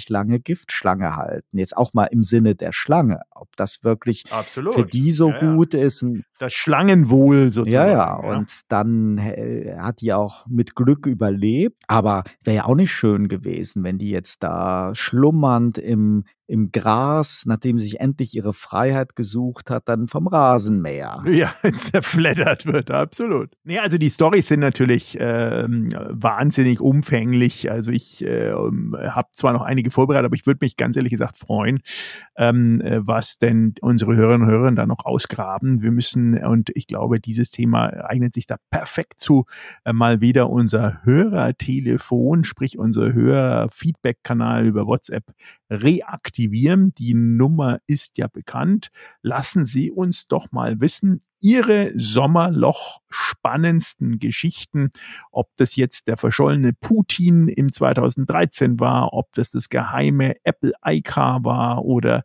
lange 0.08 0.40
Giftschlange 0.40 1.16
halten? 1.16 1.58
Jetzt 1.58 1.76
auch 1.76 1.92
mal 1.94 2.06
im 2.06 2.24
Sinne 2.24 2.54
der 2.54 2.72
Schlange. 2.72 3.22
Ob 3.34 3.54
das 3.56 3.82
wirklich 3.82 4.24
Absolut. 4.30 4.74
für 4.74 4.84
die 4.84 5.12
so 5.12 5.30
ja, 5.30 5.40
gut 5.40 5.74
ja. 5.74 5.80
ist. 5.80 6.04
Das 6.38 6.52
Schlangenwohl 6.52 7.50
sozusagen. 7.50 7.90
Ja, 7.90 7.92
ja. 7.92 8.14
Und 8.14 8.60
dann 8.68 9.20
hat 9.20 10.00
die 10.00 10.12
auch 10.12 10.46
mit 10.46 10.74
Glück 10.74 11.06
überlebt. 11.06 11.82
Aber 11.88 12.24
wäre 12.42 12.56
ja 12.56 12.64
auch 12.66 12.74
nicht 12.74 12.92
schön 12.92 13.28
gewesen, 13.28 13.84
wenn 13.84 13.98
die 13.98 14.10
jetzt 14.10 14.42
da 14.42 14.94
schlummernd 14.94 15.78
im 15.78 16.24
im 16.46 16.72
Gras, 16.72 17.44
nachdem 17.46 17.78
sie 17.78 17.84
sich 17.84 18.00
endlich 18.00 18.34
ihre 18.34 18.52
Freiheit 18.52 19.16
gesucht 19.16 19.70
hat, 19.70 19.88
dann 19.88 20.08
vom 20.08 20.26
Rasenmäher. 20.26 21.22
Ja, 21.26 21.54
zerfleddert 21.74 22.66
wird, 22.66 22.90
absolut. 22.90 23.50
Nee, 23.64 23.78
also 23.78 23.98
die 23.98 24.10
Storys 24.10 24.48
sind 24.48 24.60
natürlich 24.60 25.18
äh, 25.18 25.64
wahnsinnig 25.66 26.80
umfänglich. 26.80 27.70
Also 27.70 27.90
ich 27.90 28.24
äh, 28.24 28.52
habe 28.52 29.28
zwar 29.32 29.52
noch 29.52 29.62
einige 29.62 29.90
vorbereitet, 29.90 30.26
aber 30.26 30.34
ich 30.34 30.46
würde 30.46 30.58
mich 30.60 30.76
ganz 30.76 30.96
ehrlich 30.96 31.12
gesagt 31.12 31.38
freuen, 31.38 31.80
ähm, 32.36 32.82
was 32.84 33.38
denn 33.38 33.74
unsere 33.80 34.16
Hörerinnen 34.16 34.48
und 34.48 34.52
Hörer 34.52 34.72
da 34.72 34.86
noch 34.86 35.04
ausgraben. 35.04 35.82
Wir 35.82 35.90
müssen, 35.90 36.36
und 36.44 36.70
ich 36.74 36.86
glaube, 36.86 37.20
dieses 37.20 37.50
Thema 37.50 37.88
eignet 38.08 38.34
sich 38.34 38.46
da 38.46 38.56
perfekt 38.70 39.20
zu, 39.20 39.46
äh, 39.84 39.92
mal 39.92 40.20
wieder 40.20 40.50
unser 40.50 41.02
Hörertelefon, 41.04 42.44
sprich 42.44 42.78
unser 42.78 43.12
Hörer-Feedback-Kanal 43.12 44.66
über 44.66 44.86
WhatsApp 44.86 45.24
reaktivieren. 45.70 46.94
Die 46.94 47.14
Nummer 47.14 47.78
ist 47.86 48.18
ja 48.18 48.26
bekannt. 48.26 48.90
Lassen 49.22 49.64
Sie 49.64 49.90
uns 49.90 50.28
doch 50.28 50.52
mal 50.52 50.80
wissen, 50.80 51.20
Ihre 51.44 51.92
Sommerloch 51.94 53.02
spannendsten 53.10 54.18
Geschichten, 54.18 54.88
ob 55.30 55.50
das 55.56 55.76
jetzt 55.76 56.08
der 56.08 56.16
verschollene 56.16 56.72
Putin 56.72 57.48
im 57.48 57.70
2013 57.70 58.80
war, 58.80 59.12
ob 59.12 59.30
das 59.34 59.50
das 59.50 59.68
geheime 59.68 60.36
Apple 60.44 60.72
iCar 60.82 61.44
war 61.44 61.84
oder 61.84 62.24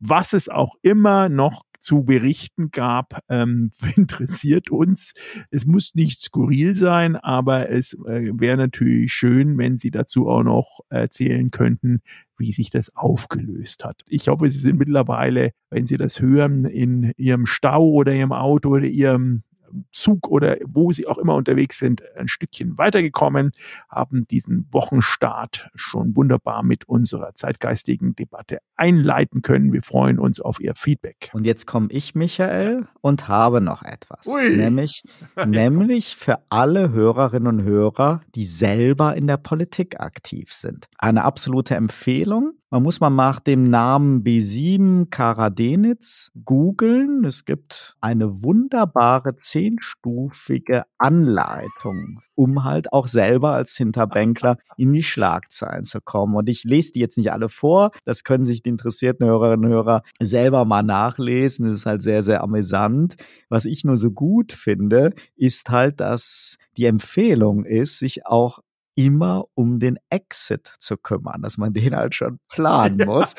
was 0.00 0.32
es 0.32 0.48
auch 0.48 0.76
immer 0.80 1.28
noch 1.28 1.62
zu 1.78 2.04
berichten 2.04 2.70
gab, 2.70 3.20
ähm, 3.28 3.70
interessiert 3.96 4.70
uns. 4.70 5.12
Es 5.50 5.66
muss 5.66 5.94
nicht 5.94 6.22
skurril 6.22 6.74
sein, 6.74 7.16
aber 7.16 7.68
es 7.68 7.92
äh, 8.06 8.30
wäre 8.32 8.56
natürlich 8.56 9.12
schön, 9.12 9.58
wenn 9.58 9.76
Sie 9.76 9.90
dazu 9.90 10.26
auch 10.28 10.42
noch 10.42 10.80
erzählen 10.88 11.50
könnten, 11.50 12.00
wie 12.36 12.52
sich 12.52 12.70
das 12.70 12.94
aufgelöst 12.96 13.84
hat. 13.84 14.02
Ich 14.08 14.28
hoffe, 14.28 14.48
Sie 14.48 14.58
sind 14.58 14.78
mittlerweile, 14.78 15.52
wenn 15.70 15.86
Sie 15.86 15.96
das 15.96 16.20
hören, 16.20 16.64
in 16.64 17.12
Ihrem 17.16 17.46
Stau 17.46 17.84
oder 17.84 18.12
Ihrem 18.12 18.32
Auto 18.32 18.70
oder 18.70 18.86
Ihrem 18.86 19.42
Zug 19.90 20.28
oder 20.28 20.56
wo 20.64 20.92
sie 20.92 21.06
auch 21.06 21.18
immer 21.18 21.34
unterwegs 21.34 21.78
sind, 21.78 22.02
ein 22.16 22.28
Stückchen 22.28 22.78
weitergekommen, 22.78 23.52
haben 23.88 24.26
diesen 24.28 24.68
Wochenstart 24.70 25.70
schon 25.74 26.16
wunderbar 26.16 26.62
mit 26.62 26.88
unserer 26.88 27.34
zeitgeistigen 27.34 28.14
Debatte 28.14 28.58
einleiten 28.76 29.42
können. 29.42 29.72
Wir 29.72 29.82
freuen 29.82 30.18
uns 30.18 30.40
auf 30.40 30.60
Ihr 30.60 30.74
Feedback. 30.74 31.30
Und 31.32 31.44
jetzt 31.44 31.66
komme 31.66 31.88
ich, 31.90 32.14
Michael, 32.14 32.86
und 33.00 33.28
habe 33.28 33.60
noch 33.60 33.82
etwas. 33.82 34.26
Ui. 34.26 34.56
Nämlich, 34.56 35.02
nämlich 35.46 36.16
für 36.16 36.38
alle 36.48 36.92
Hörerinnen 36.92 37.60
und 37.60 37.64
Hörer, 37.64 38.22
die 38.34 38.44
selber 38.44 39.16
in 39.16 39.26
der 39.26 39.36
Politik 39.36 40.00
aktiv 40.00 40.52
sind. 40.52 40.86
Eine 40.98 41.24
absolute 41.24 41.74
Empfehlung. 41.74 42.52
Man 42.74 42.82
muss 42.82 42.98
mal 42.98 43.08
nach 43.08 43.38
dem 43.38 43.62
Namen 43.62 44.24
B7 44.24 45.08
Karadenitz 45.08 46.32
googeln. 46.44 47.24
Es 47.24 47.44
gibt 47.44 47.96
eine 48.00 48.42
wunderbare 48.42 49.36
zehnstufige 49.36 50.82
Anleitung, 50.98 52.20
um 52.34 52.64
halt 52.64 52.92
auch 52.92 53.06
selber 53.06 53.52
als 53.52 53.76
Hinterbänkler 53.76 54.58
in 54.76 54.92
die 54.92 55.04
Schlagzeilen 55.04 55.84
zu 55.84 56.00
kommen. 56.00 56.34
Und 56.34 56.48
ich 56.48 56.64
lese 56.64 56.90
die 56.90 56.98
jetzt 56.98 57.16
nicht 57.16 57.30
alle 57.30 57.48
vor. 57.48 57.92
Das 58.04 58.24
können 58.24 58.44
sich 58.44 58.64
die 58.64 58.70
interessierten 58.70 59.24
Hörerinnen 59.24 59.66
und 59.66 59.70
Hörer 59.70 60.02
selber 60.18 60.64
mal 60.64 60.82
nachlesen. 60.82 61.66
Das 61.66 61.78
ist 61.78 61.86
halt 61.86 62.02
sehr, 62.02 62.24
sehr 62.24 62.42
amüsant. 62.42 63.14
Was 63.48 63.66
ich 63.66 63.84
nur 63.84 63.98
so 63.98 64.10
gut 64.10 64.50
finde, 64.50 65.12
ist 65.36 65.70
halt, 65.70 66.00
dass 66.00 66.56
die 66.76 66.86
Empfehlung 66.86 67.64
ist, 67.64 68.00
sich 68.00 68.26
auch 68.26 68.58
immer 68.94 69.44
um 69.54 69.78
den 69.78 69.98
Exit 70.10 70.72
zu 70.78 70.96
kümmern, 70.96 71.42
dass 71.42 71.58
man 71.58 71.72
den 71.72 71.94
halt 71.94 72.14
schon 72.14 72.38
planen 72.48 73.00
ja, 73.00 73.06
muss. 73.06 73.34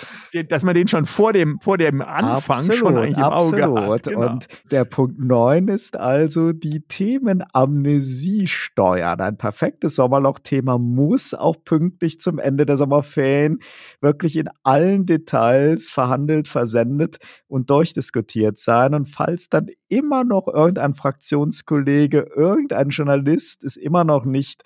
Dass 0.49 0.63
man 0.63 0.75
den 0.75 0.87
schon 0.87 1.05
vor 1.05 1.33
dem, 1.33 1.59
vor 1.61 1.77
dem 1.77 2.01
Anfang 2.01 2.57
absolut, 2.57 2.77
schon 2.77 2.97
eigentlich 2.97 3.17
im 3.17 3.23
absolut. 3.23 3.61
Auge 3.63 3.93
hat. 3.93 4.03
Genau. 4.03 4.31
Und 4.31 4.47
der 4.71 4.85
Punkt 4.85 5.19
9 5.19 5.67
ist 5.69 5.95
also 5.97 6.51
die 6.51 6.81
Themenamnesie 6.81 8.47
steuern. 8.47 9.21
Ein 9.21 9.37
perfektes 9.37 9.95
Sommerloch-Thema 9.95 10.77
muss 10.77 11.33
auch 11.33 11.55
pünktlich 11.63 12.19
zum 12.19 12.39
Ende 12.39 12.65
der 12.65 12.77
Sommerferien 12.77 13.59
wirklich 14.01 14.37
in 14.37 14.49
allen 14.63 15.05
Details 15.05 15.91
verhandelt, 15.91 16.47
versendet 16.47 17.17
und 17.47 17.69
durchdiskutiert 17.69 18.57
sein. 18.57 18.93
Und 18.93 19.05
falls 19.05 19.49
dann 19.49 19.67
immer 19.87 20.23
noch 20.23 20.47
irgendein 20.47 20.93
Fraktionskollege, 20.93 22.27
irgendein 22.35 22.89
Journalist 22.89 23.63
es 23.63 23.77
immer 23.77 24.03
noch 24.03 24.25
nicht 24.25 24.63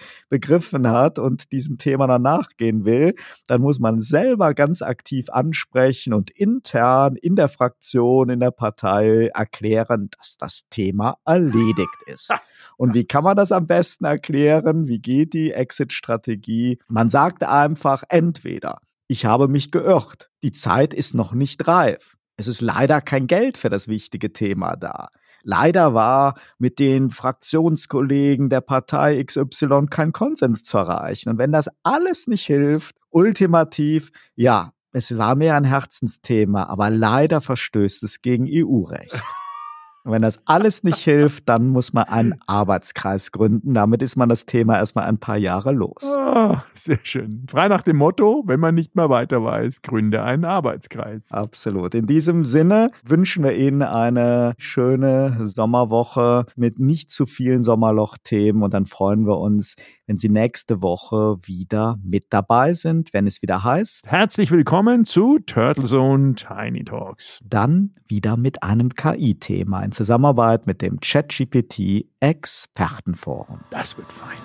begriffen 0.79 0.91
hat 0.91 1.19
und 1.19 1.51
diesem 1.51 1.77
Thema 1.77 2.07
dann 2.07 2.21
nachgehen 2.21 2.85
will, 2.85 3.15
dann 3.47 3.61
muss 3.61 3.79
man 3.79 3.99
selber 3.99 4.53
ganz 4.53 4.81
aktiv 4.81 5.29
ansprechen 5.29 6.13
und 6.13 6.29
intern 6.29 7.15
in 7.15 7.35
der 7.35 7.49
Fraktion, 7.49 8.29
in 8.29 8.39
der 8.39 8.51
Partei 8.51 9.29
erklären, 9.33 10.09
dass 10.17 10.37
das 10.37 10.61
Thema 10.69 11.17
erledigt 11.25 11.89
ist. 12.05 12.31
Und 12.77 12.93
wie 12.95 13.05
kann 13.05 13.23
man 13.23 13.37
das 13.37 13.51
am 13.51 13.67
besten 13.67 14.05
erklären? 14.05 14.87
Wie 14.87 14.99
geht 14.99 15.33
die 15.33 15.51
Exit-Strategie? 15.51 16.79
Man 16.87 17.09
sagt 17.09 17.43
einfach 17.43 18.03
entweder, 18.09 18.79
ich 19.07 19.25
habe 19.25 19.47
mich 19.47 19.71
geirrt, 19.71 20.29
die 20.43 20.51
Zeit 20.51 20.93
ist 20.93 21.13
noch 21.13 21.33
nicht 21.33 21.67
reif. 21.67 22.15
Es 22.37 22.47
ist 22.47 22.61
leider 22.61 23.01
kein 23.01 23.27
Geld 23.27 23.57
für 23.57 23.69
das 23.69 23.87
wichtige 23.89 24.31
Thema 24.31 24.77
da. 24.77 25.09
Leider 25.43 25.93
war 25.93 26.35
mit 26.57 26.79
den 26.79 27.09
Fraktionskollegen 27.09 28.49
der 28.49 28.61
Partei 28.61 29.23
XY 29.23 29.87
kein 29.89 30.11
Konsens 30.11 30.63
zu 30.63 30.77
erreichen. 30.77 31.29
Und 31.29 31.37
wenn 31.37 31.51
das 31.51 31.69
alles 31.83 32.27
nicht 32.27 32.45
hilft, 32.45 32.95
ultimativ, 33.09 34.11
ja, 34.35 34.73
es 34.91 35.17
war 35.17 35.35
mir 35.35 35.55
ein 35.55 35.65
Herzensthema, 35.65 36.63
aber 36.63 36.89
leider 36.89 37.41
verstößt 37.41 38.03
es 38.03 38.21
gegen 38.21 38.47
EU-Recht. 38.49 39.21
Und 40.03 40.13
wenn 40.13 40.21
das 40.21 40.39
alles 40.45 40.83
nicht 40.83 40.99
hilft, 40.99 41.49
dann 41.49 41.67
muss 41.67 41.91
man 41.91 42.05
einen 42.05 42.35
Arbeitskreis 42.47 43.31
gründen. 43.31 43.73
Damit 43.73 44.01
ist 44.01 44.15
man 44.15 44.29
das 44.29 44.45
Thema 44.45 44.77
erstmal 44.77 45.05
ein 45.05 45.17
paar 45.17 45.37
Jahre 45.37 45.73
los. 45.73 46.01
Oh, 46.03 46.55
sehr 46.73 46.99
schön. 47.03 47.45
Frei 47.49 47.67
nach 47.67 47.81
dem 47.81 47.97
Motto, 47.97 48.43
wenn 48.45 48.61
man 48.61 48.75
nicht 48.75 48.95
mehr 48.95 49.09
weiter 49.09 49.43
weiß, 49.43 49.81
gründe 49.81 50.23
einen 50.23 50.45
Arbeitskreis. 50.45 51.29
Absolut. 51.31 51.93
In 51.95 52.05
diesem 52.05 52.45
Sinne 52.45 52.91
wünschen 53.03 53.43
wir 53.43 53.55
Ihnen 53.55 53.81
eine 53.81 54.53
schöne 54.57 55.37
Sommerwoche 55.45 56.45
mit 56.55 56.79
nicht 56.79 57.11
zu 57.11 57.25
vielen 57.25 57.63
Sommerloch-Themen 57.63 58.63
und 58.63 58.73
dann 58.73 58.85
freuen 58.85 59.27
wir 59.27 59.37
uns, 59.37 59.75
wenn 60.07 60.17
Sie 60.17 60.29
nächste 60.29 60.81
Woche 60.81 61.37
wieder 61.43 61.97
mit 62.03 62.27
dabei 62.29 62.73
sind, 62.73 63.13
wenn 63.13 63.27
es 63.27 63.41
wieder 63.41 63.63
heißt. 63.63 64.09
Herzlich 64.09 64.49
willkommen 64.49 65.05
zu 65.05 65.39
Turtle 65.39 65.85
Zone 65.85 66.35
Tiny 66.35 66.85
Talks. 66.85 67.41
Dann 67.45 67.95
wieder 68.07 68.37
mit 68.37 68.63
einem 68.63 68.89
KI-Thema 68.89 69.81
in 69.89 69.91
Zusammenarbeit 69.91 70.67
mit 70.67 70.81
dem 70.81 70.99
ChatGPT 70.99 72.05
Expertenforum. 72.19 73.61
Das 73.71 73.97
wird 73.97 74.11
fein. 74.11 74.37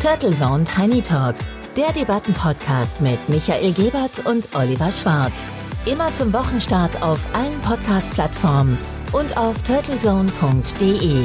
Turtle 0.00 0.32
Zone 0.32 0.64
Tiny 0.64 1.00
Talks, 1.02 1.46
der 1.76 1.92
Debattenpodcast 1.92 3.00
mit 3.00 3.28
Michael 3.28 3.72
Gebert 3.72 4.24
und 4.26 4.54
Oliver 4.54 4.92
Schwarz. 4.92 5.48
Immer 5.86 6.12
zum 6.14 6.32
Wochenstart 6.32 7.02
auf 7.02 7.26
allen 7.34 7.60
Podcast-Plattformen 7.62 8.76
und 9.12 9.36
auf 9.36 9.60
turtlezone.de. 9.62 11.24